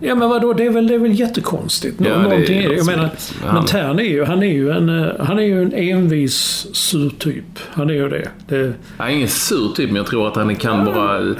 Ja, 0.00 0.14
men 0.14 0.28
vadå? 0.28 0.52
Det 0.52 0.66
är 0.66 0.70
väl, 0.70 0.86
det 0.88 0.94
är 0.94 0.98
väl 0.98 1.20
jättekonstigt. 1.20 1.96
Ja, 2.00 2.04
det 2.16 2.22
Någonting 2.22 2.58
är 2.58 2.68
det. 2.68 2.74
Jag 2.74 2.86
menar, 2.86 3.10
som- 3.18 3.36
men 3.44 3.50
han- 3.56 3.64
Tern 3.64 3.98
är 3.98 4.02
ju, 4.02 4.24
han 4.24 4.42
är 4.42 4.46
ju 4.52 4.70
en, 4.70 4.88
eh, 5.04 5.06
han 5.20 5.38
är 5.38 5.42
ju 5.42 5.62
en 5.62 5.72
envis 5.72 6.66
sur 6.72 7.10
typ. 7.18 7.44
Han 7.72 7.90
är 7.90 7.94
ju 7.94 8.08
det. 8.08 8.28
det 8.48 8.72
Jag 8.98 9.06
är 9.06 9.12
ingen 9.12 9.28
sur 9.28 9.68
typ, 9.76 9.86
men 9.86 9.96
jag 9.96 10.06
tror 10.06 10.28
att 10.28 10.36
han 10.36 10.56
kan 10.56 10.84
vara, 10.84 11.18
eh, 11.18 11.34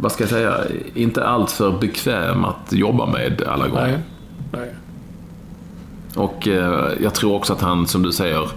vad 0.00 0.12
ska 0.12 0.22
jag 0.22 0.30
säga, 0.30 0.54
inte 0.94 1.24
alltför 1.24 1.70
bekväm 1.80 2.44
att 2.44 2.72
jobba 2.72 3.06
med 3.06 3.42
alla 3.48 3.68
gånger. 3.68 3.86
nej. 3.86 3.98
nej. 4.52 4.70
Och 6.14 6.48
eh, 6.48 6.88
jag 7.02 7.14
tror 7.14 7.34
också 7.34 7.52
att 7.52 7.60
han, 7.60 7.86
som 7.86 8.02
du 8.02 8.12
säger, 8.12 8.48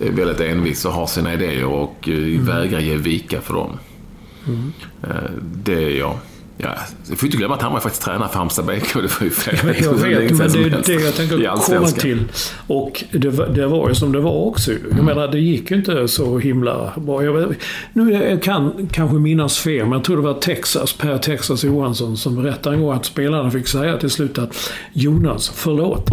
är 0.00 0.10
väldigt 0.12 0.40
envis 0.40 0.84
och 0.84 0.92
har 0.92 1.06
sina 1.06 1.34
idéer 1.34 1.64
och 1.64 2.08
eh, 2.08 2.14
Mm. 2.14 2.44
vägrar 2.46 2.80
ge 2.80 2.96
vika 2.96 3.40
för 3.40 3.54
dem. 3.54 3.70
Eh, 5.02 5.08
det 5.64 5.84
är 5.84 5.98
jag. 5.98 6.14
Ja, 6.62 6.74
jag 7.08 7.18
får 7.18 7.26
inte 7.26 7.38
glömma 7.38 7.54
att 7.54 7.62
han 7.62 7.72
var 7.72 7.80
faktiskt 7.80 8.02
tränare 8.04 8.28
för 8.28 8.38
Halmstad 8.38 8.64
BK. 8.66 8.92
Det 8.94 9.00
var 9.20 9.24
ju 9.24 9.30
flera 9.30 9.58
Men 9.64 9.74
jag 9.82 9.92
vet, 9.94 10.30
men 10.38 10.52
det 10.52 10.58
är 10.58 10.82
det 10.98 11.04
jag 11.04 11.14
tänker 11.14 11.36
komma 11.56 11.86
till. 11.88 12.24
Och 12.66 13.04
det, 13.12 13.28
var- 13.28 13.46
det 13.46 13.66
var 13.66 13.88
ju 13.88 13.94
som 13.94 14.12
det 14.12 14.20
var 14.20 14.32
också. 14.46 14.72
Jag 14.96 15.04
menar, 15.04 15.28
det 15.28 15.38
gick 15.38 15.70
ju 15.70 15.76
inte 15.76 16.08
så 16.08 16.38
himla 16.38 16.92
bra. 16.96 17.24
Jag, 17.24 17.32
vet- 17.32 17.58
nu 17.92 18.12
jag 18.12 18.42
kan 18.42 18.88
kanske 18.92 19.16
minnas 19.16 19.58
fel, 19.58 19.82
men 19.84 19.92
jag 19.92 20.04
tror 20.04 20.16
det 20.16 20.22
var 20.22 20.34
Texas, 20.34 20.92
Per 20.92 21.18
Texas 21.18 21.64
Johansson, 21.64 22.16
som 22.16 22.42
berättade 22.42 22.76
en 22.76 22.82
gång 22.82 22.92
att 22.96 23.04
spelarna 23.04 23.50
fick 23.50 23.68
säga 23.68 23.96
till 23.96 24.10
slut 24.10 24.38
att 24.38 24.56
Jonas, 24.92 25.52
förlåt. 25.54 26.08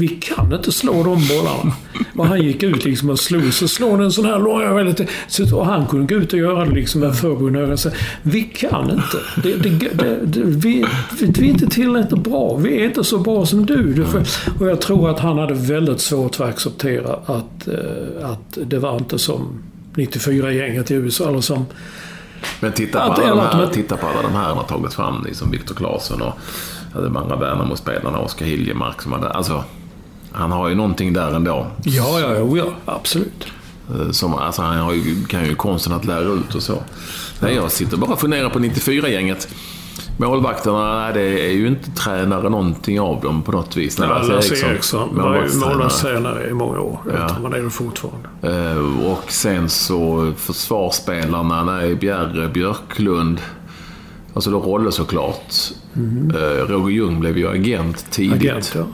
Vi 0.00 0.08
kan 0.08 0.52
inte 0.52 0.72
slå 0.72 0.92
de 0.92 1.28
bollarna. 1.28 1.74
Och 2.16 2.26
han 2.26 2.42
gick 2.42 2.62
ut 2.62 2.84
liksom 2.84 3.10
och 3.10 3.20
slog. 3.20 3.54
Så 3.54 3.68
slår 3.68 3.98
den 3.98 4.12
sån 4.12 4.24
här 4.24 4.38
lång 4.38 4.74
väldigt... 4.74 5.10
Så, 5.28 5.58
och 5.58 5.66
han 5.66 5.86
kunde 5.86 6.14
gå 6.14 6.20
ut 6.20 6.32
och 6.32 6.38
göra 6.38 6.64
det 6.64 6.74
liksom 6.74 7.00
med 7.00 7.16
förbundna 7.16 7.58
ögon. 7.58 7.76
Vi 8.22 8.42
kan 8.42 8.90
inte. 8.90 9.18
Det, 9.42 9.56
det, 9.56 9.70
det, 10.24 10.40
vi, 10.44 10.86
vi, 11.20 11.26
är 11.26 11.42
inte 11.42 11.66
tillräckligt 11.66 12.24
bra. 12.24 12.56
Vi 12.56 12.80
är 12.80 12.84
inte 12.84 13.04
så 13.04 13.18
bra 13.18 13.46
som 13.46 13.66
du. 13.66 14.06
och 14.60 14.66
jag 14.68 14.80
tror 14.80 15.10
att 15.10 15.18
han 15.18 15.38
hade 15.38 15.54
väldigt 15.54 16.00
svårt 16.00 16.36
för 16.36 16.44
att 16.44 16.50
acceptera 16.50 17.12
att, 17.26 17.68
eh, 17.68 18.30
att 18.30 18.58
det 18.64 18.78
var 18.78 18.96
inte 18.96 19.18
som 19.18 19.62
94-gänget 19.94 20.90
i 20.90 20.94
USA. 20.94 21.28
Eller 21.28 21.40
som 21.40 21.66
Men 22.60 22.72
titta 22.72 22.98
på, 22.98 23.22
alla, 23.22 23.50
de 23.50 23.58
här, 23.58 23.66
titta 23.66 23.96
på 23.96 24.06
alla 24.06 24.22
de 24.22 24.32
här 24.32 24.44
han 24.44 24.56
har 24.56 24.64
tagit 24.64 24.94
fram. 24.94 25.24
Liksom 25.24 25.50
Viktor 25.50 25.74
Claesson 25.74 26.22
och 26.22 26.32
de 26.94 27.16
andra 27.16 27.36
Värnamo-spelarna. 27.36 28.18
Oskar 28.18 28.46
Hiljemark. 28.46 29.02
Som 29.02 29.12
hade, 29.12 29.30
alltså, 29.30 29.64
han 30.32 30.52
har 30.52 30.68
ju 30.68 30.74
någonting 30.74 31.12
där 31.12 31.34
ändå. 31.34 31.66
Ja, 31.84 32.20
ja, 32.20 32.34
ja, 32.34 32.56
ja 32.56 32.64
absolut. 32.84 33.46
Eh, 33.90 34.10
Som, 34.10 34.34
alltså, 34.34 34.62
han 34.62 34.76
har 34.78 34.92
ju, 34.92 35.24
kan 35.24 35.44
ju 35.46 35.54
konsten 35.54 35.92
att 35.92 36.04
lära 36.04 36.28
ut 36.28 36.54
och 36.54 36.62
så. 36.62 36.82
Nej, 37.40 37.54
jag 37.54 37.72
sitter 37.72 37.96
bara 37.96 38.12
och 38.12 38.20
funderar 38.20 38.48
på 38.50 38.58
94-gänget. 38.58 39.48
Målvakterna, 40.16 41.12
det 41.12 41.46
är 41.46 41.52
ju 41.52 41.66
inte 41.68 41.90
tränare 41.90 42.48
någonting 42.48 43.00
av 43.00 43.20
dem 43.20 43.42
på 43.42 43.52
något 43.52 43.76
vis. 43.76 43.98
Nej, 43.98 44.08
Ja, 44.08 44.14
Lasse 44.18 44.32
Lasse 44.32 44.66
Eriksson 44.66 45.08
var 45.16 45.34
ju 45.44 45.56
målvaktstränare. 45.58 46.48
i 46.50 46.52
många 46.54 46.80
år. 46.80 46.98
Jag 47.06 47.12
vet, 47.12 47.30
Han 47.30 47.52
är 47.54 47.62
det 47.62 47.70
fortfarande. 47.70 48.28
Eh, 48.42 49.06
Och 49.12 49.24
sen 49.32 49.68
så 49.68 50.32
försvarsspelarna, 50.36 51.64
nej, 51.64 51.94
Bjerre, 51.94 52.48
Björklund. 52.48 53.40
Alltså 54.34 54.50
då 54.50 54.60
Rolle 54.60 54.92
såklart. 54.92 55.54
Eh, 56.34 56.66
Roger 56.68 56.90
Ljung 56.96 57.20
blev 57.20 57.38
ju 57.38 57.48
agent 57.48 58.06
tidigt. 58.10 58.34
Agent, 58.52 58.72
ja. 58.76 58.84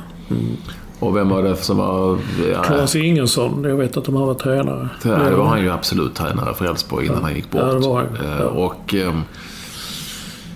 Och 0.98 1.16
vem 1.16 1.28
var 1.28 1.42
det 1.42 1.56
som 1.56 1.76
var... 1.76 2.18
Ja, 2.52 2.62
Claes 2.62 2.96
Ingensson, 2.96 3.64
jag 3.64 3.76
vet 3.76 3.96
att 3.96 4.04
de 4.04 4.14
har 4.14 4.26
varit 4.26 4.38
tränare. 4.38 4.88
det 5.02 5.36
var 5.36 5.46
han 5.46 5.60
ju 5.62 5.70
absolut 5.70 6.14
tränare 6.14 6.54
för 6.54 6.64
Elfsborg 6.64 7.06
innan 7.06 7.22
han 7.22 7.34
gick 7.34 7.50
bort. 7.50 7.60
Ja, 7.64 7.72
det 7.72 7.88
var 7.88 7.96
han. 7.96 8.06
Eh, 8.32 8.38
Ja. 8.40 8.44
Och 8.44 8.94
ehm, 8.94 9.22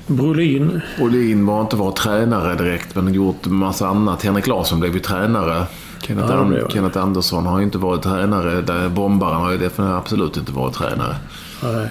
Brolin, 0.07 0.81
Olin 1.01 1.47
var 1.47 1.61
inte 1.61 1.77
var 1.77 1.93
tränare 1.93 2.55
direkt, 2.55 2.95
men 2.95 3.15
gjort 3.15 3.47
massa 3.47 3.87
annat. 3.89 4.23
Henrik 4.23 4.47
Larsson 4.47 4.81
blev 4.81 4.95
ju 4.95 5.01
tränare. 5.01 5.67
Kenneth, 6.03 6.29
Ja, 6.31 6.35
An- 6.39 6.57
han. 6.63 6.71
Kenneth 6.71 6.99
Andersson 6.99 7.47
har 7.47 7.59
ju 7.59 7.65
inte 7.65 7.79
varit 7.79 8.03
tränare. 8.03 8.61
Där 8.61 8.89
bombaren 8.89 9.37
har 9.41 9.51
ju 9.53 9.59
definitivt 9.59 9.97
absolut 9.99 10.37
inte 10.37 10.53
varit 10.53 10.75
tränare. 10.75 11.17
nej, 11.63 11.89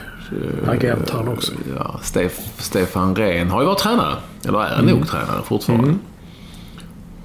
agent 0.67 1.09
han 1.09 1.27
också. 1.27 1.51
Ja, 1.77 1.99
Stef, 2.01 2.39
Stefan 2.57 3.15
Rehn 3.15 3.49
har 3.49 3.61
ju 3.61 3.67
varit 3.67 3.79
tränare. 3.79 4.15
Eller 4.47 4.59
är 4.63 4.79
Mm. 4.79 4.85
nog 4.95 5.07
tränare 5.07 5.41
fortfarande. 5.43 5.93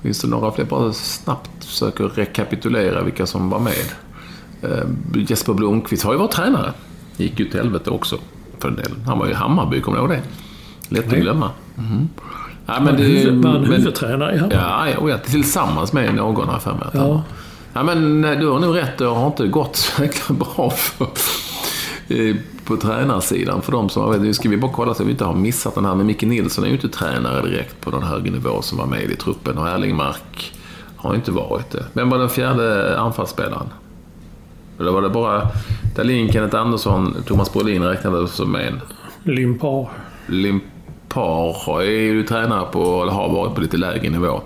Finns 0.05 0.21
det 0.21 0.29
några 0.29 0.53
fler? 0.53 0.65
Bara 0.65 0.93
snabbt 0.93 1.65
försöker 1.65 2.05
rekapitulera 2.05 3.03
vilka 3.03 3.27
som 3.27 3.51
var 3.51 3.59
med. 3.61 3.73
Eh, 4.63 4.85
Jesper 5.29 5.55
Blomqvist 5.55 6.05
har 6.05 6.13
ju 6.13 6.19
varit 6.19 6.31
tränare. 6.31 6.73
Gick 7.17 7.41
ju 7.41 7.45
till 7.51 7.61
helvete 7.61 7.91
också. 7.91 8.17
För 8.59 8.69
en 8.69 8.75
del. 8.77 8.93
Han 9.07 9.19
var 9.19 9.27
ju 9.27 9.33
i 9.33 9.35
Hammarby, 9.35 9.81
kommer 9.81 9.99
du 9.99 10.03
ihåg 10.05 10.11
det? 10.11 10.23
Lätt 10.89 11.13
att 11.13 11.19
glömma. 11.19 11.51
Mhm. 11.75 12.09
Ja, 12.67 12.73
han 12.73 12.85
huvud- 13.05 13.45
var 13.45 13.51
han 13.53 13.61
men- 13.63 13.73
huvudtränare 13.73 14.35
i 14.35 14.39
Hammarby? 14.39 14.57
Ja, 14.93 14.99
och 14.99 15.11
ja, 15.11 15.19
tillsammans 15.19 15.93
med 15.93 16.15
någon 16.15 16.49
har 16.49 16.53
jag 16.55 16.63
Ja. 16.93 17.23
Ja, 17.73 17.83
men 17.83 18.21
nej, 18.21 18.37
du 18.37 18.47
har 18.49 18.59
nog 18.61 18.77
rätt. 18.77 18.99
Det 18.99 19.05
har 19.07 19.27
inte 19.27 19.47
gått 19.49 19.77
så 19.77 20.03
jäkla 20.03 20.35
bra 20.37 20.71
för, 20.71 21.07
eh, 22.09 22.37
på 22.65 22.77
tränarsidan. 22.77 23.63
För 23.63 23.73
de 23.73 23.89
som 23.89 24.03
har 24.03 24.19
Nu 24.19 24.35
ska 24.35 24.49
vi 24.49 24.57
bara 24.57 24.73
kolla 24.73 24.95
så 24.95 25.03
att 25.03 25.09
vi 25.09 25.13
inte 25.13 25.25
har 25.25 25.35
missat 25.35 25.75
den 25.75 25.85
här. 25.85 25.95
Men 25.95 26.07
Micke 26.07 26.23
Nilsson 26.23 26.65
är 26.65 26.69
ju 26.69 26.75
inte 26.75 26.89
tränare 26.89 27.43
direkt 27.43 27.81
på 27.81 27.91
någon 27.91 28.03
hög 28.03 28.33
nivå 28.33 28.63
som 28.63 28.79
var 28.79 28.87
med 28.87 29.03
i 29.03 29.17
truppen. 29.17 29.59
Och 29.59 29.69
Erlingmark 29.69 30.53
har 30.97 31.15
inte 31.15 31.31
varit 31.31 31.71
det. 31.71 31.85
Vem 31.93 32.11
var 32.11 32.19
den 32.19 32.29
fjärde 32.29 32.99
anfallsspelaren? 32.99 33.67
Eller 34.79 34.93
var 34.93 35.03
det 35.03 35.09
bara 35.09 35.49
Dahlin, 35.97 36.33
Kenneth 36.33 36.57
Andersson, 36.57 37.17
Thomas 37.27 37.53
Brolin 37.53 37.83
räknades 37.83 38.33
som 38.33 38.55
en? 38.55 38.81
Limpar. 39.23 39.89
Limpar 40.27 41.83
är 41.83 41.91
ju 41.91 42.23
tränare 42.23 42.67
på, 42.73 43.03
eller 43.03 43.13
har 43.13 43.33
varit 43.33 43.55
på 43.55 43.61
lite 43.61 43.77
lägre 43.77 44.11
nivå. 44.11 44.41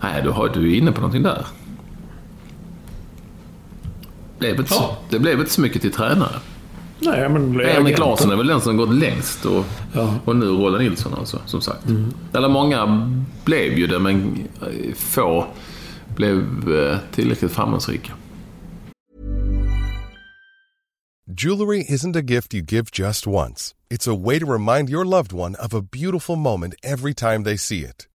Nej, 0.00 0.22
du, 0.22 0.30
har, 0.30 0.48
du 0.48 0.72
är 0.72 0.78
inne 0.78 0.92
på 0.92 1.00
någonting 1.00 1.22
där. 1.22 1.46
Blev 4.38 4.60
inte, 4.60 4.74
Ja. 4.74 4.96
Det 5.08 5.18
blev 5.18 5.38
inte 5.40 5.52
så 5.52 5.60
mycket 5.60 5.82
till 5.82 5.92
tränare. 5.92 6.36
Nej, 7.02 7.28
men... 7.28 7.60
Henrik 7.60 7.94
agent. 7.94 7.98
Larsson 7.98 8.30
är 8.30 8.36
väl 8.36 8.46
den 8.46 8.60
som 8.60 8.76
gått 8.76 8.94
längst 8.94 9.44
och, 9.44 9.64
Ja. 9.92 10.14
och 10.24 10.36
nu 10.36 10.46
Rolle 10.46 10.78
Nilsson 10.78 11.14
alltså, 11.14 11.40
som 11.46 11.60
sagt. 11.60 11.84
Eller 12.32 12.48
många 12.48 13.10
blev 13.44 13.78
ju 13.78 13.86
det, 13.86 13.98
men 13.98 14.48
eh, 14.62 14.94
få 14.94 15.46
blev 16.16 16.38
eh, 16.74 16.98
tillräckligt 17.14 17.52
framgångsrika. 17.52 18.12
Jewelry 21.36 21.84
isn't 21.88 22.16
a 22.16 22.22
gift 22.22 22.54
you 22.54 22.62
give 22.62 22.90
just 22.92 23.26
once. 23.26 23.74
It's 23.88 24.08
a 24.08 24.14
way 24.14 24.38
to 24.40 24.46
remind 24.46 24.90
your 24.90 25.04
loved 25.04 25.32
one 25.32 25.54
of 25.54 25.74
a 25.74 25.80
beautiful 25.80 26.36
moment 26.36 26.74
every 26.82 27.14
time 27.14 27.44
they 27.44 27.56
see 27.56 27.84
it. 27.84 28.06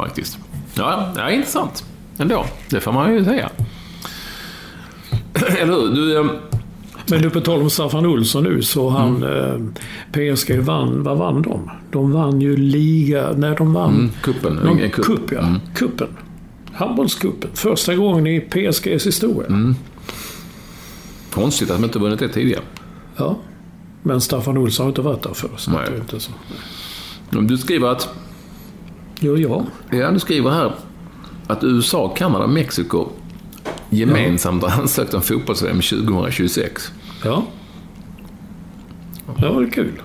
Faktiskt. 0.00 0.38
Ja, 0.74 1.12
ja, 1.16 1.30
intressant. 1.30 1.84
Ändå. 2.18 2.44
Det 2.70 2.80
får 2.80 2.92
man 2.92 3.14
ju 3.14 3.24
säga. 3.24 3.50
Eller 5.58 5.72
hur? 5.72 5.94
Du, 5.94 6.18
eh, 6.18 6.26
Men 7.10 7.22
du, 7.22 7.30
på 7.30 7.40
tal 7.40 7.60
om 7.60 7.70
Staffan 7.70 8.06
Olsson 8.06 8.44
nu, 8.44 8.62
så 8.62 8.88
han... 8.88 9.16
Mm. 9.16 9.74
Eh, 10.12 10.42
PSG 10.42 10.58
vann, 10.58 11.02
vad 11.02 11.18
vann 11.18 11.42
de? 11.42 11.70
De 11.90 12.12
vann 12.12 12.40
ju 12.40 12.56
liga... 12.56 13.32
Nej, 13.36 13.54
de 13.58 13.72
vann... 13.72 13.94
Mm, 13.94 14.10
kuppen. 14.22 14.54
Någon 14.54 14.90
kupp. 14.90 15.04
kupp, 15.04 15.32
ja. 15.32 15.40
Mm. 15.40 15.60
Kuppen. 15.74 16.08
Handbollskuppen. 16.72 17.50
Första 17.54 17.94
gången 17.94 18.26
i 18.26 18.40
PSGs 18.40 19.06
historia. 19.06 19.48
Mm. 19.48 19.74
konstigt 21.30 21.70
att 21.70 21.76
de 21.76 21.84
inte 21.84 21.98
vunnit 21.98 22.18
det 22.18 22.28
tidigare. 22.28 22.62
Ja. 23.16 23.36
Men 24.02 24.20
Staffan 24.20 24.58
Olsson 24.58 24.84
har 24.84 24.88
inte 24.90 25.02
varit 25.02 25.22
där 25.22 25.34
förr. 25.34 25.50
Så 25.56 25.70
Nej. 25.70 25.80
det 25.86 25.96
är 25.96 26.00
inte 26.00 26.20
så. 26.20 26.32
Du 27.30 27.58
skriver 27.58 27.88
att... 27.88 28.08
Jo, 29.20 29.36
ja. 29.36 29.64
Ja, 29.98 30.10
du 30.10 30.18
skriver 30.20 30.50
här 30.50 30.72
att 31.46 31.64
USA, 31.64 32.08
Kanada 32.16 32.44
och 32.44 32.50
Mexiko 32.50 33.08
gemensamt 33.90 34.62
har 34.62 34.82
ansökt 34.82 35.14
om 35.14 35.22
fotbolls-VM 35.22 35.80
2026. 35.80 36.92
Ja. 37.24 37.44
Det 39.38 39.48
var 39.48 39.70
kul. 39.70 40.02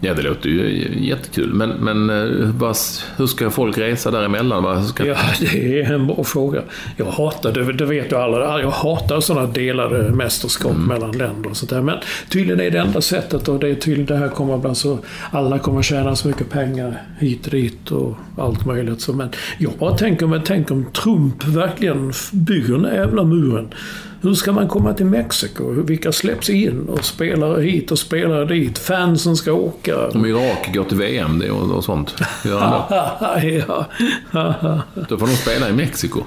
Ja, 0.00 0.14
det 0.14 0.22
låter 0.22 0.48
ju 0.48 0.88
jättekul. 1.00 1.54
Men, 1.54 1.70
men 1.70 2.10
eh, 2.10 2.48
hur 3.16 3.26
ska 3.26 3.50
folk 3.50 3.78
resa 3.78 4.10
däremellan? 4.10 4.78
Hur 4.78 4.86
ska... 4.86 5.06
Ja, 5.06 5.16
det 5.40 5.80
är 5.80 5.92
en 5.92 6.06
bra 6.06 6.24
fråga. 6.24 6.62
Jag 6.96 7.06
hatar, 7.06 7.52
det, 7.52 7.72
det 7.72 7.84
vet 7.86 8.12
ju 8.12 8.16
alla, 8.16 8.60
jag 8.60 8.70
hatar 8.70 9.20
sådana 9.20 9.46
delade 9.46 10.12
mästerskap 10.12 10.68
Mm. 10.78 10.86
mellan 10.86 11.12
länder 11.12 11.50
och 11.50 11.56
sånt 11.56 11.70
där. 11.70 11.82
Men 11.82 11.98
tydligen 12.28 12.60
är 12.60 12.70
det 12.70 12.78
enda 12.78 13.00
sättet 13.00 13.48
och 13.48 13.58
det 13.60 13.68
är 13.68 13.74
tydligen 13.74 14.06
det 14.06 14.16
här 14.16 14.28
kommer 14.28 14.58
bland 14.58 14.76
så 14.76 14.98
alla 15.30 15.58
kommer 15.58 15.82
tjäna 15.82 16.16
så 16.16 16.28
mycket 16.28 16.50
pengar 16.50 17.02
hit 17.18 17.44
och 17.46 17.52
dit 17.52 17.90
och 17.90 18.16
allt 18.36 18.66
möjligt. 18.66 19.00
Så, 19.00 19.12
men 19.12 19.28
jag 19.58 19.72
bara 19.78 19.96
tänker 19.96 20.26
mig, 20.26 20.40
tänk 20.44 20.70
om 20.70 20.86
Trump 20.92 21.44
verkligen 21.44 22.12
bygger 22.32 22.74
den 22.78 22.94
jävla 22.94 23.24
muren. 23.24 23.68
Hur 24.22 24.34
ska 24.34 24.52
man 24.52 24.68
komma 24.68 24.94
till 24.94 25.06
Mexiko? 25.06 25.70
Vilka 25.70 26.12
släpps 26.12 26.50
in 26.50 26.88
och 26.88 27.04
spelar 27.04 27.60
hit 27.60 27.90
och 27.90 27.98
spelar 27.98 28.44
dit? 28.44 28.78
Fansen 28.78 29.36
ska 29.36 29.52
åka 29.52 29.87
rackare. 29.92 30.18
Om 30.18 30.26
Irak 30.26 30.74
går 30.74 30.84
till 30.84 30.96
VM 30.96 31.38
det 31.38 31.50
och, 31.50 31.70
och 31.70 31.84
sånt, 31.84 32.16
det? 32.18 32.48
ja. 32.48 32.88
Då 35.08 35.18
får 35.18 35.26
de 35.26 35.32
spela 35.32 35.68
i 35.68 35.72
Mexiko. 35.72 36.22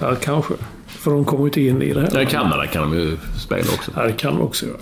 ja, 0.00 0.14
kanske. 0.14 0.54
För 0.86 1.10
de 1.10 1.24
kommer 1.24 1.44
inte 1.44 1.60
in 1.60 1.82
i 1.82 1.92
det 1.92 2.00
här. 2.00 2.20
Ja, 2.20 2.26
Kanada 2.28 2.66
kan 2.66 2.90
de 2.90 2.98
ju 2.98 3.16
spela 3.36 3.72
också. 3.74 3.90
Ja, 3.96 4.02
det 4.02 4.12
kan 4.12 4.34
de 4.34 4.42
också 4.42 4.66
göra. 4.66 4.76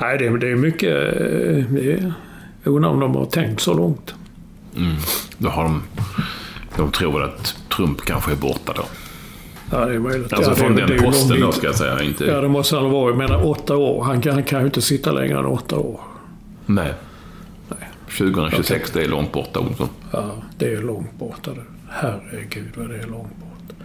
Nej, 0.00 0.18
det, 0.18 0.38
det 0.38 0.48
är 0.48 0.56
mycket... 0.56 0.90
Det 1.70 1.92
är, 1.92 2.12
jag 2.62 2.74
undrar 2.74 2.90
om 2.90 3.00
de 3.00 3.14
har 3.14 3.24
tänkt 3.24 3.60
så 3.60 3.74
långt. 3.74 4.14
Då 5.38 5.48
har 5.48 5.62
de... 5.62 5.82
De 6.76 6.92
tror 6.92 7.12
väl 7.12 7.22
att 7.22 7.56
Trump 7.76 8.00
kanske 8.00 8.32
är 8.32 8.36
borta 8.36 8.72
då. 8.76 8.84
Ja, 9.70 9.86
det 9.86 9.94
är 9.94 9.98
möjligt. 9.98 10.32
Alltså 10.32 10.50
ja, 10.50 10.54
från 10.54 10.74
det, 10.74 10.82
det 10.82 10.86
den 10.86 10.96
ju 10.96 11.02
posten 11.02 11.40
då 11.40 11.52
ska 11.52 11.66
jag 11.66 11.74
säga. 11.74 12.02
Inte... 12.02 12.24
Ja, 12.24 12.40
det 12.40 12.48
måste 12.48 12.76
han 12.76 12.90
vara. 12.90 13.10
Jag 13.10 13.18
menar 13.18 13.46
åtta 13.46 13.76
år. 13.76 14.04
Han 14.04 14.20
kan, 14.20 14.32
han 14.32 14.42
kan 14.42 14.60
ju 14.60 14.66
inte 14.66 14.82
sitta 14.82 15.12
längre 15.12 15.38
än 15.38 15.46
åtta 15.46 15.76
år. 15.76 16.00
Nej. 16.66 16.94
2026, 18.18 18.90
det 18.90 19.02
är 19.02 19.08
långt 19.08 19.32
borta 19.32 19.60
Olsson. 19.60 19.88
Ja, 20.10 20.30
det 20.58 20.74
är 20.74 20.82
långt 20.82 21.18
borta. 21.18 21.50
Herregud 21.88 22.72
vad 22.76 22.88
det 22.88 22.96
är 22.96 23.06
långt 23.06 23.36
bort. 23.36 23.76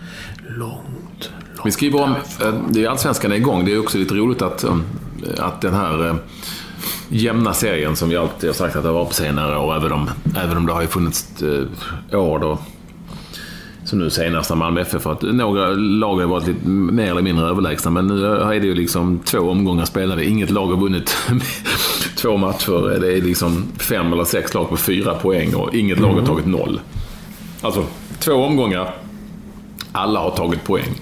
Långt, 0.47 1.31
långt. 1.55 1.65
Vi 1.65 1.71
skriver 1.71 2.01
om, 2.01 2.15
eh, 2.41 2.53
det 2.69 2.83
är 2.83 2.89
Allsvenskan 2.89 3.31
är 3.31 3.35
igång. 3.35 3.65
Det 3.65 3.73
är 3.73 3.79
också 3.79 3.97
lite 3.97 4.13
roligt 4.13 4.41
att, 4.41 4.63
eh, 4.63 4.77
att 5.37 5.61
den 5.61 5.73
här 5.73 6.07
eh, 6.07 6.15
jämna 7.09 7.53
serien 7.53 7.95
som 7.95 8.09
vi 8.09 8.17
alltid 8.17 8.49
har 8.49 8.53
sagt 8.53 8.75
att 8.75 8.83
det 8.83 8.91
var 8.91 9.05
på 9.05 9.13
senare 9.13 9.57
år, 9.57 9.75
även 9.75 9.91
om, 9.91 10.09
även 10.37 10.57
om 10.57 10.65
det 10.65 10.73
har 10.73 10.81
ju 10.81 10.87
funnits 10.87 11.43
år 12.11 12.39
då 12.39 12.59
som 13.87 13.99
nu 13.99 14.09
senast 14.09 14.49
när 14.49 14.57
Malmö 14.57 14.81
FF, 14.81 15.01
för 15.01 15.11
att 15.11 15.21
några 15.21 15.69
lag 15.73 16.15
har 16.15 16.25
varit 16.25 16.47
lite 16.47 16.67
mer 16.67 17.11
eller 17.11 17.21
mindre 17.21 17.45
överlägsna, 17.45 17.91
men 17.91 18.07
nu 18.07 18.25
är 18.25 18.59
det 18.59 18.67
ju 18.67 18.75
liksom 18.75 19.19
två 19.19 19.39
omgångar 19.39 19.85
spelade. 19.85 20.25
Inget 20.25 20.49
lag 20.49 20.67
har 20.67 20.77
vunnit 20.77 21.17
två 22.17 22.37
matcher. 22.37 22.99
Det 22.99 23.13
är 23.17 23.21
liksom 23.21 23.65
fem 23.79 24.13
eller 24.13 24.23
sex 24.23 24.53
lag 24.53 24.69
på 24.69 24.77
fyra 24.77 25.13
poäng 25.13 25.55
och 25.55 25.75
inget 25.75 25.99
lag 25.99 26.13
har 26.13 26.25
tagit 26.25 26.45
noll. 26.45 26.79
Alltså, 27.61 27.83
två 28.19 28.33
omgångar. 28.33 28.93
Alla 29.91 30.19
har 30.19 30.31
tagit 30.31 30.63
poäng. 30.63 31.01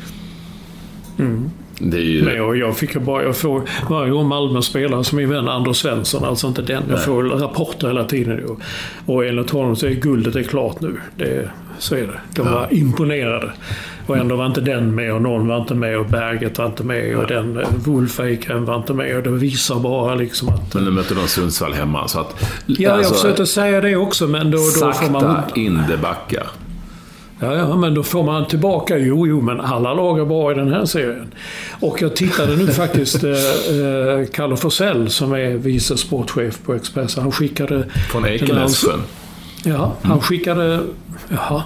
Det 1.80 1.98
är 1.98 2.02
ju... 2.02 2.26
Nej, 2.26 2.42
och 2.42 2.58
jag 2.58 2.78
fick 2.78 2.96
ju 2.96 3.02
bara, 3.02 3.24
jag 3.24 3.38
får 3.38 3.62
varje 3.90 4.12
gång 4.12 4.28
Malmö 4.28 4.62
spelar 4.62 5.04
som 5.04 5.18
min 5.18 5.30
vän 5.30 5.50
Anders 5.50 5.78
Svensson, 5.78 6.26
alltså 6.26 6.48
inte 6.48 6.62
den. 6.62 6.84
Jag 6.90 7.04
får 7.04 7.24
rapporter 7.24 7.88
hela 7.88 8.04
tiden. 8.04 8.58
Och 9.06 9.26
enligt 9.26 9.50
honom 9.50 9.76
så 9.76 9.86
är 9.88 9.92
guldet 9.92 10.36
är 10.36 10.44
klart 10.44 10.82
nu. 10.82 10.98
Det, 11.18 11.50
så 11.80 11.96
är 11.96 12.02
det. 12.02 12.20
De 12.36 12.52
var 12.52 12.68
imponerade. 12.72 13.52
Och 14.08 14.18
ändå 14.18 14.36
var 14.36 14.46
inte 14.46 14.62
den 14.62 14.96
med 14.96 15.14
och 15.14 15.22
någon 15.22 15.48
var 15.48 15.58
inte 15.58 15.74
med 15.74 15.98
och 15.98 16.06
Berget 16.06 16.58
var 16.58 16.66
inte 16.66 16.84
med 16.84 17.18
och 17.18 17.28
den 17.28 17.58
eh, 17.58 17.68
Wolf 17.86 18.20
Eikrem 18.20 18.66
var 18.66 18.76
inte 18.76 18.94
med. 18.94 19.18
Och 19.18 19.24
det 19.24 19.30
visar 19.30 19.80
bara 19.80 20.16
liksom 20.16 20.50
att... 20.50 20.74
Men 20.74 20.84
nu 20.84 20.92
möter 20.92 21.16
de 21.16 21.28
Sundsvall 21.28 21.74
hemma, 21.74 22.08
så 22.08 22.20
att... 22.20 22.44
Ja, 22.66 23.02
jag 23.02 23.10
försökte 23.10 23.46
säga 23.46 23.82
det 23.82 23.96
också, 23.96 24.28
men 24.28 24.52
då, 24.52 24.58
då 24.58 24.64
får 24.64 24.94
sakta 24.94 25.10
man... 25.10 25.44
in 25.56 25.82
det 25.90 25.98
backar. 25.98 26.48
Ja, 27.40 27.56
ja, 27.56 27.76
men 27.76 27.94
då 27.94 28.04
får 28.04 28.24
man 28.24 28.48
tillbaka. 28.48 28.98
Jo, 28.98 29.28
jo, 29.28 29.42
men 29.42 29.62
alla 29.62 29.94
lag 29.94 30.20
är 30.20 30.26
bra 30.26 30.52
i 30.52 30.56
den 30.56 30.74
här 30.74 30.86
serien. 30.86 31.34
Och 31.80 32.02
jag 32.02 32.16
tittade 32.16 32.56
nu 32.56 32.68
faktiskt, 32.74 33.24
eh, 33.24 33.32
eh, 33.32 34.26
Kalle 34.34 34.58
Forsell 34.58 35.10
som 35.10 35.34
är 35.34 35.50
vice 35.50 35.98
sportchef 35.98 36.60
på 36.66 36.74
Expressen, 36.74 37.24
han 37.24 37.32
skickade... 37.32 37.86
Från 38.12 38.26
Ekenässjön. 38.26 39.02
Ja, 39.66 39.94
han 40.02 40.22
skickade... 40.22 40.84
Jaha, 41.30 41.64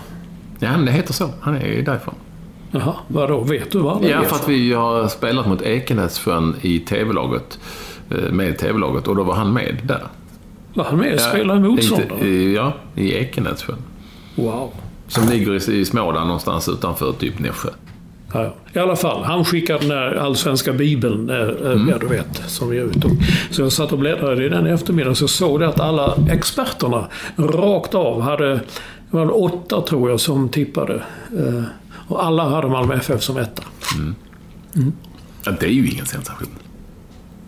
Ja, 0.59 0.69
det 0.69 0.91
heter 0.91 1.13
så. 1.13 1.29
Han 1.41 1.55
är 1.55 1.81
därifrån. 1.81 2.15
jaha, 2.71 2.93
vadå? 3.07 3.39
Vet 3.39 3.71
du 3.71 3.79
vad 3.79 4.03
Ja, 4.03 4.21
för 4.23 4.35
att 4.35 4.47
vi 4.49 4.73
har 4.73 5.07
spelat 5.07 5.47
mot 5.47 5.61
Ekenässjön 5.61 6.55
i 6.61 6.79
TV-laget. 6.79 7.59
eh, 8.11 8.31
Med 8.31 8.57
TV-laget 8.57 9.07
och 9.07 9.15
då 9.15 9.23
var 9.23 9.35
han 9.35 9.53
med 9.53 9.77
där. 9.83 10.03
Var 10.73 10.83
han 10.83 10.97
med 10.97 11.13
och 11.13 11.19
spelade 11.19 11.59
Inte- 11.59 11.69
motståndare? 11.69 12.29
Ja, 12.29 12.73
i 12.95 13.13
Ekenässjön. 13.13 13.77
Wow. 14.35 14.71
Som 15.07 15.29
ligger 15.29 15.69
i, 15.69 15.79
i 15.79 15.85
Småland 15.85 16.27
någonstans 16.27 16.69
utanför 16.69 17.11
typ 17.11 17.39
Nässjö. 17.39 17.69
Ja. 18.33 18.53
I 18.73 18.79
alla 18.79 18.95
fall, 18.95 19.23
han 19.23 19.45
skickade 19.45 19.79
den 19.79 19.91
här 19.97 20.15
allsvenska 20.15 20.73
bibeln, 20.73 21.29
eh, 21.29 21.35
eh, 21.37 21.71
Mm. 21.71 21.89
ja 21.89 21.97
du 21.97 22.07
vet, 22.07 22.41
som 22.47 22.69
vi 22.69 22.77
uttog. 22.77 23.11
Så 23.51 23.61
jag 23.61 23.71
satt 23.71 23.91
och 23.91 23.99
bläddrade 23.99 24.45
i 24.45 24.49
den 24.49 24.67
i 24.67 24.69
eftermiddag 24.69 25.15
så 25.15 25.27
såg 25.27 25.59
det 25.59 25.67
att 25.67 25.79
alla 25.79 26.17
experterna 26.31 27.07
rakt 27.37 27.95
av 27.95 28.21
hade, 28.21 28.49
det 28.55 28.61
var 29.09 29.43
åtta 29.43 29.81
tror 29.81 30.09
jag 30.09 30.19
som 30.19 30.49
tippade. 30.49 30.93
Eh, 31.37 31.63
och 32.07 32.25
alla 32.25 32.49
hade 32.49 32.67
Malmö 32.67 32.95
FF 32.95 33.21
som 33.23 33.37
etta. 33.37 33.63
Ja, 35.45 35.51
det 35.59 35.65
är 35.65 35.69
ju 35.71 35.89
ingen 35.89 36.05
sensation. 36.05 36.49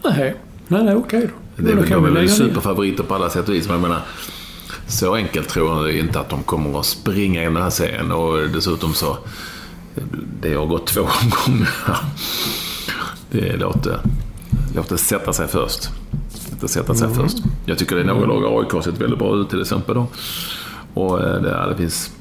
Nej, 0.04 0.36
nej, 0.68 0.84
nej 0.84 0.96
okej 0.96 1.22
då. 1.22 1.64
Det 1.64 1.72
är 1.72 1.76
Då 1.76 1.84
kan 1.84 2.04
de 2.04 2.06
är 2.06 2.20
väl 2.20 2.30
superfavoriter 2.30 3.04
på 3.04 3.16
alla 3.16 3.30
sätt 3.30 3.50
och 3.50 3.56
vis. 3.56 3.66
Men 3.68 3.74
jag 3.74 3.82
menar, 3.82 4.02
så 4.88 5.16
enkelt 5.16 5.50
tror 5.50 5.88
jag 5.88 5.98
inte 5.98 6.20
att 6.20 6.30
de 6.30 6.44
kommer 6.44 6.80
att 6.80 6.86
springa 6.86 7.42
i 7.42 7.46
den 7.46 7.56
här 7.58 7.70
serien. 7.70 8.12
Och 8.12 8.50
dessutom 8.50 8.94
så, 8.94 9.18
det 10.42 10.54
har 10.54 10.66
gått 10.66 10.88
två 10.88 11.02
omgångar. 11.24 12.06
Det 13.32 13.58
låter, 13.58 14.00
låter 14.76 14.98
sätta 14.98 15.34
sig 15.34 15.48
först. 15.48 15.90
Låter 16.52 16.68
sätta 16.68 16.96
sig 16.96 17.14
först. 17.14 17.38
Jag 17.66 17.78
tycker 17.78 17.96
det 17.96 18.02
är 18.02 18.06
några 18.06 18.26
lag, 18.26 18.44
AIK 18.46 18.72
har 18.72 18.82
sett 18.82 19.02
väldigt 19.02 19.20
bra 19.20 19.36
ut 19.36 19.50
till 19.50 19.62
exempel. 19.62 19.96
Då. 19.96 20.08
Och 20.94 21.22
eh, 21.22 21.42
det, 21.42 21.70
det 21.70 21.78
finns... 21.78 22.12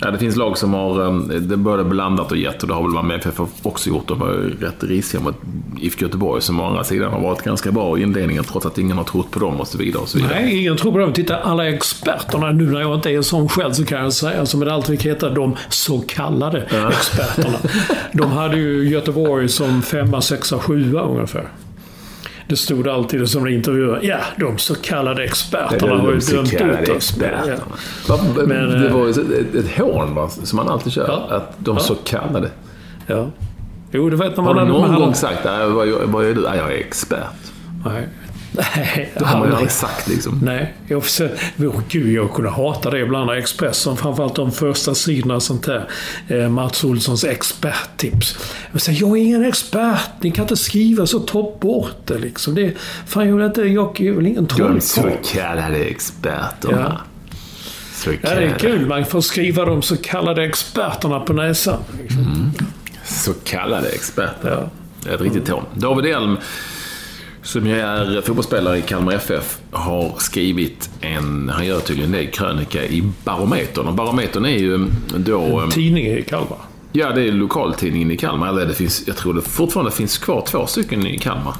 Ja, 0.00 0.10
det 0.10 0.18
finns 0.18 0.36
lag 0.36 0.58
som 0.58 0.74
har 0.74 1.04
eh, 1.04 1.40
det 1.40 1.56
både 1.56 1.84
blandat 1.84 2.30
och 2.30 2.36
gett 2.36 2.62
och 2.62 2.68
det 2.68 2.74
har 2.74 2.82
väl 2.82 2.90
Malmö 2.90 3.14
FF 3.14 3.40
också 3.62 3.88
gjort. 3.88 4.08
De 4.08 4.18
var 4.18 4.28
ju 4.28 4.56
rätt 4.60 4.84
risiga 4.84 5.20
mot 5.20 5.34
IFK 5.80 6.02
Göteborg 6.04 6.42
som 6.42 6.60
å 6.60 6.64
andra 6.64 6.84
sidan 6.84 7.12
har 7.12 7.20
varit 7.20 7.42
ganska 7.42 7.72
bra 7.72 7.98
i 7.98 8.02
inledningen 8.02 8.44
trots 8.44 8.66
att 8.66 8.78
ingen 8.78 8.96
har 8.96 9.04
trott 9.04 9.30
på 9.30 9.38
dem 9.38 9.60
och 9.60 9.68
så 9.68 9.78
vidare. 9.78 10.02
Och 10.02 10.08
så 10.08 10.18
vidare. 10.18 10.40
Nej, 10.40 10.60
ingen 10.60 10.76
tror 10.76 10.92
på 10.92 10.98
dem. 10.98 11.12
Titta, 11.12 11.36
alla 11.36 11.68
experterna, 11.68 12.50
nu 12.52 12.70
när 12.70 12.80
jag 12.80 12.94
inte 12.94 13.10
är 13.10 13.22
sån 13.22 13.48
själv 13.48 13.72
så 13.72 13.84
kan 13.84 14.02
jag 14.02 14.12
säga 14.12 14.46
som 14.46 14.60
det 14.60 14.74
alltid 14.74 14.98
fick 14.98 15.06
heta, 15.06 15.30
de 15.30 15.56
så 15.68 16.00
kallade 16.00 16.62
experterna. 16.90 17.58
De 18.12 18.30
hade 18.30 18.56
ju 18.56 18.88
Göteborg 18.88 19.48
som 19.48 19.82
femma, 19.82 20.20
sexa, 20.20 20.58
sjua 20.58 21.02
ungefär. 21.02 21.48
Det 22.50 22.56
stod 22.56 22.88
alltid 22.88 23.28
som 23.28 23.46
en 23.46 23.52
intervju. 23.54 23.96
Ja, 24.02 24.18
de 24.36 24.58
så 24.58 24.74
kallade 24.74 25.24
experterna 25.24 25.96
har 25.96 26.12
ju 26.12 26.18
dömt 26.18 26.52
ut 26.52 26.88
oss. 26.88 26.96
experterna. 26.96 27.58
Ja. 28.08 28.14
Va- 28.16 28.44
Men, 28.46 28.70
det 28.70 28.86
eh, 28.88 28.94
var 28.94 29.04
ju 29.06 29.10
ett, 29.10 29.54
ett 29.54 29.78
hån 29.78 30.14
va, 30.14 30.28
som 30.28 30.56
man 30.56 30.68
alltid 30.68 30.92
kör. 30.92 31.04
Ja. 31.08 31.36
Att 31.36 31.54
de 31.58 31.76
Ja. 31.76 31.80
så 31.82 31.94
kallade. 31.94 32.50
ja. 33.06 33.26
Jo, 33.92 34.10
du 34.10 34.16
vet 34.16 34.36
när 34.36 34.44
Har 34.44 34.54
man 34.54 34.66
du 34.66 34.72
någon 34.72 34.90
man 34.90 35.00
gång 35.00 35.14
sagt 35.14 35.44
"Nej, 35.44 35.68
vad, 35.68 35.88
vad 35.88 36.24
är 36.24 36.34
du? 36.34 36.40
"Nej, 36.40 36.58
Jag 36.58 36.72
är 36.72 36.76
expert. 36.76 37.18
Nej. 37.84 38.08
Nej, 38.52 39.12
Det 39.18 39.24
har 39.24 39.38
man 39.38 39.48
ju 39.48 39.54
aldrig. 39.54 39.70
sagt 39.70 40.08
liksom. 40.08 40.40
Nej, 40.44 40.74
jag, 40.86 41.04
försöker, 41.04 41.66
oh, 41.68 41.80
gud, 41.88 42.12
jag 42.12 42.32
kunde 42.34 42.50
hata 42.50 42.90
det 42.90 43.00
ibland 43.00 43.30
Expressen, 43.30 43.96
framförallt 43.96 44.34
de 44.34 44.52
första 44.52 44.94
sidorna 44.94 45.40
sånt 45.40 45.62
där. 45.66 45.88
Eh, 46.28 46.48
Mats 46.48 46.84
Olssons 46.84 47.24
experttips. 47.24 48.38
Jag 48.72 48.80
säger, 48.80 49.00
jag 49.00 49.10
är 49.18 49.22
ingen 49.22 49.44
expert, 49.44 50.10
ni 50.20 50.30
kan 50.30 50.42
inte 50.44 50.56
skriva 50.56 51.06
så, 51.06 51.18
ta 51.20 51.56
bort 51.60 51.96
det 52.06 52.18
liksom. 52.18 52.54
Det, 52.54 52.72
fan, 53.06 53.28
jag, 53.28 53.46
inte, 53.46 53.62
jag 53.62 54.00
är 54.00 54.12
väl 54.12 54.26
ingen 54.26 54.46
De 54.46 54.80
så 54.80 55.00
trollkarl. 55.00 55.24
kallade 55.32 55.78
experterna. 55.84 57.00
Så 57.94 58.10
Ja, 58.10 58.16
det 58.22 58.28
är 58.30 58.34
kallade, 58.34 58.58
kul, 58.58 58.86
man 58.86 59.04
får 59.04 59.20
skriva 59.20 59.64
de 59.64 59.82
så 59.82 59.96
kallade 59.96 60.44
experterna 60.44 61.20
på 61.20 61.32
näsan. 61.32 61.78
Liksom. 62.02 62.52
så 63.04 63.32
kallade 63.44 63.88
experter. 63.88 64.50
Ja. 64.50 64.70
Det 65.04 65.10
är 65.10 65.14
ett 65.14 65.20
riktigt 65.20 65.48
hån. 65.48 65.64
David 65.74 66.06
Elm, 66.14 66.36
som 67.42 67.66
ju 67.66 67.80
är 67.80 68.20
fotbollsspelare 68.20 68.78
i 68.78 68.82
Kalmar 68.82 69.12
FF, 69.12 69.58
har 69.70 70.14
skrivit 70.18 70.90
en, 71.00 71.48
han 71.48 71.66
gör 71.66 71.80
tydligen 71.80 72.12
det, 72.12 72.26
krönika 72.26 72.84
i 72.84 73.02
Barometern. 73.24 73.86
Och 73.86 73.94
Barometern 73.94 74.44
är 74.44 74.58
ju 74.58 74.86
då... 75.16 75.68
Tidning 75.70 76.06
i 76.06 76.22
Kalmar. 76.22 76.58
Ja, 76.92 77.12
det 77.12 77.22
är 77.22 77.32
lokaltidningen 77.32 78.10
i 78.10 78.16
Kalmar. 78.16 78.48
Eller 78.48 78.66
det 78.66 78.74
finns, 78.74 79.04
jag 79.06 79.16
tror 79.16 79.34
det 79.34 79.42
fortfarande 79.42 79.92
finns 79.92 80.18
kvar 80.18 80.44
två 80.46 80.66
stycken 80.66 81.06
i 81.06 81.18
Kalmar. 81.18 81.54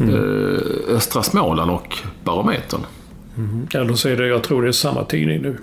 Eh, 0.00 0.94
Östra 0.96 1.22
Småland 1.22 1.70
och 1.70 1.98
Barometern. 2.24 2.80
Eller 3.74 3.94
så 3.94 4.08
är 4.08 4.16
det, 4.16 4.26
jag 4.26 4.42
tror 4.42 4.62
det 4.62 4.68
är 4.68 4.72
samma 4.72 5.04
tidning 5.04 5.42
nu. 5.42 5.56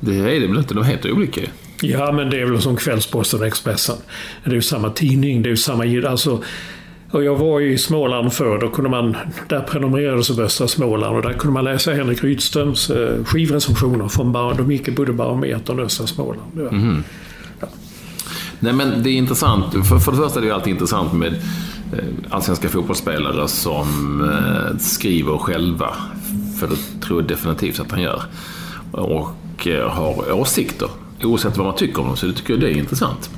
Det 0.00 0.18
är 0.18 0.40
det 0.40 0.46
väl 0.46 0.58
inte? 0.58 0.74
De 0.74 0.84
heter 0.84 1.12
olika 1.12 1.40
ju. 1.40 1.46
Ja, 1.82 2.12
men 2.12 2.30
det 2.30 2.40
är 2.40 2.44
väl 2.44 2.62
som 2.62 2.76
Kvällsposten 2.76 3.40
och 3.40 3.46
Expressen. 3.46 3.96
Det 4.44 4.50
är 4.50 4.54
ju 4.54 4.62
samma 4.62 4.90
tidning, 4.90 5.42
det 5.42 5.48
är 5.48 5.50
ju 5.50 5.56
samma... 5.56 6.08
Alltså, 6.08 6.42
och 7.14 7.24
jag 7.24 7.36
var 7.36 7.60
ju 7.60 7.72
i 7.72 7.78
Småland 7.78 8.32
förr, 8.32 8.58
då 8.58 8.68
kunde 8.68 8.90
man... 8.90 9.16
Där 9.48 9.60
prenumererades 9.60 10.30
av 10.30 10.40
Östra 10.40 10.68
Småland 10.68 11.16
och 11.16 11.22
där 11.22 11.32
kunde 11.32 11.54
man 11.54 11.64
läsa 11.64 11.92
Henrik 11.92 12.24
Rydströms 12.24 12.90
eh, 12.90 13.24
skivrecensioner 13.24 14.08
från 14.08 14.32
Bar, 14.32 14.54
de 14.54 14.72
gick 14.72 14.88
i 14.88 14.90
både 14.90 15.12
Barometern 15.12 15.78
och 15.78 15.84
Östra 15.84 16.06
Småland. 16.06 16.50
Ja. 16.56 16.70
Mhm. 16.70 17.04
Nej, 18.60 18.72
men 18.72 19.02
det 19.02 19.10
är 19.10 19.14
intressant. 19.14 19.72
För, 19.72 19.98
för 19.98 20.12
det 20.12 20.16
första 20.18 20.38
är 20.38 20.40
det 20.40 20.46
ju 20.46 20.54
alltid 20.54 20.72
intressant 20.72 21.12
med 21.12 21.32
eh, 21.92 22.04
allsvenska 22.30 22.68
fotbollsspelare 22.68 23.48
som 23.48 24.20
eh, 24.30 24.78
skriver 24.78 25.38
själva. 25.38 25.94
För 26.60 26.68
det 26.68 27.06
tror 27.06 27.20
jag 27.20 27.28
definitivt 27.28 27.80
att 27.80 27.90
han 27.90 28.02
gör. 28.02 28.22
Och 28.92 29.68
har 29.90 30.32
åsikter. 30.32 30.88
Oavsett 31.22 31.56
vad 31.56 31.66
man 31.66 31.76
tycker 31.76 32.00
om 32.00 32.06
dem, 32.06 32.16
så 32.16 32.26
det 32.26 32.32
tycker 32.32 32.52
jag 32.52 32.60
det 32.60 32.70
är 32.70 32.78
intressant. 32.78 33.30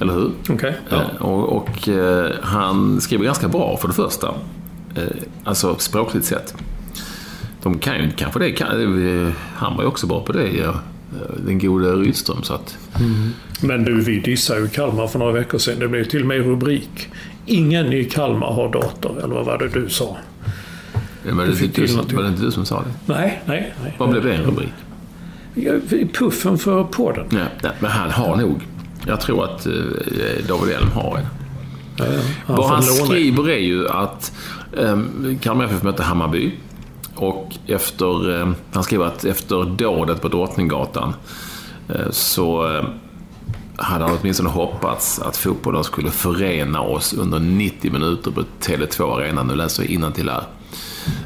Eller 0.00 0.12
hur? 0.12 0.32
Okej. 0.48 0.74
Ja. 0.88 0.96
Eh, 0.96 1.22
Och, 1.22 1.56
och 1.56 1.88
eh, 1.88 2.30
han 2.42 3.00
skriver 3.00 3.24
ganska 3.24 3.48
bra 3.48 3.76
för 3.76 3.88
det 3.88 3.94
första. 3.94 4.34
Eh, 4.94 5.02
alltså 5.44 5.76
språkligt 5.78 6.26
sett. 6.26 6.54
De 7.62 7.78
kan 7.78 7.96
ju 7.96 8.10
kanske 8.16 8.38
det. 8.38 8.52
Kan, 8.52 8.68
han 9.54 9.76
var 9.76 9.82
ju 9.82 9.88
också 9.88 10.06
bra 10.06 10.20
på 10.20 10.32
det, 10.32 10.48
ja. 10.48 10.74
Den 11.46 11.58
gode 11.58 11.92
Rydström. 11.92 12.42
Så 12.42 12.54
att... 12.54 12.78
Mm. 13.00 13.30
Men 13.60 13.84
du, 13.84 14.00
vi 14.00 14.20
dissade 14.20 14.60
ju 14.60 14.68
Kalmar 14.68 15.06
för 15.06 15.18
några 15.18 15.32
veckor 15.32 15.58
sedan. 15.58 15.78
Det 15.78 15.88
blev 15.88 16.04
till 16.04 16.20
och 16.20 16.26
med 16.26 16.44
rubrik. 16.44 17.08
Ingen 17.46 17.92
i 17.92 18.04
Kalmar 18.04 18.52
har 18.52 18.72
dator, 18.72 19.18
eller 19.24 19.34
vad 19.34 19.46
var 19.46 19.58
det 19.58 19.68
du 19.68 19.88
sa? 19.88 20.16
Ja, 21.26 21.34
men 21.34 21.50
det, 21.50 21.74
det, 21.74 21.86
det, 21.86 22.14
var 22.14 22.22
det 22.22 22.28
inte 22.28 22.42
du 22.42 22.50
som 22.50 22.66
sa 22.66 22.82
det? 22.82 23.12
Nej, 23.14 23.42
nej. 23.44 23.74
nej. 23.82 23.94
Vad 23.98 24.10
blev 24.10 24.24
det 24.24 24.34
en 24.34 24.42
rubrik? 24.42 24.72
Puffen 26.12 26.58
för 26.58 26.84
podden. 26.84 27.26
Ja, 27.62 27.70
men 27.80 27.90
han 27.90 28.10
har 28.10 28.36
nog. 28.36 28.60
Jag 29.06 29.20
tror 29.20 29.44
att 29.44 29.66
eh, 29.66 29.72
David 30.48 30.74
Elm 30.74 30.90
har 30.90 31.16
en. 31.16 31.26
Ja, 31.96 32.04
ja. 32.46 32.54
Vad 32.56 32.68
han 32.68 32.82
skriver 32.82 33.50
är 33.50 33.58
ju 33.58 33.88
att 33.88 34.32
eh, 34.76 34.98
Kalmar 35.40 35.64
FF 35.64 35.82
mötte 35.82 36.02
Hammarby. 36.02 36.52
Och 37.14 37.54
efter, 37.66 38.40
eh, 38.40 38.52
han 38.72 38.84
skriver 38.84 39.04
att 39.04 39.24
efter 39.24 39.64
dådet 39.64 40.20
på 40.20 40.28
Drottninggatan 40.28 41.14
eh, 41.88 42.10
så 42.10 42.76
eh, 42.76 42.84
hade 43.76 44.04
han 44.04 44.18
åtminstone 44.20 44.50
hoppats 44.50 45.18
att 45.18 45.36
fotbollen 45.36 45.84
skulle 45.84 46.10
förena 46.10 46.80
oss 46.80 47.12
under 47.12 47.38
90 47.38 47.92
minuter 47.92 48.30
på 48.30 48.44
Tele2 48.60 49.16
Arena. 49.16 49.42
Nu 49.42 49.54
läser 49.54 49.92
jag 50.00 50.14
till 50.14 50.30
här. 50.30 50.42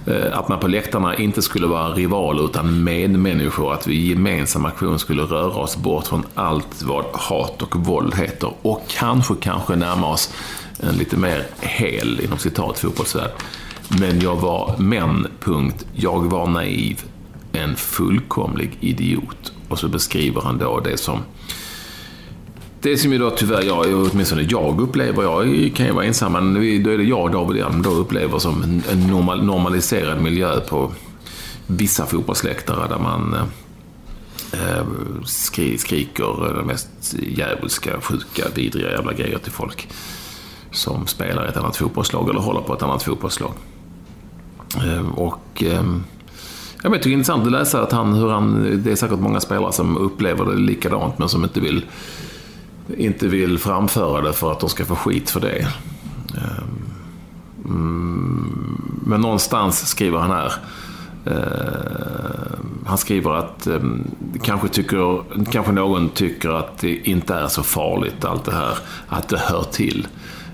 Eh, 0.06 0.38
att 0.38 0.48
man 0.48 0.60
på 0.60 0.68
läktarna 0.68 1.16
inte 1.16 1.42
skulle 1.42 1.66
vara 1.66 1.88
rivaler 1.88 2.44
utan 2.44 2.84
medmänniskor. 2.84 3.74
Att 3.74 3.86
vi 3.86 3.94
i 3.94 4.08
gemensam 4.08 4.64
aktion 4.64 4.98
skulle 4.98 5.22
röra 5.22 5.54
oss 5.54 5.76
bort 5.76 6.06
från 6.06 6.26
allt 6.34 6.82
vad 6.82 7.04
hat 7.12 7.62
och 7.62 7.76
våld 7.76 8.14
heter. 8.14 8.52
Och 8.62 8.82
kanske, 8.88 9.34
kanske 9.40 9.76
närma 9.76 10.08
oss 10.08 10.30
en 10.80 10.96
lite 10.96 11.16
mer 11.16 11.46
hel, 11.60 12.20
inom 12.20 12.38
citat, 12.38 12.78
fotbollsvärld. 12.78 13.30
Men 13.88 14.20
jag 14.20 14.36
var, 14.36 14.74
men, 14.78 15.26
punkt, 15.40 15.86
jag 15.94 16.24
var 16.24 16.46
naiv. 16.46 17.02
En 17.52 17.76
fullkomlig 17.76 18.76
idiot. 18.80 19.52
Och 19.68 19.78
så 19.78 19.88
beskriver 19.88 20.40
han 20.40 20.58
då 20.58 20.80
det 20.80 20.96
som 20.96 21.18
det 22.84 22.98
som 22.98 23.12
ju 23.12 23.18
då 23.18 23.30
tyvärr 23.30 23.62
jag, 23.62 24.10
åtminstone 24.12 24.42
jag 24.42 24.80
upplever, 24.80 25.22
jag 25.22 25.72
kan 25.74 25.86
ju 25.86 25.92
vara 25.92 26.04
ensam, 26.04 26.32
men 26.32 26.54
då 26.54 26.90
är 26.90 26.98
det 26.98 27.04
jag 27.04 27.20
och 27.20 27.30
David 27.30 27.62
Elm 27.62 27.82
då 27.82 27.90
upplever 27.90 28.38
som 28.38 28.82
en 28.90 29.06
normal, 29.06 29.44
normaliserad 29.44 30.22
miljö 30.22 30.60
på 30.60 30.92
vissa 31.66 32.06
fotbollsläktare 32.06 32.88
där 32.88 32.98
man 32.98 33.34
eh, 34.52 34.86
skri, 35.24 35.78
skriker 35.78 36.54
de 36.56 36.66
mest 36.66 37.14
djävulska, 37.18 38.00
sjuka, 38.00 38.44
vidriga 38.54 38.90
jävla 38.90 39.12
grejer 39.12 39.38
till 39.38 39.52
folk 39.52 39.88
som 40.70 41.06
spelar 41.06 41.46
i 41.46 41.48
ett 41.48 41.56
annat 41.56 41.76
fotbollslag 41.76 42.30
eller 42.30 42.40
håller 42.40 42.60
på 42.60 42.74
ett 42.74 42.82
annat 42.82 43.02
fotbollslag. 43.02 43.52
Eh, 44.76 45.08
och 45.08 45.62
eh, 45.62 45.84
jag 46.82 46.90
vet, 46.90 47.02
det 47.02 47.10
är 47.10 47.12
intressant 47.12 47.46
att 47.46 47.52
läsa 47.52 47.82
att 47.82 47.92
han, 47.92 48.14
hur 48.14 48.28
han, 48.28 48.80
det 48.84 48.92
är 48.92 48.96
säkert 48.96 49.18
många 49.18 49.40
spelare 49.40 49.72
som 49.72 49.96
upplever 49.96 50.44
det 50.44 50.56
likadant 50.56 51.18
men 51.18 51.28
som 51.28 51.44
inte 51.44 51.60
vill 51.60 51.84
inte 52.96 53.28
vill 53.28 53.58
framföra 53.58 54.22
det 54.22 54.32
för 54.32 54.52
att 54.52 54.60
de 54.60 54.68
ska 54.68 54.84
få 54.84 54.94
skit 54.94 55.30
för 55.30 55.40
det. 55.40 55.66
Ehm, 56.36 56.84
mm, 57.64 59.02
men 59.06 59.20
någonstans 59.20 59.88
skriver 59.88 60.18
han 60.18 60.30
här 60.30 60.52
ehm, 61.26 62.84
han 62.86 62.98
skriver 62.98 63.30
att 63.30 63.66
ehm, 63.66 64.10
kanske, 64.42 64.68
tycker, 64.68 65.22
kanske 65.52 65.72
någon 65.72 66.08
tycker 66.08 66.50
att 66.50 66.78
det 66.78 66.96
inte 66.96 67.34
är 67.34 67.48
så 67.48 67.62
farligt 67.62 68.24
allt 68.24 68.44
det 68.44 68.52
här, 68.52 68.78
att 69.08 69.28
det 69.28 69.38
hör 69.38 69.62
till. 69.62 70.06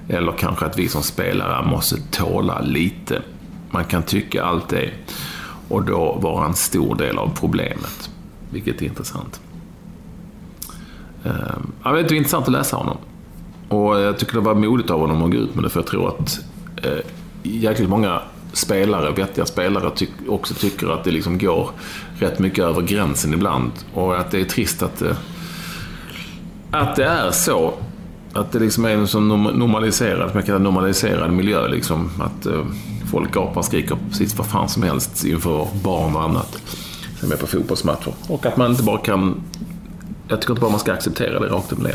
Eller 0.09 0.33
kanske 0.33 0.66
att 0.66 0.78
vi 0.78 0.89
som 0.89 1.03
spelare 1.03 1.66
måste 1.66 1.97
tåla 2.11 2.61
lite. 2.61 3.22
Man 3.70 3.85
kan 3.85 4.03
tycka 4.03 4.45
allt 4.45 4.68
det 4.68 4.91
och 5.68 5.83
då 5.83 6.18
vara 6.22 6.47
en 6.47 6.55
stor 6.55 6.95
del 6.95 7.18
av 7.18 7.31
problemet. 7.41 8.11
Vilket 8.51 8.83
är 8.83 8.87
intressant. 8.87 9.41
Ehm, 11.25 11.73
jag 11.85 11.93
vet, 11.93 12.09
det 12.09 12.14
är 12.14 12.16
intressant 12.16 12.47
att 12.47 12.53
läsa 12.53 12.77
honom. 12.77 12.97
Och 13.68 14.01
jag 14.01 14.18
tycker 14.18 14.35
det 14.35 14.41
var 14.41 14.55
modigt 14.55 14.91
av 14.91 15.01
honom 15.01 15.23
att 15.23 15.31
gå 15.31 15.37
ut 15.37 15.55
med 15.55 15.64
det, 15.64 15.71
för 15.71 15.81
jag 15.81 15.87
tror 15.87 16.09
att 16.09 16.41
eh, 16.83 16.99
jäkligt 17.43 17.89
många 17.89 18.23
spelare, 18.53 19.11
vettiga 19.11 19.47
spelare, 19.47 19.91
ty 19.97 20.07
också 20.29 20.55
tycker 20.55 20.89
att 20.89 21.05
det 21.05 21.11
liksom 21.11 21.39
går 21.39 21.71
rätt 22.18 22.39
mycket 22.39 22.64
över 22.64 22.83
gränsen 22.83 23.35
ibland. 23.35 23.71
Och 23.95 24.18
att 24.18 24.31
det 24.31 24.41
är 24.41 24.45
trist 24.45 24.83
att 24.83 24.99
det, 24.99 25.16
att 26.71 26.97
det 26.97 27.05
är 27.05 27.31
så. 27.31 27.75
Att 28.33 28.53
det 28.53 28.59
liksom 28.59 28.85
är 28.85 28.91
en 28.91 29.09
sån 29.09 29.29
normaliserad, 29.29 30.62
normaliserad 30.62 31.33
miljö. 31.33 31.68
Liksom. 31.68 32.11
Att 32.21 32.47
eh, 32.47 32.64
folk 33.11 33.35
gapar 33.35 33.59
och 33.59 33.64
skriker 33.64 33.99
precis 34.11 34.39
vad 34.39 34.47
fan 34.47 34.68
som 34.68 34.83
helst 34.83 35.25
inför 35.25 35.68
barn 35.83 36.16
och 36.16 36.23
annat. 36.23 36.62
Som 37.21 37.33
är 37.33 37.37
på 37.37 37.47
fotbollsmatcher. 37.47 38.12
Och 38.29 38.47
att 38.47 38.57
man 38.57 38.71
inte 38.71 38.83
bara 38.83 38.99
kan 38.99 39.43
jag 40.31 40.41
tycker 40.41 40.53
inte 40.53 40.61
bara 40.61 40.70
man 40.70 40.81
ska 40.81 40.93
acceptera 40.93 41.41
det 41.41 41.49
rakt 41.49 41.72
upp 41.72 41.78
ner. 41.78 41.95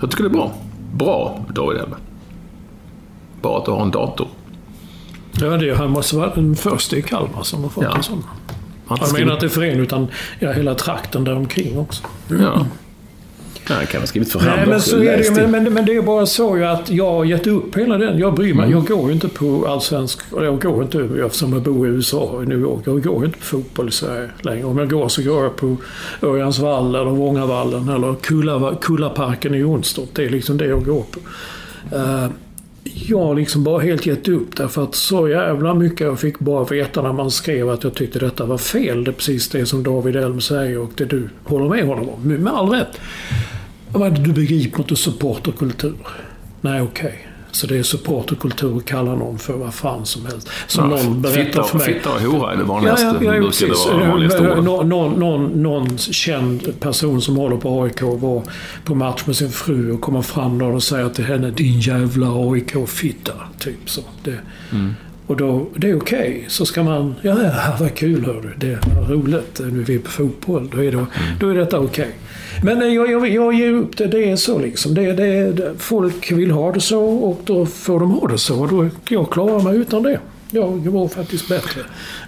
Jag 0.00 0.10
tycker 0.10 0.24
det 0.24 0.28
är 0.28 0.32
bra. 0.32 0.52
Bra, 0.94 1.44
David 1.48 1.78
Elme. 1.78 1.96
Bra 3.42 3.58
att 3.58 3.64
du 3.64 3.70
har 3.70 3.82
en 3.82 3.90
dator. 3.90 4.28
Ja, 5.40 5.46
det, 5.46 5.74
han 5.74 5.90
måste 5.90 6.16
vara 6.16 6.34
den 6.34 6.56
första 6.56 6.96
i 6.96 7.02
Kalmar 7.02 7.42
som 7.42 7.62
har 7.62 7.70
fått 7.70 7.84
ja. 7.84 7.96
en 7.96 8.02
sån. 8.02 8.24
Jag 8.88 9.12
menar 9.12 9.34
inte 9.34 9.48
för 9.48 9.62
en, 9.62 9.80
utan 9.80 10.06
ja, 10.38 10.52
hela 10.52 10.74
trakten 10.74 11.24
där 11.24 11.36
omkring 11.36 11.78
också. 11.78 12.02
Ja. 12.28 12.66
Han 13.68 13.86
kan 13.86 14.00
ha 14.00 14.06
skrivit 14.06 14.32
för 14.32 14.40
hand 14.40 14.56
Nej, 14.56 14.66
men, 14.66 14.80
så 14.80 14.96
är 14.96 15.16
det, 15.16 15.30
men, 15.30 15.50
men, 15.50 15.74
men, 15.74 15.84
det 15.84 15.96
är 15.96 16.02
bara 16.02 16.26
så 16.26 16.64
att 16.64 16.90
jag 16.90 17.12
har 17.12 17.24
gett 17.24 17.46
upp 17.46 17.76
hela 17.76 17.98
den. 17.98 18.18
Jag 18.18 18.34
bryr 18.34 18.54
mig. 18.54 18.66
Mm. 18.66 18.78
Jag 18.78 18.86
går 18.86 19.06
ju 19.06 19.12
inte 19.12 19.28
på 19.28 19.66
allsvensk... 19.68 20.20
Jag 20.36 20.60
går 20.60 20.82
inte, 20.82 21.08
eftersom 21.24 21.52
jag 21.52 21.62
bor 21.62 21.86
i 21.86 21.90
USA, 21.90 22.42
i 22.42 22.46
New 22.46 22.60
York. 22.60 22.82
Jag 22.84 23.02
går 23.02 23.20
ju 23.20 23.26
inte 23.26 23.38
på 23.38 23.44
fotboll 23.44 23.88
i 23.88 23.92
Sverige 23.92 24.28
längre. 24.40 24.64
Om 24.64 24.78
jag 24.78 24.90
går 24.90 25.08
så 25.08 25.22
går 25.22 25.42
jag 25.42 25.56
på 25.56 25.76
Örjansvall 26.22 26.94
eller 26.94 27.10
Vångavallen 27.10 27.88
eller 27.88 28.14
Kulla, 28.14 28.74
Kullaparken 28.80 29.54
i 29.54 29.58
Jonstorp. 29.58 30.08
Det 30.12 30.24
är 30.24 30.30
liksom 30.30 30.56
det 30.56 30.66
jag 30.66 30.84
går 30.84 31.04
på. 31.10 31.20
Uh, 31.96 32.26
jag 32.94 33.18
har 33.18 33.34
liksom 33.34 33.64
bara 33.64 33.82
helt 33.82 34.06
gett 34.06 34.28
upp 34.28 34.56
därför 34.56 34.82
att 34.82 34.94
så 34.94 35.28
jävla 35.28 35.74
mycket 35.74 36.00
jag 36.00 36.20
fick 36.20 36.38
bara 36.38 36.64
veta 36.64 37.02
när 37.02 37.12
man 37.12 37.30
skrev 37.30 37.70
att 37.70 37.84
jag 37.84 37.94
tyckte 37.94 38.18
detta 38.18 38.44
var 38.44 38.58
fel. 38.58 39.04
Det 39.04 39.10
är 39.10 39.12
precis 39.12 39.48
det 39.48 39.66
som 39.66 39.82
David 39.82 40.16
Elm 40.16 40.40
säger 40.40 40.78
och 40.78 40.90
det 40.94 41.04
du 41.04 41.28
håller 41.44 41.68
med 41.68 41.86
honom 41.86 42.08
om. 42.08 42.22
Med 42.22 42.52
all 42.52 42.70
rätt. 42.70 43.00
Du 43.92 44.32
begriper 44.32 44.78
inte 44.78 44.96
supporterkultur. 44.96 45.96
Nej, 46.60 46.82
okej. 46.82 47.06
Okay. 47.06 47.18
Så 47.50 47.66
det 47.66 47.78
är 47.78 47.82
supporterkultur 47.82 48.76
att 48.76 48.84
kalla 48.84 49.14
någon 49.14 49.38
för 49.38 49.52
vad 49.52 49.74
fan 49.74 50.06
som 50.06 50.26
helst. 50.26 50.48
Som 50.66 50.90
ja, 50.90 50.96
någon 50.96 51.22
berättar 51.22 51.44
fitta, 51.44 51.62
för 51.62 51.78
mig. 51.78 51.86
Fitta 51.86 52.14
och 52.14 52.20
hora 52.20 52.52
är 52.52 52.56
det 52.56 52.64
vanligaste. 52.64 53.06
Ja, 53.06 53.16
ja, 53.22 53.36
ja 53.36 53.46
precis. 53.46 53.86
Det 54.38 54.60
någon, 54.60 54.88
någon, 55.18 55.62
någon, 55.62 55.98
känd 55.98 56.80
person 56.80 57.20
som 57.20 57.36
håller 57.36 57.56
på 57.56 57.82
AIK 57.82 58.02
var 58.02 58.42
på 58.84 58.94
match 58.94 59.22
med 59.26 59.36
sin 59.36 59.50
fru 59.50 59.92
och 59.92 60.00
kommer 60.00 60.22
fram 60.22 60.62
och 60.62 60.82
säger 60.82 61.08
till 61.08 61.24
henne 61.24 61.50
Din 61.50 61.80
jävla 61.80 62.26
AIK-fitta. 62.26 63.32
Typ 63.58 63.90
så. 63.90 64.00
Det, 64.24 64.38
mm. 64.72 64.94
Och 65.26 65.36
då, 65.36 65.68
det 65.76 65.90
är 65.90 65.96
okej. 65.96 66.18
Okay. 66.18 66.44
Så 66.48 66.66
ska 66.66 66.82
man, 66.82 67.14
ja, 67.22 67.42
ja 67.42 67.76
vad 67.80 67.94
kul 67.94 68.24
hör 68.24 68.40
du. 68.42 68.54
Det 68.66 68.72
är 68.72 69.08
roligt. 69.08 69.60
Nu 69.72 69.80
är 69.80 69.84
vi 69.84 69.98
på 69.98 70.10
fotboll. 70.10 70.70
Då 70.72 70.84
är, 70.84 70.92
det, 70.92 70.98
mm. 70.98 71.08
då 71.40 71.48
är 71.48 71.54
detta 71.54 71.78
okej. 71.78 72.04
Okay. 72.04 72.14
Men 72.62 72.82
eh, 72.82 72.88
jag, 72.88 73.10
jag, 73.10 73.28
jag 73.28 73.54
ger 73.54 73.72
upp 73.72 73.96
det. 73.96 74.06
Det 74.06 74.30
är 74.30 74.36
så 74.36 74.58
liksom. 74.58 74.94
Det, 74.94 75.12
det, 75.12 75.74
folk 75.78 76.32
vill 76.32 76.50
ha 76.50 76.72
det 76.72 76.80
så 76.80 77.04
och 77.04 77.40
då 77.44 77.66
får 77.66 78.00
de 78.00 78.10
ha 78.10 78.28
det 78.28 78.38
så. 78.38 78.66
Då, 78.66 78.88
jag 79.08 79.30
klarar 79.30 79.62
mig 79.62 79.76
utan 79.76 80.02
det. 80.02 80.20
Jag 80.50 80.68
var 80.68 81.08
faktiskt 81.08 81.48
bättre 81.48 81.80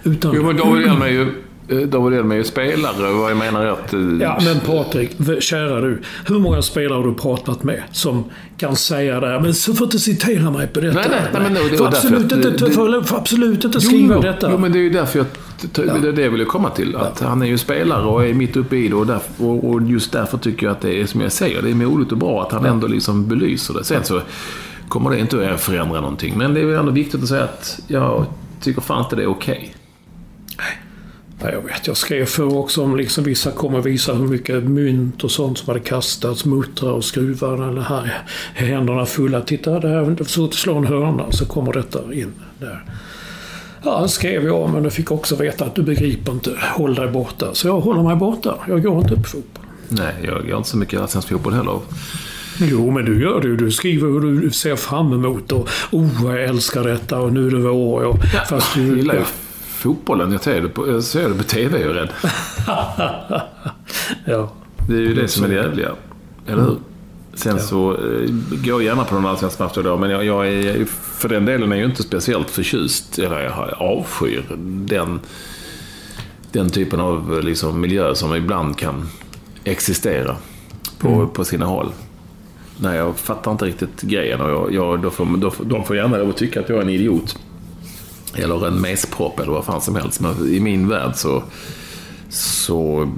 utan 0.03 0.31
Jo, 0.35 0.43
men 0.43 0.57
David 0.57 0.85
Hjelm 0.85 1.01
är 1.01 1.07
ju 1.07 1.27
David 1.67 2.19
Elm 2.19 2.31
är 2.31 2.35
ju 2.35 2.43
spelare 2.43 3.13
vad 3.13 3.31
jag 3.31 3.37
menar 3.37 3.65
är 3.65 3.71
att... 3.71 3.93
Eh, 3.93 3.99
ja, 3.99 4.39
men 4.43 4.59
Patrik, 4.59 5.11
kära 5.39 5.81
du. 5.81 6.01
Hur 6.25 6.39
många 6.39 6.61
spelare 6.61 6.97
har 6.97 7.07
du 7.07 7.13
pratat 7.13 7.63
med 7.63 7.83
som 7.91 8.23
kan 8.57 8.75
säga 8.75 9.19
det 9.19 9.27
här? 9.27 9.39
Men 9.39 9.53
så 9.53 9.73
får 9.73 9.85
inte 9.85 9.99
citera 9.99 10.51
mig 10.51 10.67
på 10.67 10.79
detta. 10.79 10.99
Nej, 10.99 11.07
nej, 11.09 11.21
nej, 11.33 11.41
men 11.41 11.53
det, 11.53 11.77
får, 11.77 11.87
absolut 11.87 12.31
inte, 12.31 12.49
det, 12.49 12.71
får, 12.71 13.03
får 13.03 13.17
absolut 13.17 13.63
inte 13.63 13.81
skriva 13.81 14.15
jo, 14.15 14.21
detta. 14.21 14.51
Jo, 14.51 14.57
men 14.57 14.71
det 14.71 14.79
är 14.79 14.83
ju 14.83 14.89
därför 14.89 15.19
jag 15.19 15.27
det 15.61 16.07
är 16.07 16.11
det 16.11 16.21
jag 16.21 16.31
ville 16.31 16.45
komma 16.45 16.69
till. 16.69 16.95
Att 16.95 17.19
han 17.19 17.41
är 17.41 17.45
ju 17.45 17.57
spelare 17.57 18.05
och 18.05 18.25
är 18.25 18.33
mitt 18.33 18.55
uppe 18.55 18.75
i 18.75 18.87
det. 18.87 18.95
Och, 18.95 19.07
därför, 19.07 19.65
och 19.65 19.81
just 19.81 20.11
därför 20.11 20.37
tycker 20.37 20.65
jag 20.65 20.71
att 20.71 20.81
det 20.81 21.01
är 21.01 21.05
som 21.05 21.21
jag 21.21 21.31
säger, 21.31 21.61
det 21.61 21.69
är 21.69 21.75
modigt 21.75 22.11
och 22.11 22.17
bra 22.17 22.41
att 22.41 22.51
han 22.51 22.65
ändå 22.65 22.87
liksom 22.87 23.27
belyser 23.27 23.73
det. 23.73 23.83
Sen 23.83 24.03
så 24.03 24.21
kommer 24.87 25.09
det 25.09 25.19
inte 25.19 25.51
att 25.53 25.61
förändra 25.61 26.01
någonting. 26.01 26.37
Men 26.37 26.53
det 26.53 26.61
är 26.61 26.65
väl 26.65 26.79
ändå 26.79 26.91
viktigt 26.91 27.23
att 27.23 27.29
säga 27.29 27.43
att 27.43 27.79
jag 27.87 28.25
tycker 28.61 28.81
fan 28.81 29.03
inte 29.03 29.15
det 29.15 29.23
är 29.23 29.29
okej. 29.29 29.75
Okay. 30.53 30.65
Jag 31.43 31.61
vet, 31.61 31.87
jag 31.87 31.97
skrev 31.97 32.25
för 32.25 32.57
också 32.57 32.83
om 32.83 32.97
liksom 32.97 33.23
vissa 33.23 33.51
kommer 33.51 33.81
visa 33.81 34.13
hur 34.13 34.27
mycket 34.27 34.63
mynt 34.63 35.23
och 35.23 35.31
sånt 35.31 35.57
som 35.57 35.67
hade 35.67 35.79
kastats, 35.79 36.45
muttrar 36.45 36.91
och 36.91 37.05
skruvar 37.05 37.69
eller 37.69 37.81
här, 37.81 38.23
händerna 38.53 39.05
fulla. 39.05 39.41
Titta, 39.41 39.79
det 39.79 39.89
här 39.89 40.23
så 40.23 40.45
att 40.45 40.53
slå 40.53 40.77
en 40.77 40.85
hörna 40.85 41.31
så 41.31 41.45
kommer 41.45 41.73
detta 41.73 42.13
in 42.13 42.33
där. 42.59 42.83
Ja, 43.83 44.07
skrev 44.07 44.45
jag 44.45 44.69
men 44.69 44.83
jag 44.83 44.93
fick 44.93 45.11
också 45.11 45.35
veta 45.35 45.65
att 45.65 45.75
du 45.75 45.83
begriper 45.83 46.31
inte. 46.31 46.57
Håll 46.75 46.95
dig 46.95 47.07
borta. 47.07 47.53
Så 47.53 47.67
jag 47.67 47.79
håller 47.79 48.03
mig 48.03 48.15
borta. 48.15 48.55
Jag 48.67 48.83
går 48.83 49.01
inte 49.01 49.15
på 49.15 49.23
fotboll. 49.23 49.65
Nej, 49.87 50.13
jag 50.23 50.49
gör 50.49 50.57
inte 50.57 50.69
så 50.69 50.77
mycket 50.77 51.01
allsvensk 51.01 51.29
fotboll 51.29 51.53
heller. 51.53 51.79
Jo, 52.59 52.91
men 52.91 53.05
du 53.05 53.21
gör 53.21 53.41
det. 53.41 53.55
Du 53.55 53.71
skriver 53.71 54.07
hur 54.07 54.41
du 54.41 54.51
ser 54.51 54.75
fram 54.75 55.13
emot 55.13 55.51
och 55.51 55.69
oh, 55.91 56.09
jag 56.23 56.43
älskar 56.43 56.83
detta 56.83 57.19
och 57.19 57.33
nu 57.33 57.47
är 57.47 57.51
det 57.51 57.57
vår. 57.57 58.03
Och, 58.03 58.17
ja, 58.33 58.39
fast 58.49 58.75
du, 58.75 58.87
jag 58.87 58.97
gillar 58.97 59.13
ju 59.13 59.21
fotbollen. 59.81 60.31
Jag 60.31 60.43
ser 60.43 60.61
det 60.61 60.69
på, 60.69 60.87
jag 60.87 61.03
ser 61.03 61.29
det 61.29 61.35
på 61.35 61.43
TV, 61.43 61.81
jag 61.81 61.89
är 61.89 61.93
rädd. 61.93 62.09
ja. 64.25 64.51
Det 64.87 64.93
är 64.93 64.99
ju 64.99 65.13
det 65.13 65.27
som 65.27 65.43
är 65.43 65.47
det 65.47 65.55
jävliga. 65.55 65.91
Eller 66.47 66.61
hur? 66.61 66.77
Sen 67.33 67.55
ja. 67.57 67.63
så 67.63 67.91
eh, 67.91 68.29
går 68.49 68.67
jag 68.67 68.83
gärna 68.83 69.03
på 69.03 69.15
någon 69.15 69.25
allsvensk 69.25 69.59
match 69.59 69.77
då, 69.83 69.97
men 69.97 70.09
jag, 70.09 70.25
jag, 70.25 70.47
är, 70.47 70.85
för 70.85 71.29
den 71.29 71.45
delen 71.45 71.71
är 71.71 71.75
jag 71.75 71.89
inte 71.89 72.03
speciellt 72.03 72.49
förtjust, 72.49 73.19
eller 73.19 73.39
jag 73.39 73.73
avskyr 73.77 74.45
den, 74.85 75.19
den 76.51 76.69
typen 76.69 76.99
av 76.99 77.43
liksom, 77.43 77.81
miljö 77.81 78.15
som 78.15 78.35
ibland 78.35 78.77
kan 78.77 79.07
existera 79.63 80.35
på, 80.97 81.07
mm. 81.07 81.29
på 81.29 81.45
sina 81.45 81.65
håll. 81.65 81.91
Nej, 82.77 82.97
jag 82.97 83.17
fattar 83.17 83.51
inte 83.51 83.65
riktigt 83.65 84.01
grejen 84.01 84.41
och 84.41 84.49
jag, 84.49 84.73
jag, 84.73 85.01
då 85.01 85.09
får, 85.09 85.37
då, 85.37 85.53
de 85.63 85.83
får 85.83 85.95
gärna 85.95 86.17
lov 86.17 86.29
att 86.29 86.37
tycka 86.37 86.59
att 86.59 86.69
jag 86.69 86.77
är 86.77 86.81
en 86.81 86.89
idiot. 86.89 87.39
Eller 88.35 88.67
en 88.67 88.81
mespropp 88.81 89.39
eller 89.39 89.51
vad 89.51 89.65
fan 89.65 89.81
som 89.81 89.95
helst. 89.95 90.19
Men 90.19 90.53
i 90.53 90.59
min 90.59 90.87
värld 90.87 91.11
så, 91.15 91.43
så 92.29 93.11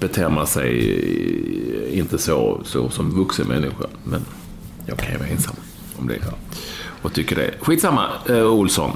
beter 0.00 0.28
man 0.28 0.46
sig 0.46 1.98
inte 1.98 2.18
så, 2.18 2.60
så 2.64 2.90
som 2.90 3.10
vuxen 3.10 3.48
människa. 3.48 3.86
Men 4.04 4.24
jag 4.86 4.98
kan 4.98 5.12
ju 5.12 5.18
vara 5.18 5.28
ensam 5.28 5.54
om 5.96 6.08
det. 6.08 6.18
Och 7.02 7.12
tycker 7.12 7.36
det. 7.36 7.54
Skitsamma, 7.60 8.06
eh, 8.28 8.46
Olsson. 8.46 8.90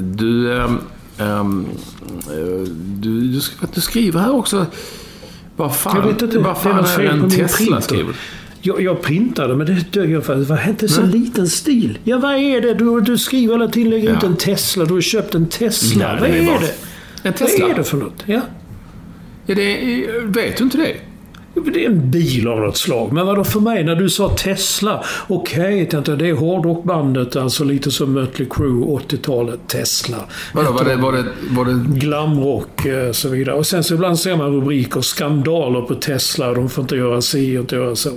Du, 0.00 0.52
eh, 0.52 0.70
eh, 1.18 1.44
du, 2.74 3.20
du, 3.20 3.40
du 3.74 3.80
skriver 3.80 4.20
här 4.20 4.34
också. 4.34 4.66
Vad 5.56 5.76
fan, 5.76 5.96
jag 5.96 6.12
vet 6.12 6.22
inte, 6.22 6.38
vad 6.38 6.58
fan 6.58 6.84
är, 6.84 7.00
är 7.00 7.10
en 7.10 7.30
Tesla 7.30 7.80
skriver 7.80 8.14
jag, 8.66 8.80
jag 8.82 9.02
printade, 9.02 9.56
men 9.56 9.66
det 9.66 9.92
dög 9.92 10.24
för. 10.24 10.34
Vad 10.34 10.58
hette 10.58 10.88
så 10.88 11.02
liten 11.02 11.46
stil? 11.46 11.98
Ja, 12.04 12.18
vad 12.18 12.34
är 12.34 12.60
det? 12.60 12.74
Du, 12.74 13.00
du 13.00 13.18
skriver 13.18 13.54
hela 13.54 13.68
tiden, 13.68 13.90
lägger 13.90 14.08
ja. 14.08 14.16
ut 14.16 14.22
en 14.22 14.36
Tesla. 14.36 14.84
Du 14.84 14.94
har 14.94 15.00
köpt 15.00 15.34
en 15.34 15.46
Tesla. 15.46 16.12
Nej, 16.12 16.20
vad 16.20 16.30
är, 16.30 16.56
är 16.56 16.60
det? 16.60 16.74
En 17.22 17.32
Tesla? 17.32 17.64
Vad 17.64 17.70
är 17.70 17.78
det 17.78 17.84
för 17.84 17.96
något? 17.96 18.22
Ja. 18.26 18.40
ja 19.46 19.54
det 19.54 20.06
vet 20.24 20.56
du 20.56 20.64
inte 20.64 20.78
det? 20.78 20.96
Det 21.64 21.84
är 21.84 21.88
en 21.88 22.10
bil 22.10 22.48
av 22.48 22.60
något 22.60 22.76
slag. 22.76 23.12
Men 23.12 23.26
vadå 23.26 23.44
för 23.44 23.60
mig? 23.60 23.84
När 23.84 23.96
du 23.96 24.10
sa 24.10 24.28
Tesla. 24.28 25.04
Okej, 25.26 25.86
okay, 25.86 26.16
det 26.16 26.28
är 26.28 26.34
hårdrockbandet. 26.34 27.36
Alltså 27.36 27.64
lite 27.64 27.90
som 27.90 28.12
Mötley 28.12 28.48
Crüe, 28.48 29.00
80-talet. 29.08 29.60
Tesla. 29.68 30.16
Vadå, 30.52 30.72
var 30.72 30.84
det, 30.84 30.96
var 30.96 31.12
det, 31.12 31.24
var 31.50 31.64
det... 31.64 31.98
Glamrock 31.98 32.80
och 32.80 32.86
eh, 32.86 33.12
så 33.12 33.28
vidare. 33.28 33.56
Och 33.56 33.66
sen 33.66 33.84
så 33.84 33.94
ibland 33.94 34.18
ser 34.18 34.36
man 34.36 34.52
rubriker. 34.52 35.00
Skandaler 35.00 35.80
på 35.80 35.94
Tesla. 35.94 36.54
De 36.54 36.68
får 36.68 36.82
inte 36.82 36.96
göra 36.96 37.22
si 37.22 37.56
och 37.56 37.60
inte 37.60 37.76
göra 37.76 37.96
så. 37.96 38.10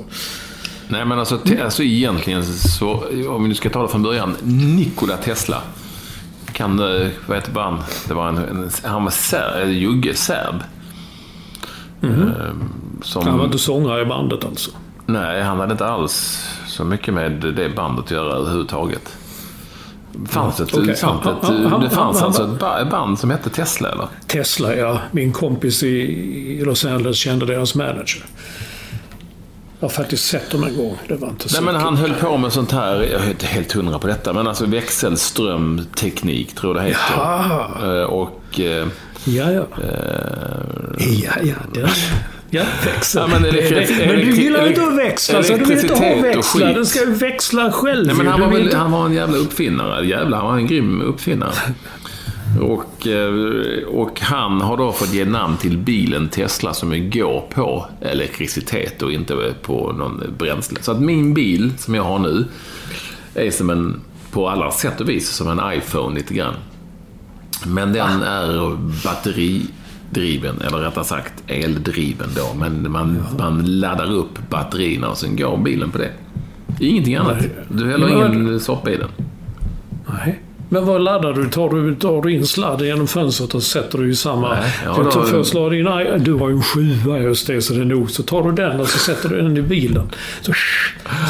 Nej, 0.88 1.06
men 1.06 1.20
alltså, 1.20 1.38
te, 1.38 1.64
alltså 1.64 1.84
egentligen 1.84 2.46
så, 2.46 3.04
om 3.30 3.44
vi 3.44 3.50
nu 3.50 3.56
ska 3.56 3.70
ta 3.70 3.82
det 3.82 3.88
från 3.88 4.04
början. 4.04 4.36
Nikola 4.78 5.18
Tesla. 5.18 5.62
Kan, 6.54 6.80
eh, 6.80 7.08
vad 7.28 7.38
heter 7.38 7.60
han? 7.60 7.80
Det 8.08 8.14
var 8.14 8.30
en, 8.30 8.38
en 8.38 8.70
han 8.84 9.04
var 9.04 9.12
ser, 9.12 9.66
jugge, 9.66 10.14
serb. 10.14 10.56
Mm 12.02 12.16
-hmm. 12.16 12.54
Som, 13.02 13.28
han 13.28 13.38
var 13.38 13.46
inte 13.46 13.58
sångare 13.58 14.02
i 14.02 14.06
bandet 14.06 14.46
alltså? 14.46 14.72
Nej, 15.06 15.42
han 15.42 15.60
hade 15.60 15.72
inte 15.72 15.86
alls 15.86 16.46
så 16.68 16.84
mycket 16.84 17.14
med 17.14 17.32
det 17.32 17.70
bandet 17.70 18.06
att 18.06 18.12
göra 18.12 18.34
överhuvudtaget. 18.34 19.18
Fanns 20.28 20.60
ett, 20.60 20.78
okay. 20.78 20.96
fanns 20.96 21.26
ett, 21.26 21.82
det 21.82 21.90
fanns 21.90 22.22
alltså 22.22 22.44
ett 22.82 22.90
band 22.90 23.20
som 23.20 23.30
hette 23.30 23.50
Tesla, 23.50 23.92
eller? 23.92 24.08
Tesla, 24.28 24.76
ja. 24.76 25.00
Min 25.12 25.34
kompis 25.34 25.84
i 25.84 26.62
Los 26.66 26.86
Angeles 26.86 27.18
kände 27.18 27.46
deras 27.46 27.76
manager. 27.76 28.26
Jag 29.80 29.88
har 29.88 29.94
faktiskt 29.94 30.26
sett 30.26 30.52
dem 30.52 30.64
en 30.64 30.78
gång. 30.78 30.98
Det 31.08 31.16
var 31.16 31.30
inte 31.30 31.50
så 31.50 31.62
Nej, 31.62 31.74
men 31.74 31.82
Han 31.82 31.98
höll 31.98 32.14
på 32.14 32.38
med 32.38 32.54
sånt 32.54 32.72
här, 32.72 32.96
jag 32.96 33.26
är 33.26 33.30
inte 33.30 33.46
helt 33.46 33.72
hundra 33.72 34.00
på 34.00 34.08
detta, 34.08 34.34
men 34.34 34.48
alltså 34.48 34.66
växelströmteknik 34.66 36.56
tror 36.56 36.76
jag 36.76 36.86
det 36.86 36.90
heter. 36.90 37.16
Ja. 37.18 37.72
Eh, 37.84 38.04
och... 38.04 38.60
Eh, 38.60 38.88
ja, 39.26 39.52
ja. 39.52 39.68
Eh, 39.84 41.24
ja, 41.24 41.32
ja. 41.44 41.56
Det, 41.74 41.90
ja, 42.50 42.64
växel. 42.86 43.22
Ja, 43.22 43.28
men, 43.28 43.42
det, 43.44 44.08
men 44.08 44.16
du 44.16 44.32
gillar 44.32 44.68
inte 44.68 44.84
att 44.84 44.98
växla, 44.98 45.44
så 45.44 45.54
du 45.54 45.66
vill 45.66 45.80
inte 45.80 45.94
ha 45.94 46.22
växlar. 46.22 46.74
Den 46.74 46.86
ska 46.86 47.00
ju 47.00 47.14
växla 47.14 47.72
själv. 47.72 48.08
Nej, 48.08 48.16
men 48.16 48.28
han, 48.28 48.42
var 48.42 48.50
väl, 48.50 48.76
han 48.76 48.92
var 48.92 49.06
en 49.06 49.14
jävla 49.14 49.38
uppfinnare. 49.38 50.06
Jävlar, 50.06 50.38
han 50.38 50.48
var 50.48 50.58
en 50.58 50.68
grym 50.68 51.02
uppfinnare. 51.02 51.54
Och, 52.62 53.08
eh, 53.08 53.84
och 53.88 54.22
han 54.22 54.62
har 54.62 54.78
då 54.78 54.92
fått 54.92 55.14
ge 55.14 55.26
namn 55.26 55.58
till 55.58 55.78
bilen 55.78 56.30
Tesla 56.30 56.74
som 56.74 57.10
går 57.10 57.42
på 57.50 57.86
elektricitet 58.02 59.02
och 59.02 59.12
inte 59.12 59.54
på 59.62 59.92
någon 59.92 60.24
bränsle. 60.38 60.78
Så 60.82 60.92
att 60.92 61.02
min 61.02 61.34
bil 61.34 61.72
som 61.78 61.96
jag 61.96 62.04
har 62.04 62.20
nu 62.20 62.46
är 63.34 63.52
som 63.52 63.70
en, 63.70 64.02
på 64.32 64.50
alla 64.50 64.72
sätt 64.72 65.02
och 65.02 65.10
vis, 65.10 65.30
som 65.30 65.60
en 65.60 65.74
iPhone 65.74 66.16
lite 66.16 66.34
grann. 66.34 66.56
Men 67.66 67.94
den 67.94 68.22
är 68.22 68.78
batteridriven, 70.10 70.62
eller 70.62 70.78
rättare 70.78 71.04
sagt 71.04 71.44
eldriven 71.48 72.30
då. 72.36 72.54
Men 72.60 72.92
man, 72.92 73.24
man 73.38 73.80
laddar 73.80 74.12
upp 74.12 74.50
batterierna 74.50 75.10
och 75.10 75.18
sen 75.18 75.36
går 75.36 75.58
bilen 75.58 75.92
på 75.92 75.98
det. 75.98 76.12
Ingenting 76.80 77.16
annat. 77.16 77.38
Du 77.70 77.92
häller 77.92 78.10
ingen 78.10 78.60
soppa 78.60 78.92
i 78.92 78.98
den. 78.98 79.10
Nej. 80.06 80.40
Men 80.72 80.86
vad 80.86 81.02
laddar 81.02 81.34
du? 81.34 81.50
Tar 81.50 81.70
du, 81.70 81.96
tar 81.96 82.22
du 82.22 82.34
in 82.34 82.48
sladden 82.48 82.88
genom 82.88 83.08
fönstret 83.08 83.56
och 83.56 83.64
sätter 83.64 83.98
du 83.98 84.12
i 84.12 84.16
samma... 84.16 84.50
Nej, 84.50 84.74
ja, 84.86 85.04
du 85.04 85.12
tar 85.12 85.24
först 85.24 85.54
la 85.54 85.76
in, 85.76 86.24
du 86.24 86.34
har 86.34 86.50
ju 86.50 86.56
en 86.56 86.64
sjua 86.64 87.20
just 87.20 87.48
det, 87.48 87.62
så 87.62 87.74
det 87.74 87.82
är 87.82 87.86
nog. 87.86 88.12
Så 88.12 88.24
tar 88.24 88.44
du 88.44 88.52
den 88.52 88.80
och 88.80 88.88
så 88.88 89.00
sätter 89.00 89.30
du 89.30 89.42
den 89.42 89.58
i 89.58 89.62
bilen. 89.62 90.10
Så, 90.42 90.54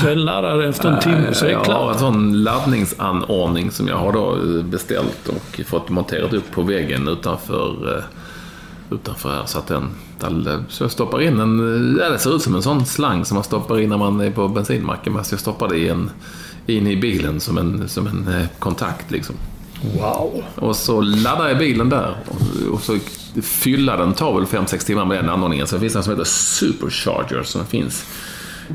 så 0.01 0.07
den 0.07 0.25
laddar 0.25 0.61
efter 0.61 0.89
en 0.89 0.99
timme 0.99 1.33
så 1.33 1.45
är 1.45 1.49
det 1.49 1.55
klart. 1.55 1.67
Jag 1.67 1.75
har 1.75 1.91
en 1.93 1.99
sån 1.99 2.43
laddningsanordning 2.43 3.71
som 3.71 3.87
jag 3.87 3.97
har 3.97 4.13
då 4.13 4.37
beställt 4.63 5.29
och 5.29 5.61
fått 5.65 5.89
monterat 5.89 6.33
upp 6.33 6.51
på 6.51 6.61
väggen 6.61 7.07
utanför, 7.07 7.97
eh, 7.97 8.03
utanför 8.91 9.29
här. 9.29 9.45
Så 9.45 9.59
att 9.59 9.67
den 9.67 9.89
så 10.69 10.83
jag 10.83 10.91
stoppar 10.91 11.21
in 11.21 11.39
en... 11.39 11.97
Ja, 12.01 12.09
det 12.09 12.19
ser 12.19 12.35
ut 12.35 12.41
som 12.41 12.55
en 12.55 12.61
sån 12.61 12.85
slang 12.85 13.25
som 13.25 13.35
man 13.35 13.43
stoppar 13.43 13.79
in 13.79 13.89
när 13.89 13.97
man 13.97 14.21
är 14.21 14.31
på 14.31 14.47
bensinmacken. 14.47 15.13
Men 15.13 15.23
jag 15.31 15.39
stoppar 15.39 15.69
det 15.69 15.77
i 15.77 15.89
en 15.89 16.09
in 16.67 16.87
i 16.87 16.95
bilen 16.95 17.39
som 17.39 17.57
en, 17.57 17.89
som 17.89 18.07
en 18.07 18.27
eh, 18.27 18.45
kontakt. 18.59 19.11
Liksom. 19.11 19.35
Wow! 19.99 20.43
Och 20.55 20.75
så 20.75 21.01
laddar 21.01 21.47
jag 21.47 21.57
bilen 21.57 21.89
där. 21.89 22.15
Och, 22.27 22.73
och 22.73 22.81
så 22.81 22.97
fylla 23.41 23.97
den 23.97 24.13
tar 24.13 24.33
väl 24.33 24.45
5-6 24.45 24.85
timmar 24.85 25.05
med 25.05 25.17
den 25.17 25.29
anordningen. 25.29 25.67
Sen 25.67 25.79
finns 25.79 25.93
det 25.93 25.99
en 25.99 26.03
som 26.03 26.13
heter 26.13 26.23
Supercharger 26.23 27.43
som 27.43 27.65
finns 27.65 28.05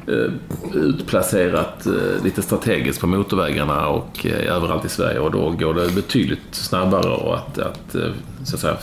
eh, 0.07 0.33
utplacerat 0.75 1.87
eh, 1.87 2.25
lite 2.25 2.43
strategiskt 2.43 3.01
på 3.01 3.07
motorvägarna 3.07 3.89
och 3.89 4.27
överallt 4.27 4.85
i 4.85 4.89
Sverige. 4.89 5.19
Och 5.19 5.31
då 5.31 5.51
går 5.51 5.75
det 5.75 5.95
betydligt 5.95 6.55
snabbare 6.55 7.35
att, 7.35 7.59
att, 7.59 7.97
så 8.45 8.55
att 8.55 8.61
säga, 8.61 8.77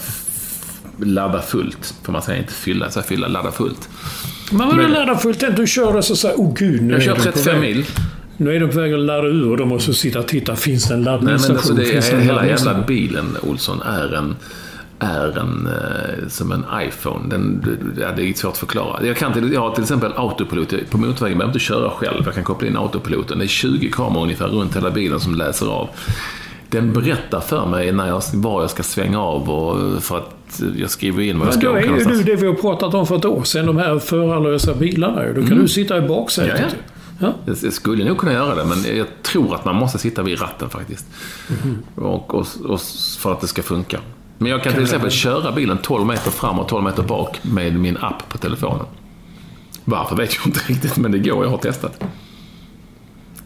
ladda 0.98 1.42
fullt. 1.42 1.94
Får 2.04 2.14
man 2.14 2.22
säga, 2.22 2.38
inte 2.38 2.54
fylla, 2.54 2.92
så 2.92 3.02
fylla, 3.02 3.28
ladda 3.28 3.52
fullt. 3.52 3.89
Men 4.52 4.68
vadå 4.68 4.88
ladda 4.88 5.18
fullt? 5.18 5.44
Du 5.56 5.68
kör 5.68 5.96
och 5.96 6.06
så 6.06 6.16
säger 6.16 6.36
oh 6.36 6.54
gud, 6.54 6.84
nu 6.84 6.94
Jag 6.94 7.04
kör 7.04 7.16
35 7.16 7.60
mil. 7.60 7.86
Nu 8.38 8.56
är 8.56 8.60
de 8.60 8.70
på 8.70 8.80
väg 8.80 8.94
att 8.94 9.00
ladda 9.00 9.28
ur 9.28 9.52
och 9.52 9.58
de 9.58 9.70
måste 9.70 9.94
sitta 9.94 10.20
och 10.20 10.28
titta. 10.28 10.56
Finns 10.56 10.88
det 10.88 10.94
en 10.94 11.04
laddningsstation? 11.04 11.58
Alltså 11.58 11.74
det 11.74 12.14
är, 12.14 12.20
hela 12.20 12.48
jävla 12.48 12.84
bilen, 12.88 13.38
Olsson, 13.42 13.82
är 13.82 14.14
en 14.14 14.36
är 15.02 15.39
en, 15.39 15.68
eh, 15.68 16.28
som 16.28 16.52
en 16.52 16.66
iPhone. 16.88 17.30
Den, 17.30 17.66
ja, 18.00 18.12
det 18.16 18.30
är 18.30 18.34
svårt 18.34 18.52
att 18.52 18.58
förklara. 18.58 19.06
Jag, 19.06 19.18
kan 19.18 19.34
till, 19.34 19.54
jag 19.54 19.62
har 19.62 19.72
till 19.72 19.84
exempel 19.84 20.12
autopilot. 20.16 20.89
På 20.89 20.98
motorvägen 20.98 21.20
behöver 21.20 21.44
jag 21.44 21.50
inte 21.50 21.60
köra 21.60 21.89
själv. 21.89 22.22
Jag 22.26 22.34
kan 22.34 22.44
koppla 22.44 22.68
in 22.68 22.78
autopiloten. 22.78 23.38
Det 23.39 23.46
är 23.46 23.48
20 23.48 23.92
kameror 23.92 24.24
ungefär 24.24 24.48
runt 24.48 24.76
hela 24.76 24.92
bilen 24.92 25.20
som 25.20 25.36
läser 25.36 25.68
av. 25.68 25.89
Den 26.70 26.94
berättar 26.94 27.39
för 27.39 27.66
mig 27.66 27.92
när 27.92 28.08
jag, 28.08 28.22
var 28.34 28.62
jag 28.62 28.70
ska 28.70 28.84
svänga 28.84 29.22
av 29.22 29.50
och 29.50 30.04
för 30.04 30.18
att 30.18 30.41
jag 30.78 30.89
skriver 30.89 31.24
in 31.24 31.39
vad 31.39 31.47
jag 31.47 31.56
ska 31.56 31.70
åka 31.70 31.80
Men 31.80 31.89
då 31.89 31.95
är 31.95 31.99
ju 31.99 32.06
du 32.06 32.24
det 32.24 32.36
vi 32.36 32.47
har 32.47 32.54
pratat 32.54 32.93
om 32.93 33.08
för 33.08 33.18
ett 33.18 33.26
år 33.26 33.43
sedan, 33.43 33.66
de 33.66 33.78
här 33.78 33.99
förarlösa 33.99 34.74
bilarna. 34.74 35.28
Då 35.28 35.34
kan 35.34 35.43
mm. 35.43 35.62
du 35.62 35.68
sitta 35.68 35.97
i 35.97 36.02
baksätet. 36.02 36.60
Ja, 36.60 36.66
ja. 36.72 37.34
Ja. 37.45 37.54
Jag 37.62 37.74
skulle 37.74 38.04
nog 38.04 38.18
kunna 38.18 38.34
göra 38.34 38.56
det, 38.56 38.66
men 38.66 38.97
jag 38.97 39.08
tror 39.22 39.56
att 39.56 39.66
man 39.66 39.76
måste 39.76 39.97
sitta 39.97 40.24
vid 40.24 40.41
ratten 40.41 40.70
faktiskt. 40.70 41.06
Mm. 41.64 41.78
Och, 41.95 42.36
och, 42.36 42.47
och, 42.66 42.82
för 43.20 43.32
att 43.32 43.41
det 43.41 43.47
ska 43.47 43.62
funka. 43.62 43.99
Men 44.38 44.52
jag 44.52 44.64
kan, 44.64 44.72
kan 44.72 44.74
till 44.74 44.84
exempel 44.84 45.12
köra 45.12 45.52
bilen 45.52 45.78
12 45.78 46.06
meter 46.06 46.32
fram 46.32 46.60
och 46.60 46.68
12 46.68 46.84
meter 46.84 47.04
bak 47.04 47.39
med 47.41 47.80
min 47.80 47.97
app 47.97 48.30
på 48.30 48.38
telefonen. 48.38 48.86
Varför 49.86 50.16
vet 50.16 50.36
jag 50.36 50.47
inte 50.47 50.60
riktigt, 50.68 50.97
men 50.97 51.12
det 51.12 51.20
går. 51.20 51.43
Jag 51.43 51.52
har 51.52 51.58
testat. 51.58 52.04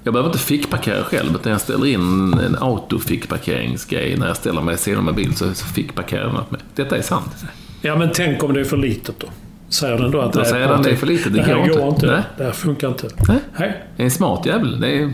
Jag 0.06 0.14
behöver 0.14 0.30
inte 0.30 0.40
fickparkera 0.40 1.04
själv, 1.04 1.36
utan 1.36 1.52
jag 1.52 1.62
ställer 1.62 1.86
in 1.86 2.34
en 2.34 2.58
autofickparkeringsgrej. 2.60 4.18
När 4.18 4.28
jag 4.28 4.38
ställer 4.38 4.62
mig 4.62 4.78
sidan 4.78 5.06
med 5.06 5.16
bil 5.16 5.36
så 5.36 5.54
fickparkerar 5.54 6.28
den 6.28 6.38
åt 6.38 6.52
mig. 6.52 6.62
Detta 6.76 6.98
är 6.98 7.02
sant. 7.02 7.46
Ja, 7.82 7.96
men 7.96 8.10
tänk 8.14 8.44
om 8.44 8.54
det 8.54 8.60
är 8.60 8.64
för 8.64 8.78
litet 8.78 9.20
då? 9.20 9.28
Säger 9.70 9.98
den 9.98 10.12
då 10.12 10.22
att 10.22 10.34
då 10.34 10.40
det 10.40 10.46
säger 10.46 10.68
den 10.68 10.82
det 10.82 10.90
är 10.90 10.96
för 10.96 11.08
lite. 11.08 11.30
Det, 11.30 11.42
det 11.42 11.54
går, 11.54 11.80
går 11.80 11.88
inte. 11.88 12.08
Nej. 12.08 12.22
Det 12.38 12.44
här 12.44 12.52
funkar 12.52 12.88
inte. 12.88 13.08
Nej. 13.28 13.38
Nej. 13.60 13.84
Det 13.96 14.04
är 14.04 14.06
en 14.06 14.12
smart 14.12 14.46
jävel. 14.46 14.80
Det 14.80 14.98
är... 14.98 15.14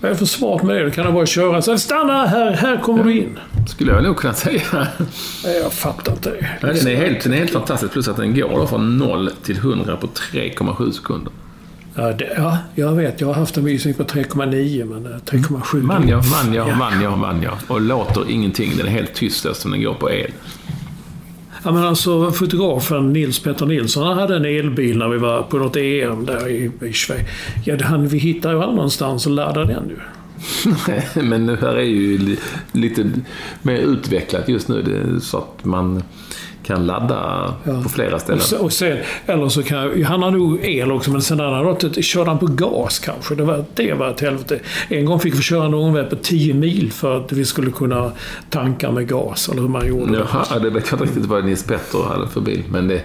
Vad 0.00 0.10
är 0.10 0.14
för 0.14 0.26
smart 0.26 0.62
med 0.62 0.76
det? 0.76 0.84
Du 0.84 0.90
kan 0.90 1.06
du 1.06 1.12
bara 1.12 1.26
köra 1.26 1.62
så 1.62 1.78
stanna 1.78 2.26
här, 2.26 2.52
här 2.52 2.76
kommer 2.76 2.98
ja. 2.98 3.04
du 3.04 3.18
in. 3.18 3.38
Skulle 3.68 3.92
jag 3.92 4.02
nog 4.02 4.16
kunna 4.16 4.34
säga. 4.34 4.62
Nej, 5.44 5.58
jag 5.62 5.72
fattar 5.72 6.12
inte 6.12 6.30
det. 6.30 6.46
Nej, 6.62 6.74
den, 6.74 6.92
är 6.92 6.96
helt, 6.96 7.22
den 7.22 7.32
är 7.32 7.36
helt 7.36 7.50
fantastisk. 7.50 7.92
Plus 7.92 8.08
att 8.08 8.16
den 8.16 8.34
går 8.34 8.66
från 8.66 8.98
0 8.98 9.30
till 9.42 9.56
100 9.56 9.96
på 9.96 10.06
3,7 10.06 10.90
sekunder. 10.90 11.32
Ja, 11.98 12.12
det, 12.12 12.32
ja, 12.36 12.58
jag 12.74 12.92
vet. 12.92 13.20
Jag 13.20 13.28
har 13.28 13.34
haft 13.34 13.56
en 13.56 13.64
visning 13.64 13.94
på 13.94 14.02
3,9 14.04 14.84
men 14.84 15.06
eh, 15.06 15.18
3,7. 15.18 15.82
Man 15.82 16.08
ja, 16.08 16.22
man 16.44 16.54
ja, 16.54 16.76
man 16.76 17.02
ja, 17.02 17.16
man 17.16 17.42
ja. 17.42 17.58
Och 17.68 17.80
låter 17.80 18.30
ingenting. 18.30 18.72
Den 18.76 18.86
är 18.86 18.90
helt 18.90 19.14
tyst 19.14 19.46
eftersom 19.46 19.70
den 19.70 19.82
går 19.82 19.94
på 19.94 20.10
el. 20.10 20.30
Ja, 21.64 21.72
men 21.72 21.84
alltså 21.84 22.32
fotografen 22.32 23.12
Nils 23.12 23.38
Petter 23.42 23.66
Nilsson 23.66 24.06
han 24.06 24.18
hade 24.18 24.36
en 24.36 24.44
elbil 24.44 24.98
när 24.98 25.08
vi 25.08 25.18
var 25.18 25.42
på 25.42 25.58
något 25.58 25.76
EM 25.76 26.26
där 26.26 26.48
i, 26.48 26.70
i 26.82 26.92
Schweiz. 26.92 27.22
Ja, 27.64 27.76
han, 27.82 28.08
vi 28.08 28.18
hittade 28.18 28.54
ju 28.54 28.60
aldrig 28.60 28.76
någonstans 28.76 29.26
att 29.26 29.32
ladda 29.32 29.64
den 29.64 29.88
ju. 29.88 29.96
Men 31.22 31.46
det 31.46 31.56
här 31.60 31.74
är 31.76 31.82
ju 31.82 32.18
li- 32.18 32.38
lite 32.72 33.10
mer 33.62 33.76
utvecklat 33.76 34.48
just 34.48 34.68
nu. 34.68 35.18
Så 35.22 35.38
att 35.38 35.64
man 35.64 36.02
kan 36.68 36.86
ladda 36.86 37.54
på 37.82 37.88
flera 37.88 38.18
ställen. 38.18 38.38
Och, 38.40 38.46
se- 38.46 38.56
och 38.56 38.72
sen, 38.72 38.98
eller 39.26 39.48
så 39.48 39.62
kan 39.62 40.04
han 40.04 40.22
har 40.22 40.30
nog 40.30 40.64
el 40.64 40.92
också, 40.92 41.10
men 41.10 41.22
sen 41.22 41.40
hade 41.40 41.56
han 41.56 41.76
körde 42.02 42.30
han 42.30 42.38
på 42.38 42.46
gas 42.46 42.98
kanske. 42.98 43.34
Det 43.34 43.44
var, 43.44 43.64
det 43.74 43.94
var 43.94 44.10
ett 44.10 44.20
helvete. 44.20 44.58
En 44.88 45.04
gång 45.04 45.20
fick 45.20 45.34
vi 45.34 45.42
köra 45.42 45.64
en 45.66 45.74
omväg 45.74 46.10
på 46.10 46.16
10 46.16 46.54
mil 46.54 46.92
för 46.92 47.16
att 47.24 47.32
vi 47.32 47.44
skulle 47.44 47.70
kunna 47.70 48.12
tanka 48.50 48.90
med 48.90 49.08
gas, 49.08 49.48
eller 49.48 49.62
hur 49.62 49.68
man 49.68 49.86
gjorde 49.86 50.12
det. 50.12 50.18
Jaha, 50.32 50.58
det 50.58 50.70
vet 50.70 50.90
jag 50.90 50.94
inte 50.94 51.04
riktigt 51.04 51.26
vad 51.26 51.44
Nils 51.44 51.64
Petter 51.64 51.98
hade 52.08 52.28
för 52.28 52.40
bil. 52.40 52.62
Men 52.70 52.88
det, 52.88 53.02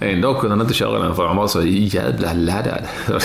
en 0.00 0.20
dag 0.20 0.38
kunde 0.40 0.56
han 0.56 0.60
inte 0.60 0.74
köra 0.74 0.98
den 0.98 1.14
för 1.14 1.26
han 1.26 1.36
var 1.36 1.48
så 1.48 1.62
jävla 1.64 2.32
laddad. 2.32 2.82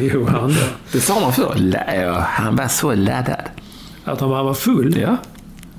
jo, 0.00 0.26
han 0.26 0.50
ja. 0.50 0.56
Det 0.92 1.00
sa 1.00 1.20
man 1.20 1.32
förr. 1.32 1.54
Ja, 1.94 2.18
Han 2.28 2.56
var 2.56 2.68
så 2.68 2.94
laddad. 2.94 3.42
Att 4.04 4.20
han 4.20 4.30
var 4.30 4.54
full? 4.54 4.98
Ja, 5.00 5.16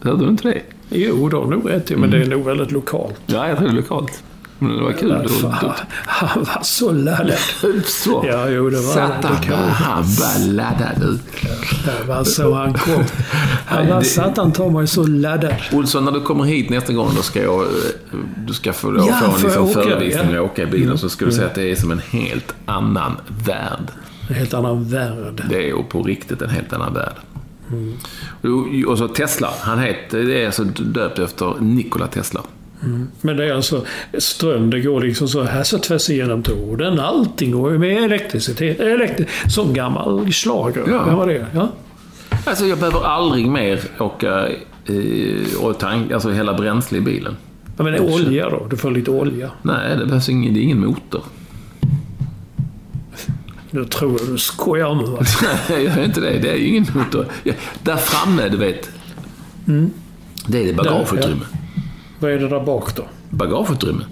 hörde 0.04 0.24
du 0.26 0.30
inte 0.30 0.48
det? 0.48 0.62
Jo, 0.90 1.30
då 1.30 1.42
har 1.42 1.48
nog 1.48 1.70
rätt 1.70 1.92
i, 1.92 1.96
men 1.96 2.12
det 2.12 2.18
är 2.18 2.26
nog 2.28 2.46
väldigt 2.46 2.72
lokalt. 2.72 3.16
Ja, 3.26 3.48
jag 3.48 3.58
tror 3.58 3.68
det 3.68 3.74
är 3.74 3.76
lokalt. 3.76 4.24
Men 4.62 4.78
det 4.78 4.84
var 4.84 4.92
kul. 4.92 5.10
Men 5.10 5.30
fan, 5.30 5.72
han 6.06 6.44
var 6.44 6.60
så 6.64 6.92
laddad. 6.92 7.34
Så. 7.86 8.26
Ja, 8.28 8.50
jo, 8.50 8.70
det 8.70 8.76
var 8.76 8.94
Satan, 8.94 9.36
det. 9.48 9.56
han 9.56 10.04
var 10.04 10.48
laddad 10.54 11.04
ut. 11.04 11.22
Det 11.86 12.08
var 12.08 12.24
så 12.24 12.54
han 12.54 12.74
kom. 12.74 13.04
Han 13.66 13.88
var 13.88 14.00
det- 14.00 14.06
satan 14.06 14.52
ta 14.52 14.70
mig 14.70 14.88
så 14.88 15.04
laddad. 15.08 15.56
Olsson, 15.74 16.06
när 16.06 16.12
du 16.12 16.22
kommer 16.22 16.44
hit 16.44 16.70
nästa 16.70 16.94
gång 16.94 17.12
då 17.16 17.22
ska 17.22 17.44
jag, 17.44 17.62
eh, 17.62 17.68
du 18.48 18.54
ska 18.54 18.74
få, 18.74 18.96
Ja, 18.98 19.14
få 19.14 19.26
en 19.36 19.42
liksom 19.44 19.70
förevisning 19.70 20.32
Ja. 20.34 20.40
och 20.42 20.46
åka 20.46 20.64
i 20.64 20.66
bilen. 20.66 20.98
Så 20.98 21.10
ska 21.10 21.26
du 21.26 21.32
säga 21.32 21.48
att 21.48 21.56
det 21.56 21.72
är 21.72 21.76
som 21.76 21.92
en 21.92 22.02
helt 22.12 22.54
annan 22.66 23.18
värld. 23.46 23.92
En 24.30 24.36
helt 24.36 24.54
annan 24.54 24.84
värld. 24.90 25.44
Det 25.50 25.70
är 25.70 25.84
på 25.84 26.04
riktigt 26.04 26.42
en 26.42 26.50
helt 26.50 26.74
annan 26.74 26.94
värld. 26.94 27.14
Och- 28.42 28.92
Och 28.92 28.98
så 28.98 29.08
Tesla. 29.08 29.50
Han 29.62 29.80
heter, 29.80 30.24
det 30.24 30.42
är 30.42 30.46
alltså 30.46 30.64
döpt 30.64 31.20
efter 31.20 31.54
Nikola 31.60 32.08
Tesla. 32.08 32.42
Men 33.22 33.38
det 33.38 33.46
är 33.46 33.54
alltså 33.54 33.86
ström, 34.18 34.70
det 34.70 34.80
går 34.80 35.02
liksom 35.02 35.28
så 35.28 35.44
här 35.44 35.64
så 35.64 35.78
tvärs 35.80 36.10
igenom 36.10 36.44
tråden. 36.44 37.00
Allting 37.00 37.52
går 37.52 37.72
ju 37.72 37.78
med 37.78 38.04
elektricitet. 38.04 38.80
Elektri 38.80 39.26
som 39.50 39.74
gammal 39.74 40.32
schlager. 40.32 40.84
Ja. 40.88 41.04
Vem 41.06 41.16
var 41.16 41.28
det? 41.28 41.46
Ja. 41.54 41.70
Alltså 42.46 42.66
jag 42.66 42.78
behöver 42.78 43.04
aldrig 43.06 43.48
mer 43.48 43.80
åka 44.00 44.48
eh, 44.86 45.64
och 45.64 45.78
tank, 45.80 46.12
alltså 46.12 46.30
hela 46.32 46.54
bränsle 46.54 46.98
i 46.98 47.02
bilen. 47.02 47.38
ja 47.78 47.84
men 47.84 48.00
olja 48.00 48.50
då? 48.50 48.68
Du 48.70 48.78
får 48.78 48.92
lite 48.92 49.12
olja. 49.12 49.50
Nej, 49.62 49.98
det 49.98 50.06
behövs 50.06 50.30
ingen, 50.30 50.54
det 50.54 50.60
är 50.60 50.64
ingen 50.64 50.80
motor. 50.80 51.24
Nu 53.72 53.86
tror 53.86 54.20
jag 54.20 54.30
du 54.30 54.38
skojar 54.38 54.96
nu. 54.96 55.04
va? 55.04 55.20
Nej, 55.42 55.60
jag 55.70 55.84
gör 55.84 56.04
inte 56.04 56.22
det. 56.22 56.40
Det 56.40 56.52
är 56.52 56.56
ju 56.56 56.68
ingen 56.68 56.86
motor. 56.94 57.26
Ja, 57.44 57.54
där 57.84 57.98
framme, 57.98 58.50
du 58.50 58.58
vet. 58.58 58.90
Det 60.48 60.62
är 60.62 60.66
det 60.66 60.74
bagageutrymme. 60.74 61.46
Vad 62.20 62.32
är 62.32 62.40
det 62.40 62.48
där 62.48 62.60
bak 62.66 62.96
då? 62.96 63.04
Bagageutrymme. 63.30 64.04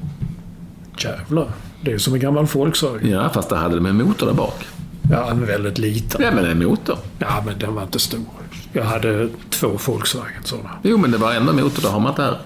Jävlar. 0.98 1.48
Det 1.82 1.92
är 1.94 1.98
som 1.98 2.14
en 2.14 2.20
gammal 2.20 2.46
Volkswagen. 2.46 3.10
Ja, 3.12 3.30
fast 3.34 3.50
där 3.50 3.56
hade 3.58 3.76
de 3.76 3.86
en 3.86 3.96
motor 4.04 4.26
där 4.28 4.34
bak. 4.34 4.68
Ja, 5.12 5.26
men 5.28 5.46
väldigt 5.46 5.78
liten. 5.78 6.22
Ja, 6.24 6.32
men 6.36 6.46
en 6.46 6.64
motor. 6.64 6.98
Ja, 7.20 7.44
men 7.46 7.60
den 7.60 7.76
var 7.76 7.84
inte 7.84 8.00
stor. 8.00 8.20
Jag 8.74 8.84
hade 8.84 9.30
två 9.50 9.68
Volkswagen 9.86 10.44
sådana. 10.44 10.70
Jo, 10.84 10.98
men 10.98 11.12
det 11.12 11.18
var 11.18 11.34
ändå 11.34 11.54
motor. 11.54 11.82
Det 11.82 11.88
har 11.88 12.00
man 12.00 12.10
inte 12.12 12.22
här. 12.22 12.38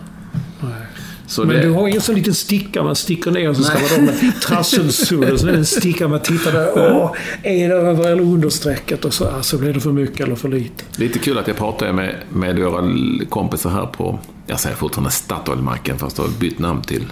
Så 1.32 1.46
Men 1.46 1.56
det, 1.56 1.62
du 1.62 1.70
har 1.70 1.88
ingen 1.88 2.02
sån 2.02 2.16
liten 2.16 2.34
sticka 2.34 2.84
man 2.84 2.96
sticker 2.96 3.32
ner 3.32 3.50
och 3.50 3.56
så 3.58 3.64
ska 3.64 3.78
Nej. 3.80 4.02
man 4.02 4.08
ha 4.08 4.32
trasselsudd 4.44 5.30
och 5.30 5.40
så 5.40 5.48
är 5.48 5.52
det 5.52 5.58
en 5.58 5.66
sticka 5.66 6.08
man 6.08 6.20
tittar 6.20 6.52
där. 6.52 6.72
Åh, 6.76 7.16
är 7.44 7.70
det 7.70 7.76
över 7.76 8.12
eller 8.12 8.24
under 8.24 8.50
strecket? 8.50 9.06
Och 9.06 9.14
så, 9.14 9.28
alltså, 9.28 9.58
blir 9.58 9.74
det 9.74 9.80
för 9.80 9.92
mycket 9.92 10.20
eller 10.20 10.36
för 10.36 10.50
lite? 10.50 10.84
Lite 10.96 11.20
kul 11.20 11.38
att 11.38 11.48
jag 11.48 11.58
pratade 11.58 11.94
med, 11.94 12.16
med 12.30 12.60
våra 12.60 12.94
kompisar 13.30 13.70
här 13.70 13.86
på, 13.86 14.20
jag 14.48 14.60
säger 14.60 14.76
fortfarande 14.76 15.12
Statoilmacken 15.12 16.00
fast 16.00 16.16
de 16.16 16.22
har 16.22 16.30
bytt 16.40 16.60
namn 16.60 16.82
till 16.82 17.06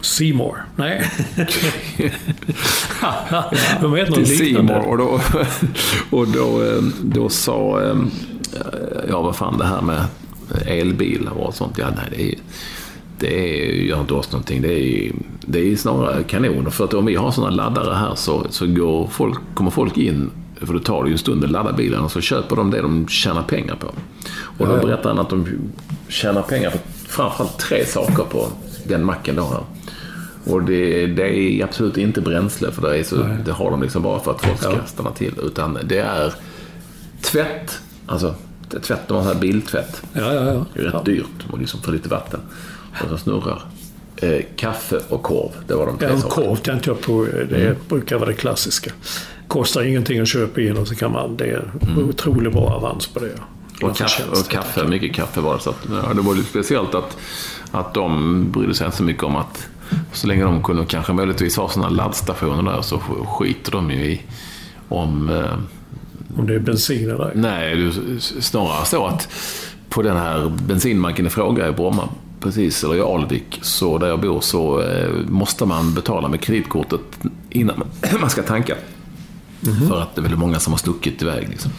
Seymour? 0.00 0.64
Nej. 0.76 1.10
De 3.80 3.94
heter 3.94 4.10
något 4.10 4.28
liknande. 4.28 4.74
Seymour. 4.74 4.88
Och, 4.88 4.98
då, 4.98 5.20
och 6.16 6.28
då, 6.28 6.62
eh, 6.62 6.82
då 7.02 7.28
sa, 7.28 7.82
eh, 7.82 7.96
ja 9.08 9.22
vad 9.22 9.36
fan 9.36 9.58
det 9.58 9.66
här 9.66 9.82
med 9.82 10.04
elbilar 10.66 11.32
och 11.32 11.54
sånt. 11.54 11.78
Ja, 11.78 11.86
nej, 11.96 12.06
det 12.10 12.22
är, 12.22 12.34
det 13.18 13.60
är, 13.60 13.72
gör 13.72 14.00
inte 14.00 14.14
oss 14.14 14.32
någonting. 14.32 14.62
Det 14.62 14.80
är, 14.80 15.12
det 15.40 15.72
är 15.72 15.76
snarare 15.76 16.22
kanon. 16.22 16.70
För 16.70 16.84
att 16.84 16.94
om 16.94 17.06
vi 17.06 17.14
har 17.14 17.30
sådana 17.30 17.56
laddare 17.56 17.94
här 17.94 18.14
så, 18.14 18.46
så 18.50 18.66
går 18.66 19.06
folk, 19.06 19.38
kommer 19.54 19.70
folk 19.70 19.96
in, 19.96 20.30
för 20.60 20.74
det 20.74 20.80
tar 20.80 21.02
det 21.02 21.08
ju 21.08 21.12
en 21.12 21.18
stund 21.18 21.44
att 21.44 21.50
ladda 21.50 21.72
bilen, 21.72 22.00
och 22.00 22.12
så 22.12 22.20
köper 22.20 22.56
de 22.56 22.70
det 22.70 22.82
de 22.82 23.08
tjänar 23.08 23.42
pengar 23.42 23.76
på. 23.76 23.86
Och 24.58 24.66
då 24.68 24.86
berättar 24.86 25.08
han 25.10 25.18
att 25.18 25.30
de 25.30 25.48
tjänar 26.08 26.42
pengar 26.42 26.70
på 26.70 26.78
framförallt 27.08 27.58
tre 27.58 27.86
saker 27.86 28.24
på 28.24 28.48
den 28.84 29.04
macken 29.04 29.36
de 29.36 29.46
har. 29.46 29.64
Och 30.46 30.62
det, 30.62 31.06
det 31.06 31.38
är 31.38 31.64
absolut 31.64 31.96
inte 31.96 32.20
bränsle, 32.20 32.70
för 32.70 32.82
det, 32.82 32.98
är 32.98 33.02
så, 33.02 33.16
det 33.44 33.52
har 33.52 33.70
de 33.70 33.82
liksom 33.82 34.02
bara 34.02 34.20
för 34.20 34.30
att 34.30 34.44
folk 34.44 34.58
ska 34.58 34.76
stanna 34.86 35.10
till. 35.10 35.34
Utan 35.42 35.78
det 35.84 35.98
är 35.98 36.34
tvätt, 37.22 37.80
alltså 38.06 38.34
tvätt, 38.82 39.08
de 39.08 39.16
har 39.16 39.24
så 39.24 39.32
här 39.32 39.40
biltvätt. 39.40 40.02
Ja, 40.12 40.32
ja, 40.32 40.44
ja. 40.44 40.66
Det 40.74 40.80
är 40.80 40.84
rätt 40.84 40.94
ja. 40.94 41.02
dyrt 41.02 41.46
och 41.50 41.58
liksom 41.58 41.80
för 41.80 41.92
lite 41.92 42.08
vatten. 42.08 42.40
Och 43.02 43.08
så 43.08 43.18
snurrar. 43.18 43.62
Eh, 44.16 44.40
kaffe 44.56 45.00
och 45.08 45.22
korv, 45.22 45.50
det 45.66 45.74
var 45.74 45.86
de 45.86 45.98
tre 45.98 46.08
Ja, 46.08 46.18
sakerna. 46.20 46.46
korv 46.46 46.56
tänkte 46.56 46.90
jag 46.90 47.00
på. 47.00 47.26
Det 47.50 47.88
brukar 47.88 48.16
vara 48.18 48.28
det 48.28 48.34
klassiska. 48.36 48.90
Kostar 49.48 49.82
ingenting 49.82 50.20
att 50.20 50.28
köpa 50.28 50.60
in 50.60 50.76
och 50.76 50.88
så 50.88 50.94
kan 50.94 51.12
man... 51.12 51.36
Det 51.36 51.44
är 51.44 51.64
otroligt 52.08 52.52
bra 52.52 52.62
avans 52.70 53.06
på 53.06 53.20
det. 53.20 53.26
Mm. 53.26 53.90
Och 53.90 53.96
kaffe, 53.96 54.22
och 54.30 54.48
kaffe, 54.48 54.84
mycket 54.84 55.14
kaffe 55.14 55.40
var 55.40 55.54
det. 55.54 55.60
Så 55.60 55.70
att, 55.70 55.86
ja, 55.90 56.14
det 56.14 56.20
var 56.20 56.34
lite 56.34 56.48
speciellt 56.48 56.94
att, 56.94 57.16
att 57.70 57.94
de 57.94 58.44
brydde 58.52 58.74
sig 58.74 58.84
inte 58.86 58.96
så 58.96 59.02
mycket 59.02 59.22
om 59.22 59.36
att 59.36 59.66
så 60.12 60.26
länge 60.26 60.44
de 60.44 60.62
kunde 60.62 60.84
kanske 60.86 61.12
möjligtvis 61.12 61.56
ha 61.56 61.68
sådana 61.68 61.88
laddstationer 61.90 62.72
där 62.72 62.82
så 62.82 62.98
skiter 63.26 63.72
de 63.72 63.90
ju 63.90 64.04
i 64.04 64.22
om... 64.88 65.28
Eh, 65.30 66.38
Om 66.38 66.46
det 66.46 66.54
är 66.54 66.58
bensin 66.58 67.10
eller 67.10 67.24
ej. 67.24 67.32
nej, 67.34 67.92
snarare 68.20 68.84
så 68.86 69.06
att 69.06 69.28
på 69.88 70.02
den 70.02 70.16
här 70.16 70.52
bensinmacken 70.66 71.26
i 71.26 71.30
fråga 71.30 71.68
i 71.68 71.72
Bromma, 71.72 72.08
precis, 72.44 72.84
eller 72.84 72.94
i 72.94 73.00
Alvik, 73.00 73.58
så 73.62 73.98
där 73.98 74.06
jag 74.06 74.20
bor, 74.20 74.40
så 74.40 74.80
eh, 74.82 75.10
måste 75.28 75.66
man 75.66 75.94
betala 75.94 76.28
med 76.28 76.40
kreditkortet 76.40 77.00
innan 77.50 77.78
man- 77.78 78.30
ska 78.30 78.42
tanka. 78.42 78.74
För 79.88 80.00
att 80.00 80.14
det 80.14 80.20
är 80.20 80.22
väldigt 80.22 80.40
många 80.40 80.58
som 80.60 80.72
har 80.72 80.78
stuckit 80.78 81.22
iväg. 81.22 81.48
Liksom. 81.48 81.70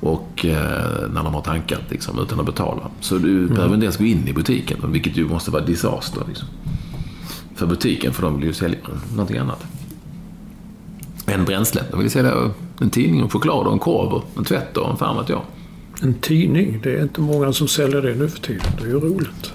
Och 0.00 0.44
eh, 0.44 1.08
när 1.14 1.22
de 1.24 1.34
har 1.34 1.40
tankat 1.42 1.80
liksom, 1.88 2.18
utan 2.18 2.40
att 2.40 2.46
betala. 2.46 2.82
Så 3.00 3.18
du 3.18 3.46
behöver 3.48 3.74
inte 3.74 3.84
ens 3.84 3.96
gå 3.96 4.04
in 4.04 4.28
i 4.28 4.32
butiken, 4.32 4.92
vilket 4.92 5.16
ju 5.16 5.28
måste 5.28 5.50
vara 5.50 5.64
disaster. 5.64 6.22
Liksom. 6.28 6.48
För 7.54 7.66
butiken, 7.66 8.12
för 8.12 8.22
de 8.22 8.36
vill 8.36 8.44
ju 8.46 8.52
sälja 8.52 8.78
någonting 9.12 9.38
annat. 9.38 9.64
Än 11.26 11.44
bränsle. 11.44 11.82
De 11.90 12.00
vill 12.00 12.10
sälja 12.10 12.50
en 12.80 12.90
tidning, 12.90 13.20
en 13.20 13.28
choklad 13.28 13.66
och 13.66 13.72
en 13.72 13.78
korv 13.78 14.12
och 14.12 14.24
en 14.36 14.44
tvätt 14.44 14.76
och 14.76 14.90
en 14.90 14.96
fan 14.96 15.16
vet 15.16 15.28
jag. 15.28 15.42
En 16.02 16.14
tidning, 16.14 16.80
det 16.82 16.94
är 16.98 17.02
inte 17.02 17.20
många 17.20 17.52
som 17.52 17.68
säljer 17.68 18.02
det 18.02 18.14
nu 18.14 18.28
för 18.28 18.38
tiden. 18.38 18.66
Det 18.78 18.82
är 18.84 18.88
ju 18.88 19.00
roligt. 19.00 19.52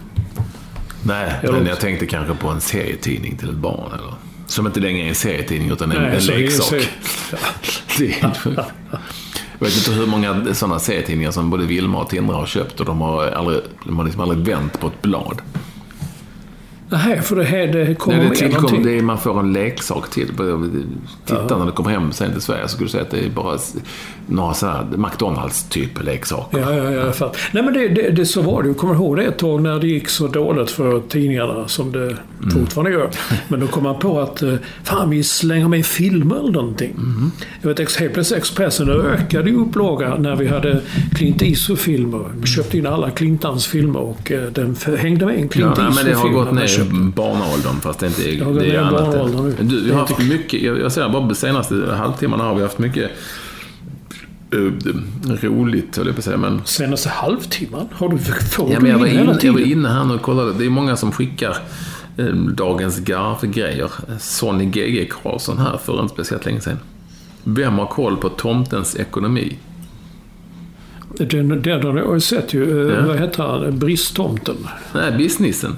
Nej, 1.04 1.34
Jag 1.44 1.54
men 1.54 1.66
jag 1.66 1.80
tänkte 1.80 2.06
kanske 2.06 2.36
på 2.36 2.48
en 2.48 2.62
serietidning 2.62 3.38
till 3.38 3.50
ett 3.50 3.56
barn. 3.56 3.92
Eller? 3.94 4.14
Som 4.48 4.66
inte 4.68 4.80
längre 4.80 5.06
är 5.06 5.10
en 5.10 5.16
serietidning 5.16 5.72
utan 5.72 5.92
en, 5.92 6.02
Nej, 6.02 6.16
en 6.16 6.22
ju 6.22 6.38
leksak. 6.38 6.74
är- 8.00 8.66
Jag 9.60 9.68
vet 9.68 9.78
inte 9.78 9.92
hur 9.92 10.06
många 10.08 10.54
sådana 10.54 10.80
serietidningar 10.80 11.32
som 11.32 11.50
både 11.50 11.66
Vilma 11.66 12.02
och 12.02 12.10
Tindra 12.10 12.36
har 12.36 12.46
köpt 12.46 12.80
och 12.80 12.86
de 12.86 13.02
har, 13.02 13.28
aldrig, 13.28 13.60
de 13.86 13.98
har 13.98 14.06
liksom 14.06 14.22
aldrig 14.22 14.40
vänt 14.46 14.80
på 14.80 14.88
ett 14.88 15.02
blad. 15.02 15.42
Nej, 16.90 17.22
för 17.22 17.36
det 17.36 17.44
här 17.44 17.68
det 17.68 17.96
kommer 17.96 18.18
Nej, 18.18 18.24
det 18.24 18.30
med 18.30 18.38
tillkommer, 18.38 18.62
någonting. 18.62 18.84
det 18.84 18.98
är, 18.98 19.02
man 19.02 19.18
får 19.18 19.40
en 19.40 19.54
leksak 19.54 20.10
till. 20.10 20.28
Titta 21.26 21.58
när 21.58 21.66
du 21.66 21.72
kommer 21.72 21.90
hem 21.90 22.12
sen 22.12 22.32
till 22.32 22.42
Sverige 22.42 22.64
så 22.64 22.70
skulle 22.70 22.86
du 22.86 22.92
säga 22.92 23.04
att 23.04 23.12
det 23.12 23.26
är 23.26 23.30
bara 23.30 23.58
några 24.28 24.54
så 24.54 24.68
här 24.68 24.86
McDonalds-typ 24.98 26.04
leksaker. 26.04 26.60
Ja, 26.60 26.74
ja, 26.74 26.92
ja, 26.92 27.12
fattar. 27.12 27.42
Nej, 27.52 27.64
men 27.64 27.74
det, 27.74 27.88
det, 27.88 28.10
det, 28.10 28.26
så 28.26 28.42
var 28.42 28.64
det. 28.64 28.70
Jag 28.70 28.78
kommer 28.78 28.94
ihåg 28.94 29.18
det 29.18 29.24
ett 29.24 29.38
tag 29.38 29.62
när 29.62 29.80
det 29.80 29.88
gick 29.88 30.10
så 30.10 30.28
dåligt 30.28 30.72
för 30.72 31.02
tidningarna 31.10 31.68
som 31.68 31.92
det 31.92 32.18
fortfarande 32.54 32.92
gör. 32.92 33.10
Men 33.48 33.60
då 33.60 33.68
kom 33.68 33.84
man 33.84 34.00
på 34.00 34.20
att 34.20 34.42
eh, 34.42 34.54
fan 34.84 35.10
vi 35.10 35.24
slänger 35.24 35.68
med 35.68 35.86
filmer 35.86 36.36
eller 36.36 36.52
någonting. 36.52 36.92
Mm. 36.92 37.32
Jag 37.62 37.70
vet, 37.70 37.96
helt 37.96 38.14
plötsligt 38.14 38.38
Expressen 38.38 38.90
ökade 38.90 39.52
upplagan 39.52 40.22
när 40.22 40.36
vi 40.36 40.48
hade 40.48 40.82
Clint 41.16 41.42
Eastwood-filmer. 41.42 42.26
Vi 42.42 42.48
köpte 42.48 42.78
in 42.78 42.88
alla 42.88 43.10
Clintans 43.10 43.68
filmer 43.68 44.00
och 44.00 44.32
eh, 44.32 44.44
den 44.44 44.76
hängde 44.98 45.26
med 45.26 45.36
en 45.36 45.50
Clint 45.50 45.74
Ja, 45.78 45.84
Eastwood-film. 45.84 46.79
Ner 46.84 47.12
barnaåldern 47.12 47.76
fast 47.82 48.00
det 48.00 48.08
inte 48.08 48.30
är, 48.36 48.44
har 48.44 48.52
gått 48.52 48.60
det 48.62 48.76
är 48.76 48.80
annat. 48.82 49.58
Du, 49.70 49.84
vi 49.84 49.92
har 49.92 50.00
haft 50.00 50.20
mycket, 50.30 50.62
jag, 50.62 50.80
jag 50.80 50.92
säger 50.92 51.10
bara 51.10 51.28
de 51.28 51.36
senaste 51.36 51.96
halvtimmarna 51.98 52.44
har 52.44 52.56
vi 52.56 52.62
haft 52.62 52.80
mycket 52.80 53.12
uh, 54.56 54.72
roligt, 55.42 55.98
höll 55.98 56.06
jag 56.06 56.16
på 56.16 56.20
att 56.20 56.26
säga. 56.26 56.38
Men, 56.38 56.62
Senaste 56.66 57.10
halvtimman? 57.10 57.88
Har 57.92 58.10
du, 58.10 58.18
får 58.18 58.72
ja, 58.72 58.80
men 58.80 58.92
jag, 58.92 59.00
var 59.00 59.06
inne, 59.08 59.38
jag 59.42 59.54
var 59.54 59.60
inne 59.60 59.90
här 59.90 60.06
nu 60.06 60.14
och 60.14 60.22
kollade. 60.22 60.54
Det 60.54 60.66
är 60.66 60.70
många 60.70 60.96
som 60.96 61.12
skickar 61.12 61.58
eh, 62.18 62.26
dagens 62.36 63.00
garv-grejer. 63.00 63.92
Sonny 64.20 64.66
GG 64.66 65.10
Karlsson 65.24 65.58
här 65.58 65.78
för 65.78 66.02
inte 66.02 66.14
speciellt 66.14 66.46
länge 66.46 66.62
sedan. 66.62 66.80
Vem 67.44 67.74
har 67.78 67.86
koll 67.86 68.18
på 68.18 68.30
tomtens 68.30 68.96
ekonomi? 68.96 69.58
Den, 71.18 71.62
den 71.62 71.84
har 71.84 71.98
jag 71.98 72.22
sett 72.22 72.54
ju. 72.54 72.90
eh, 72.90 72.96
Ja. 72.96 73.06
Vad 73.08 73.20
heter 73.20 73.44
han? 73.44 73.80
Bristtomten. 73.80 74.56
Nej, 74.94 75.12
businessen. 75.18 75.76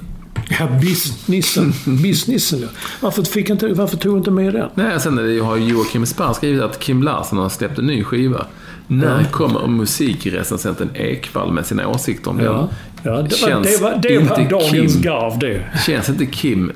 Ja, 0.60 0.68
businessen. 0.82 1.74
businessen 1.86 2.60
ja. 2.62 2.68
Varför, 2.99 3.24
fick 3.24 3.49
inte, 3.49 3.68
varför 3.68 3.97
tog 3.97 4.18
inte 4.18 4.32
med 4.32 4.54
den? 4.54 4.70
Nej, 4.76 4.99
sen 4.99 5.18
är 5.20 5.24
det- 5.24 5.39
har 5.43 5.58
Joakim 5.58 6.06
Sparr 6.06 6.34
skrivit 6.34 6.62
att 6.62 6.80
Kim 6.80 7.04
Larsson 7.04 7.38
har 7.38 7.49
släppt 7.49 7.80
en 7.80 7.88
ny 7.88 8.04
skiva. 8.04 8.45
När 8.88 9.24
kommer 9.24 9.68
musikrecensenten 9.68 10.89
Ekvall 10.93 11.52
med 11.52 11.66
sina 11.66 11.88
åsikter 11.88 12.30
om 12.30 12.38
den? 12.38 12.45
Ja, 12.45 12.70
ja 13.04 13.12
det, 13.12 13.41
var, 13.41 13.64
det 13.64 13.78
var, 13.82 13.99
det 14.02 14.18
var 14.20 14.49
dagens 14.49 14.95
Kim- 14.95 15.02
garv 15.04 15.39
det. 15.39 15.64
Känns 15.86 16.10
inte 16.10 16.26
Kim 16.26 16.72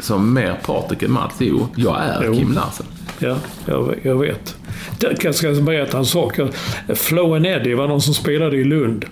som 0.00 0.34
mer 0.34 0.60
Patrik 0.66 1.02
än 1.02 1.12
Mats? 1.12 1.34
Jo, 1.38 1.68
jag 1.76 1.96
är 2.04 2.24
Jo. 2.24 2.34
Kim 2.34 2.52
Larsen. 2.52 2.86
Ja, 3.18 3.36
jag, 3.66 3.94
jag 4.02 4.18
vet. 4.18 4.56
Jag 5.22 5.34
ska 5.34 5.52
berätta 5.52 5.98
en 5.98 6.06
sak. 6.06 6.38
Flow 6.94 7.34
and 7.34 7.46
Eddie 7.46 7.74
var 7.74 7.88
någon 7.88 8.00
som 8.02 8.14
spelade 8.14 8.56
i 8.56 8.64
Lund. 8.64 9.04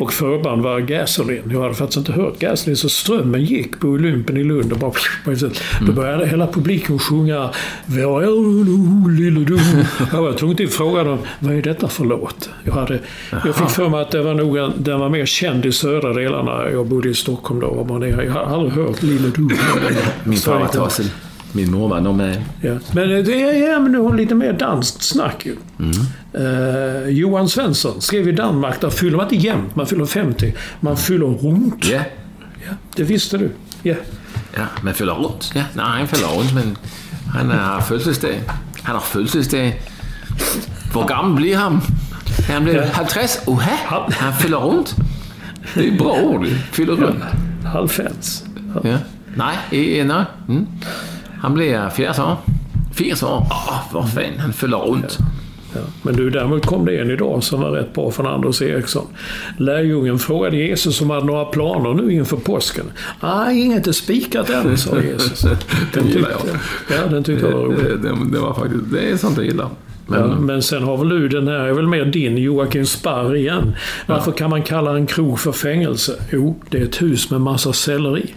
Och 0.00 0.12
förband 0.12 0.62
var 0.62 0.80
Gasoline. 0.80 1.50
Jag 1.50 1.62
hade 1.62 1.74
faktiskt 1.74 1.98
inte 1.98 2.12
hört 2.12 2.38
Gasoline, 2.38 2.76
så 2.76 2.88
strömmen 2.88 3.44
gick 3.44 3.80
på 3.80 3.88
Olympen 3.88 4.36
i 4.36 4.44
Lund. 4.44 4.72
Och 4.72 4.78
bara, 4.78 4.92
Då 5.86 5.92
började 5.92 6.26
hela 6.26 6.46
publiken 6.46 6.98
sjunga 6.98 7.50
Var 7.86 8.22
är 8.22 8.26
du, 8.26 9.10
lille 9.24 9.44
du? 9.44 9.58
Jag 10.12 10.22
var 10.22 10.32
tvungen 10.32 10.64
att 10.66 10.72
fråga 10.72 11.04
dem, 11.04 11.18
vad 11.38 11.54
är 11.54 11.62
detta 11.62 11.88
för 11.88 12.04
låt? 12.04 12.50
Jag, 12.64 12.72
hade, 12.72 12.98
jag 13.44 13.56
fick 13.56 13.68
för 13.68 13.88
mig 13.88 14.00
att 14.00 14.10
det 14.10 14.22
var 14.22 14.34
nog 14.34 14.56
en, 14.56 14.72
den 14.76 15.00
var 15.00 15.08
mer 15.08 15.26
känd 15.26 15.66
i 15.66 15.72
södra 15.72 16.12
delarna. 16.12 16.70
Jag 16.70 16.86
bodde 16.86 17.08
i 17.08 17.14
Stockholm 17.14 17.60
då. 17.60 17.66
och 17.66 17.88
var 17.88 17.98
nere. 17.98 18.24
Jag 18.24 18.32
har 18.32 18.40
aldrig 18.40 18.72
hört 18.72 19.02
Lille 19.02 19.28
du. 19.28 19.48
Min 20.24 20.38
far 20.38 20.60
var 20.60 20.66
tasen. 20.66 21.06
Min 21.52 21.70
mormor, 21.70 22.00
de 22.00 22.20
är... 22.20 22.42
Ja. 22.60 22.74
Men 22.92 23.10
är 23.10 23.68
ja, 23.68 23.80
men 23.80 23.92
det 23.92 23.98
har 23.98 24.14
lite 24.14 24.34
mer 24.34 24.52
danskt 24.52 25.02
snack 25.02 25.46
ju. 25.46 25.56
Eh, 26.32 27.08
Johan 27.08 27.48
Svensson 27.48 28.00
skrev 28.00 28.28
i 28.28 28.32
Danmark, 28.32 28.80
där 28.80 28.90
fyller 28.90 29.16
man 29.16 29.26
inte 29.32 29.46
jämnt, 29.46 29.76
man 29.76 29.86
fyller 29.86 30.06
50. 30.06 30.54
Man 30.80 30.96
fyller 30.96 31.26
runt. 31.26 31.88
Ja. 31.88 32.00
Ja, 32.68 32.74
det 32.96 33.02
visste 33.02 33.38
du. 33.38 33.50
Ja. 33.82 33.94
Ja, 34.54 34.64
men 34.82 34.94
fyller 34.94 35.12
runt. 35.14 35.52
Ja, 35.54 35.62
nej, 35.74 35.86
han 35.86 36.08
fyller 36.08 36.28
runt, 36.28 36.54
men 36.54 36.78
han 37.34 37.50
har 37.50 37.80
födelsedag. 37.80 38.40
Han 38.82 38.94
har 38.94 39.02
födelsedag. 39.02 39.82
Hur 40.94 41.08
gammal 41.08 41.34
blir 41.36 41.56
han? 41.56 41.80
Han 42.52 42.64
blir 42.64 42.82
50. 42.82 43.50
Oha, 43.50 44.08
han 44.10 44.32
fyller 44.34 44.56
runt. 44.58 44.96
Det 45.74 45.88
är 45.88 45.98
bra 45.98 46.20
ord. 46.22 46.46
Fyller 46.72 46.92
runt. 46.92 47.24
Halvfens. 47.64 48.44
Ja. 48.84 48.98
Nej, 49.34 49.56
nej. 50.04 50.24
Mm. 50.48 50.66
Han 51.40 51.54
blir 51.54 51.88
40 51.88 52.22
år. 52.22 52.36
40 52.92 53.24
år. 53.24 53.46
Åh, 53.50 53.80
vad 53.92 54.12
fan, 54.12 54.38
han 54.38 54.52
fyller 54.52 54.78
runt. 54.78 55.18
Ja. 55.74 55.80
Men 56.02 56.16
du, 56.16 56.30
däremot 56.30 56.66
kom 56.66 56.84
det 56.84 56.98
en 56.98 57.10
idag 57.10 57.42
som 57.42 57.60
var 57.60 57.70
rätt 57.70 57.94
bra 57.94 58.10
från 58.10 58.26
Anders 58.26 58.62
Eriksson. 58.62 59.06
Lärjungen 59.56 60.18
frågade 60.18 60.56
Jesus 60.56 61.00
om 61.00 61.10
han 61.10 61.14
hade 61.14 61.26
några 61.26 61.44
planer 61.44 61.94
nu 61.94 62.12
inför 62.12 62.36
påsken. 62.36 62.84
Nej, 63.20 63.60
inget 63.60 63.86
är 63.86 63.92
spikat 63.92 64.50
än, 64.50 64.78
sa 64.78 65.00
Jesus. 65.00 65.40
Den 65.94 66.04
tyckte, 66.04 66.36
ja, 66.90 67.06
den 67.10 67.24
tyckte 67.24 67.46
jag 67.46 67.56
var 67.56 67.64
rolig. 67.64 67.84
Det, 68.02 68.32
det, 68.32 68.38
var 68.38 68.54
faktiskt, 68.54 68.84
det 68.92 69.10
är 69.10 69.16
sånt 69.16 69.36
jag 69.36 69.46
gillar. 69.46 69.68
Men, 70.06 70.20
Ja, 70.20 70.26
men 70.26 70.62
sen 70.62 70.82
har 70.82 70.96
väl 70.96 71.08
du 71.08 71.28
den 71.28 71.48
här, 71.48 71.54
är 71.54 71.72
väl 71.72 71.86
mer 71.86 72.04
din, 72.04 72.38
Joakim 72.38 72.86
Sparr 72.86 73.36
igen. 73.36 73.74
Varför 74.06 74.32
kan 74.32 74.50
man 74.50 74.62
kalla 74.62 74.96
en 74.96 75.06
krog 75.06 75.40
för 75.40 75.52
fängelse? 75.52 76.12
Jo, 76.30 76.60
det 76.70 76.78
är 76.78 76.84
ett 76.84 77.02
hus 77.02 77.30
med 77.30 77.40
massa 77.40 77.72
selleri. 77.72 78.34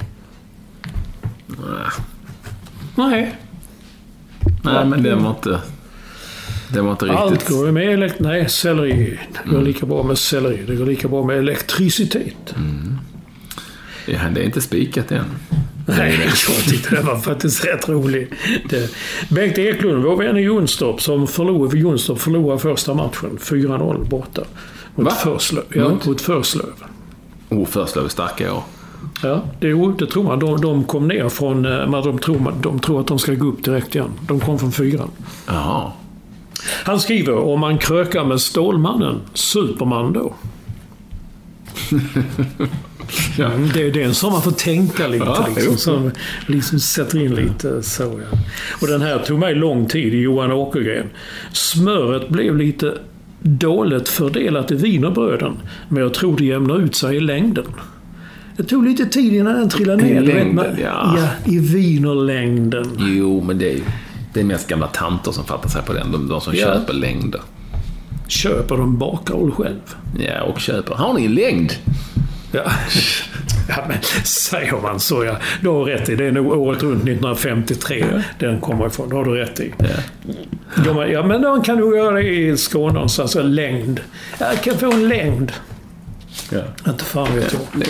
Nej, 3.09 3.35
nej, 4.63 4.85
men 4.85 5.03
det 5.03 5.15
var 5.15 5.29
inte... 5.29 5.59
Det 6.73 6.81
var 6.81 6.91
inte 6.91 7.05
riktigt... 7.05 7.19
allt 7.19 7.49
går 7.49 7.65
ju 7.65 7.71
med 7.71 7.93
elekt... 7.93 8.19
Nej, 8.19 8.49
selleri. 8.49 9.19
Det 9.43 9.49
går 9.49 9.61
lika 9.61 9.85
bra 9.85 10.03
med 10.03 10.17
selleri. 10.17 10.63
Det 10.67 10.75
går 10.75 10.85
lika 10.85 11.07
bra 11.07 11.23
med 11.23 11.37
elektricitet. 11.37 12.55
Ja, 14.05 14.19
det 14.33 14.41
är 14.41 14.43
inte 14.43 14.61
spikat 14.61 15.11
än. 15.11 15.25
Nej, 15.85 16.19
jag 16.47 16.63
tyckte 16.63 16.95
det 16.95 17.01
var 17.01 17.19
faktiskt 17.19 17.65
rätt 17.65 17.89
roligt. 17.89 18.29
Bengt 19.29 19.57
Eklund, 19.57 20.03
vår 20.03 20.17
vän 20.17 20.37
i 20.37 20.41
Jonstorp, 20.41 21.01
som 21.01 21.27
förlorade, 21.27 21.77
Jonstorp 21.77 22.19
förlorade 22.19 22.59
första 22.59 22.93
matchen. 22.93 23.37
4-0 23.41 24.09
borta. 24.09 24.41
Mot? 24.95 25.13
Förslöv. 25.13 25.63
Ja, 25.69 25.89
Mot? 25.89 26.21
Förslöv. 26.21 26.73
Oh, 27.49 27.65
Förslöv 27.65 28.05
är 28.05 28.09
starka 28.09 28.53
år. 28.53 28.63
Ja, 29.23 29.41
det, 29.59 29.73
det 29.99 30.05
tror 30.07 30.23
man. 30.23 30.39
De, 30.39 30.61
de 30.61 30.83
kom 30.83 31.07
ner 31.07 31.29
från... 31.29 31.65
eh, 31.65 31.71
Men 31.89 32.03
de, 32.03 32.19
tror, 32.19 32.53
de 32.61 32.79
tror 32.79 32.99
att 32.99 33.07
de 33.07 33.19
ska 33.19 33.33
gå 33.33 33.45
upp 33.47 33.63
direkt 33.63 33.95
igen. 33.95 34.09
De 34.27 34.39
kom 34.39 34.59
från 34.59 34.71
fyran. 34.71 35.09
Jaha. 35.47 35.91
Han 36.83 36.99
skriver 36.99 37.35
om 37.37 37.59
man 37.59 37.77
krökar 37.77 38.23
med 38.25 38.41
Stålmannen, 38.41 39.19
Superman 39.33 40.13
då. 40.13 40.33
Mm, 43.39 43.69
det 43.73 43.83
är 43.87 43.91
den 43.91 44.13
som 44.13 44.31
man 44.31 44.41
får 44.41 44.51
tänka 44.51 45.07
lite. 45.07 45.25
Ja, 45.25 45.47
liksom, 45.55 45.77
som 45.77 46.11
liksom 46.47 46.79
sätter 46.79 47.19
in 47.25 47.35
lite 47.35 47.83
så. 47.83 48.03
Ja. 48.03 48.37
Och 48.81 48.87
den 48.87 49.01
här 49.01 49.19
tog 49.19 49.39
mig 49.39 49.55
lång 49.55 49.85
tid, 49.87 50.13
Johan 50.13 50.51
Åkergren. 50.51 51.09
Smöret 51.51 52.29
blev 52.29 52.57
lite 52.57 52.97
dåligt 53.41 54.09
fördelat 54.09 54.71
i 54.71 54.75
wienerbröden, 54.75 55.57
men 55.89 56.03
jag 56.03 56.13
tror 56.13 56.37
det 56.37 56.45
jämnar 56.45 56.79
ut 56.79 56.95
sig 56.95 57.15
i 57.15 57.19
längden. 57.19 57.65
Det 58.57 58.63
tog 58.63 58.85
lite 58.87 59.05
tid 59.05 59.33
innan 59.33 59.53
den 59.55 59.69
trillade 59.69 60.01
I 60.09 60.13
ner. 60.13 60.21
vet, 60.21 60.35
längden, 60.35 60.55
man- 60.55 60.65
ja. 60.81 61.17
ja. 61.45 61.51
I 61.53 61.59
wienerlängden. 61.59 62.91
Jo, 62.99 63.41
men 63.47 63.57
det 63.57 63.73
är, 63.73 63.79
det 64.33 64.39
är 64.39 64.43
mest 64.43 64.67
gamla 64.67 64.87
tanter 64.87 65.31
som 65.31 65.45
fattar 65.45 65.69
sig 65.69 65.81
på 65.81 65.93
den. 65.93 66.11
De, 66.11 66.27
de 66.27 66.41
som 66.41 66.53
Ja. 66.55 66.65
köper 66.65 66.93
längder. 66.93 67.41
Köper 68.27 68.77
de 68.77 68.97
bakarol 68.97 69.51
själv? 69.51 69.79
Ja, 70.19 70.41
och 70.43 70.59
köper. 70.59 70.95
Har 70.95 71.13
ni 71.13 71.25
en 71.25 71.33
längd? 71.35 71.73
Ja. 72.53 72.63
ja, 73.69 73.85
men 73.87 73.97
säger 74.23 74.81
man 74.81 74.99
så 74.99 75.23
ja. 75.25 75.35
Du 75.61 75.69
har 75.69 75.83
rätt 75.85 76.09
i. 76.09 76.15
Det 76.15 76.25
är 76.25 76.31
nog 76.31 76.51
året 76.51 76.83
runt 76.83 77.03
1953 77.03 78.05
den 78.39 78.59
kommer 78.61 78.87
ifrån. 78.87 79.09
Det 79.09 79.15
har 79.15 79.25
du 79.25 79.31
rätt 79.31 79.59
i. 79.59 79.73
Ja, 80.85 80.93
men, 80.93 81.11
ja, 81.11 81.25
men 81.25 81.41
då 81.41 81.61
kan 81.61 81.77
du 81.77 81.97
göra 81.97 82.11
det 82.15 82.23
i 82.23 82.57
Skåne 82.57 82.93
någonstans. 82.93 83.35
Alltså 83.35 83.49
längd. 83.49 83.99
Jag 84.39 84.61
kan 84.63 84.77
få 84.77 84.91
en 84.91 85.07
längd. 85.07 85.51
Ja. 86.51 86.61
Inte 86.91 87.03
fan 87.05 87.35
vet 87.35 87.53
jag. 87.53 87.83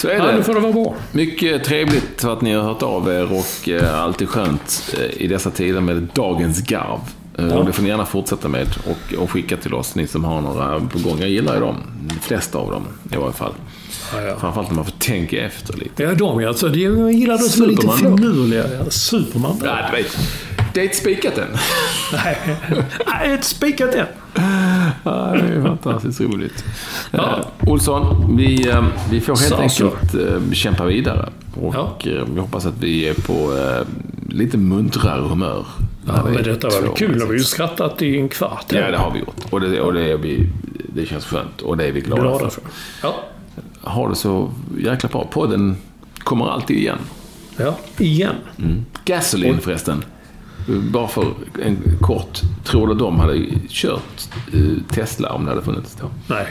Så 0.00 0.08
är 0.08 0.16
Ja, 0.16 0.26
det. 0.26 0.36
nu 0.36 0.42
får 0.42 0.54
det 0.54 0.60
vara 0.60 0.72
bra. 0.72 0.94
Mycket 1.12 1.64
trevligt 1.64 2.24
att 2.24 2.40
ni 2.40 2.52
har 2.52 2.62
hört 2.62 2.82
av 2.82 3.08
er 3.08 3.32
och 3.32 3.68
eh, 3.68 4.02
allt 4.02 4.22
är 4.22 4.26
skönt 4.26 4.94
eh, 4.98 5.22
i 5.22 5.26
dessa 5.26 5.50
tider 5.50 5.80
med 5.80 6.08
dagens 6.14 6.60
garv. 6.62 7.00
Eh, 7.40 7.48
Ja. 7.56 7.62
Det 7.62 7.72
får 7.72 7.82
ni 7.82 7.88
gärna 7.88 8.06
fortsätta 8.06 8.48
med 8.48 8.66
och, 8.86 9.14
och 9.22 9.30
skicka 9.30 9.56
till 9.56 9.74
oss, 9.74 9.94
ni 9.94 10.06
som 10.06 10.24
har 10.24 10.40
några 10.40 10.80
på 10.80 10.98
gång. 10.98 11.16
Jag 11.20 11.28
gillar 11.30 11.54
ju 11.54 11.60
dem, 11.60 11.76
de 12.08 12.14
flesta 12.14 12.58
av 12.58 12.70
dem 12.70 12.82
i 13.12 13.16
varje 13.16 13.32
fall. 13.32 13.52
Ja, 14.14 14.20
ja. 14.22 14.36
Framförallt 14.40 14.68
när 14.68 14.76
man 14.76 14.84
får 14.84 14.92
tänka 14.98 15.44
efter 15.46 15.76
lite. 15.76 16.02
Ja, 16.02 16.14
de 16.14 16.44
alltså. 16.46 16.68
det- 16.68 16.78
Jag 16.80 17.12
gillar 17.12 17.38
de 17.38 17.44
som 17.44 17.62
är 17.62 17.66
lite 17.68 17.88
finurliga. 17.88 18.64
Superman. 18.90 19.56
Ja, 19.64 19.76
du 19.90 19.96
vet. 20.02 20.18
Det 20.74 20.80
är 20.80 20.84
inte 20.84 20.96
spikat 20.96 21.38
än. 21.38 21.46
Nej, 22.12 22.38
Nej, 23.06 23.32
ett 23.34 23.44
spikat 23.44 23.94
än. 23.94 24.06
Ja, 25.04 25.34
det 25.34 25.54
är 25.54 25.62
fantastiskt 25.62 26.20
roligt. 26.20 26.64
Ja. 27.10 27.18
Eh, 27.62 27.68
Olsson, 27.70 28.36
vi, 28.36 28.68
eh, 28.68 28.84
vi 29.10 29.20
får 29.20 29.36
helt 29.36 29.72
Så, 29.72 29.84
enkelt 29.86 30.14
eh, 30.14 30.52
kämpa 30.52 30.84
vidare. 30.84 31.28
Och 31.60 31.74
Ja. 31.76 31.98
vi 32.34 32.40
hoppas 32.40 32.66
att 32.66 32.74
vi 32.80 33.08
är 33.08 33.14
på 33.14 33.56
eh, 33.58 33.86
lite 34.34 34.58
muntrare 34.58 35.28
humör. 35.28 35.66
Ja, 36.06 36.24
men 36.24 36.42
detta 36.42 36.68
var 36.68 36.80
väl 36.82 36.90
kul. 36.96 37.14
Vi 37.14 37.20
har 37.26 37.32
ju 37.32 37.40
skrattat 37.40 38.02
i 38.02 38.18
en 38.18 38.28
kvart. 38.28 38.66
Ja, 38.68 38.90
det 38.90 38.96
har 38.96 39.10
vi 39.10 39.18
gjort. 39.18 39.36
Och 39.50 39.60
det, 39.60 39.80
och 39.80 39.92
det, 39.92 40.12
är 40.12 40.16
vi, 40.16 40.48
det 40.94 41.06
känns 41.06 41.24
skönt. 41.24 41.60
Och 41.60 41.76
det 41.76 41.84
är 41.84 41.92
vi 41.92 42.00
glada, 42.00 42.22
glada 42.22 42.50
för. 42.50 42.62
Ja. 43.02 43.14
Ha 43.80 44.08
det 44.08 44.14
så 44.14 44.52
jäkla 44.78 45.08
bra. 45.08 45.24
Podden 45.30 45.76
kommer 46.18 46.46
alltid 46.46 46.76
igen. 46.76 46.98
ja, 47.56 47.78
igen. 47.98 48.34
Gasoline 49.04 49.60
förresten. 49.60 50.04
Bara 50.66 51.08
för 51.08 51.26
en 51.62 51.78
kort. 52.00 52.40
Tror 52.64 52.86
du 52.86 52.94
de 52.94 53.20
hade 53.20 53.38
kört 53.68 54.28
eh, 54.52 54.60
Tesla 54.90 55.32
om 55.32 55.44
det 55.44 55.50
hade 55.50 55.62
funnits 55.62 55.96
då? 56.00 56.06
Nej. 56.26 56.46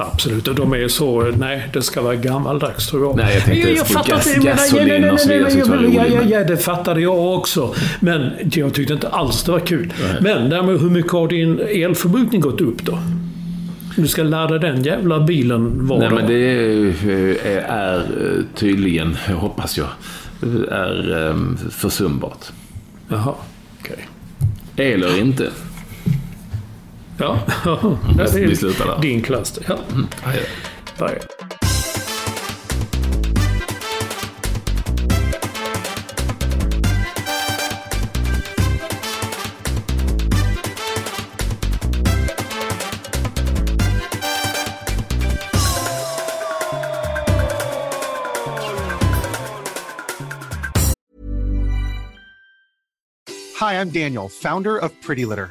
Absolut, 0.00 0.48
och 0.48 0.54
de 0.54 0.72
är 0.72 0.88
så... 0.88 1.22
Nej, 1.22 1.68
det 1.72 1.82
ska 1.82 2.02
vara 2.02 2.16
gammaldags 2.16 2.86
tror 2.86 3.02
jag. 3.02 3.16
Nej, 3.16 3.34
jag 3.34 3.44
tänkte 3.44 3.68
jag, 3.68 3.78
jag 3.78 3.86
fattar 3.86 4.12
gas, 4.12 4.34
inte. 4.34 4.46
gasolin 4.46 5.10
och 5.10 5.20
så 5.20 5.28
vidare. 5.28 6.24
Ja, 6.28 6.44
det 6.44 6.56
fattade 6.56 7.00
jag 7.00 7.34
också. 7.34 7.74
Men 8.00 8.30
jag 8.52 8.74
tyckte 8.74 8.92
inte 8.92 9.08
alls 9.08 9.44
det 9.44 9.52
var 9.52 9.60
kul. 9.60 9.92
Men 10.20 10.50
därmed, 10.50 10.80
hur 10.80 10.90
mycket 10.90 11.12
har 11.12 11.28
din 11.28 11.60
elförbrukning 11.60 12.40
gått 12.40 12.60
upp 12.60 12.82
då? 12.82 12.98
Du 13.96 14.08
ska 14.08 14.22
ladda 14.22 14.58
den 14.58 14.82
jävla 14.82 15.20
bilen 15.20 15.86
var 15.86 15.98
Nej, 15.98 16.08
dag. 16.08 16.18
men 16.18 16.26
det 16.26 16.34
är, 16.34 17.62
är 17.68 18.04
tydligen, 18.54 19.14
hoppas 19.14 19.78
jag, 19.78 19.88
är 20.70 21.10
um, 21.16 21.58
försumbart. 21.70 22.44
Jaha, 23.08 23.34
okej. 23.80 24.06
Eller 24.76 25.18
inte. 25.18 25.50
Ja, 27.20 27.38
Vi- 28.34 28.46
vi 28.46 28.56
slutar 28.56 28.86
där. 28.86 28.98
Din 29.02 29.22
klass. 29.22 29.58
Ja. 29.68 29.78
Mm. 29.92 30.06
Ah, 30.24 30.28
Adjö. 30.28 30.40
Nej. 31.00 31.18
Hi, 53.60 53.74
I'm 53.74 53.90
Daniel, 53.90 54.28
founder 54.28 54.78
of 54.78 54.92
Pretty 55.02 55.24
Litter. 55.26 55.50